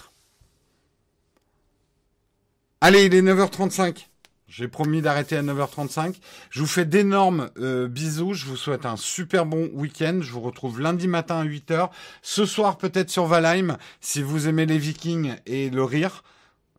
[2.80, 4.06] Allez, il est 9h35.
[4.48, 6.14] J'ai promis d'arrêter à 9h35.
[6.50, 8.32] Je vous fais d'énormes euh, bisous.
[8.32, 10.20] Je vous souhaite un super bon week-end.
[10.22, 11.90] Je vous retrouve lundi matin à 8h.
[12.22, 13.76] Ce soir peut-être sur Valheim.
[14.00, 16.22] Si vous aimez les Vikings et le rire.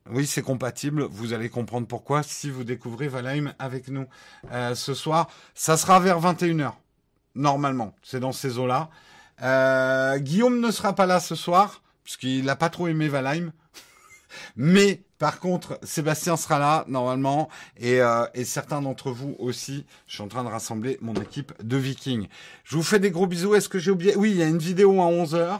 [0.10, 1.04] Oui, c'est compatible.
[1.12, 4.08] Vous allez comprendre pourquoi si vous découvrez Valheim avec nous
[4.54, 5.30] euh, ce soir.
[5.54, 6.72] Ça sera vers 21h.
[7.36, 7.94] Normalement.
[8.02, 8.90] C'est dans ces eaux-là.
[9.44, 13.52] Euh, Guillaume ne sera pas là ce soir puisqu'il n'a pas trop aimé Valheim.
[14.56, 19.86] Mais par contre, Sébastien sera là normalement et, euh, et certains d'entre vous aussi.
[20.06, 22.28] Je suis en train de rassembler mon équipe de Vikings.
[22.64, 23.56] Je vous fais des gros bisous.
[23.56, 24.16] Est-ce que j'ai oublié?
[24.16, 25.60] Oui, il y a une vidéo à 11h.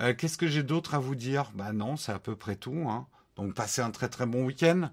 [0.00, 1.52] Euh, Qu'est-ce que j'ai d'autre à vous dire?
[1.54, 2.86] Bah non, c'est à peu près tout.
[2.88, 3.06] Hein.
[3.36, 4.90] Donc passez un très très bon week-end.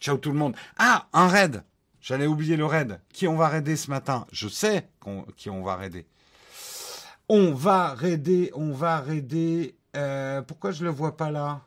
[0.00, 0.56] Ciao tout le monde.
[0.78, 1.64] Ah, un raid.
[2.00, 3.00] J'allais oublier le raid.
[3.12, 4.26] Qui on va raider ce matin?
[4.30, 4.88] Je sais
[5.36, 6.06] qui on va raider.
[7.28, 9.76] On va raider, on va raider.
[9.96, 11.62] Euh, pourquoi je le vois pas là?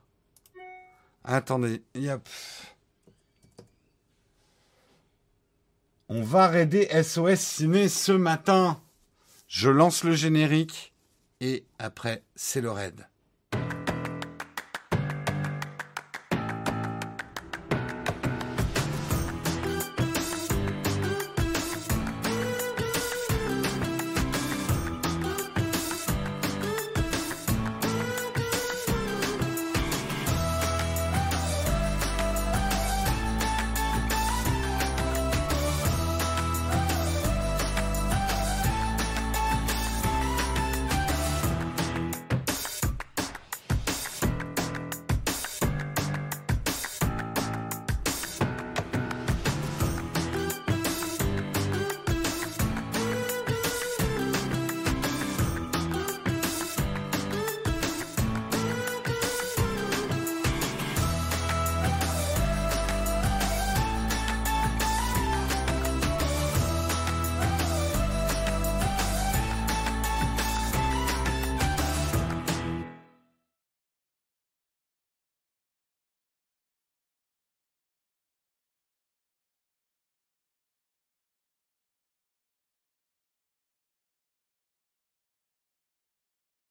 [1.23, 2.27] Attendez, yep.
[6.07, 8.81] On va raider SOS Ciné ce matin.
[9.47, 10.93] Je lance le générique
[11.39, 13.07] et après, c'est le raid.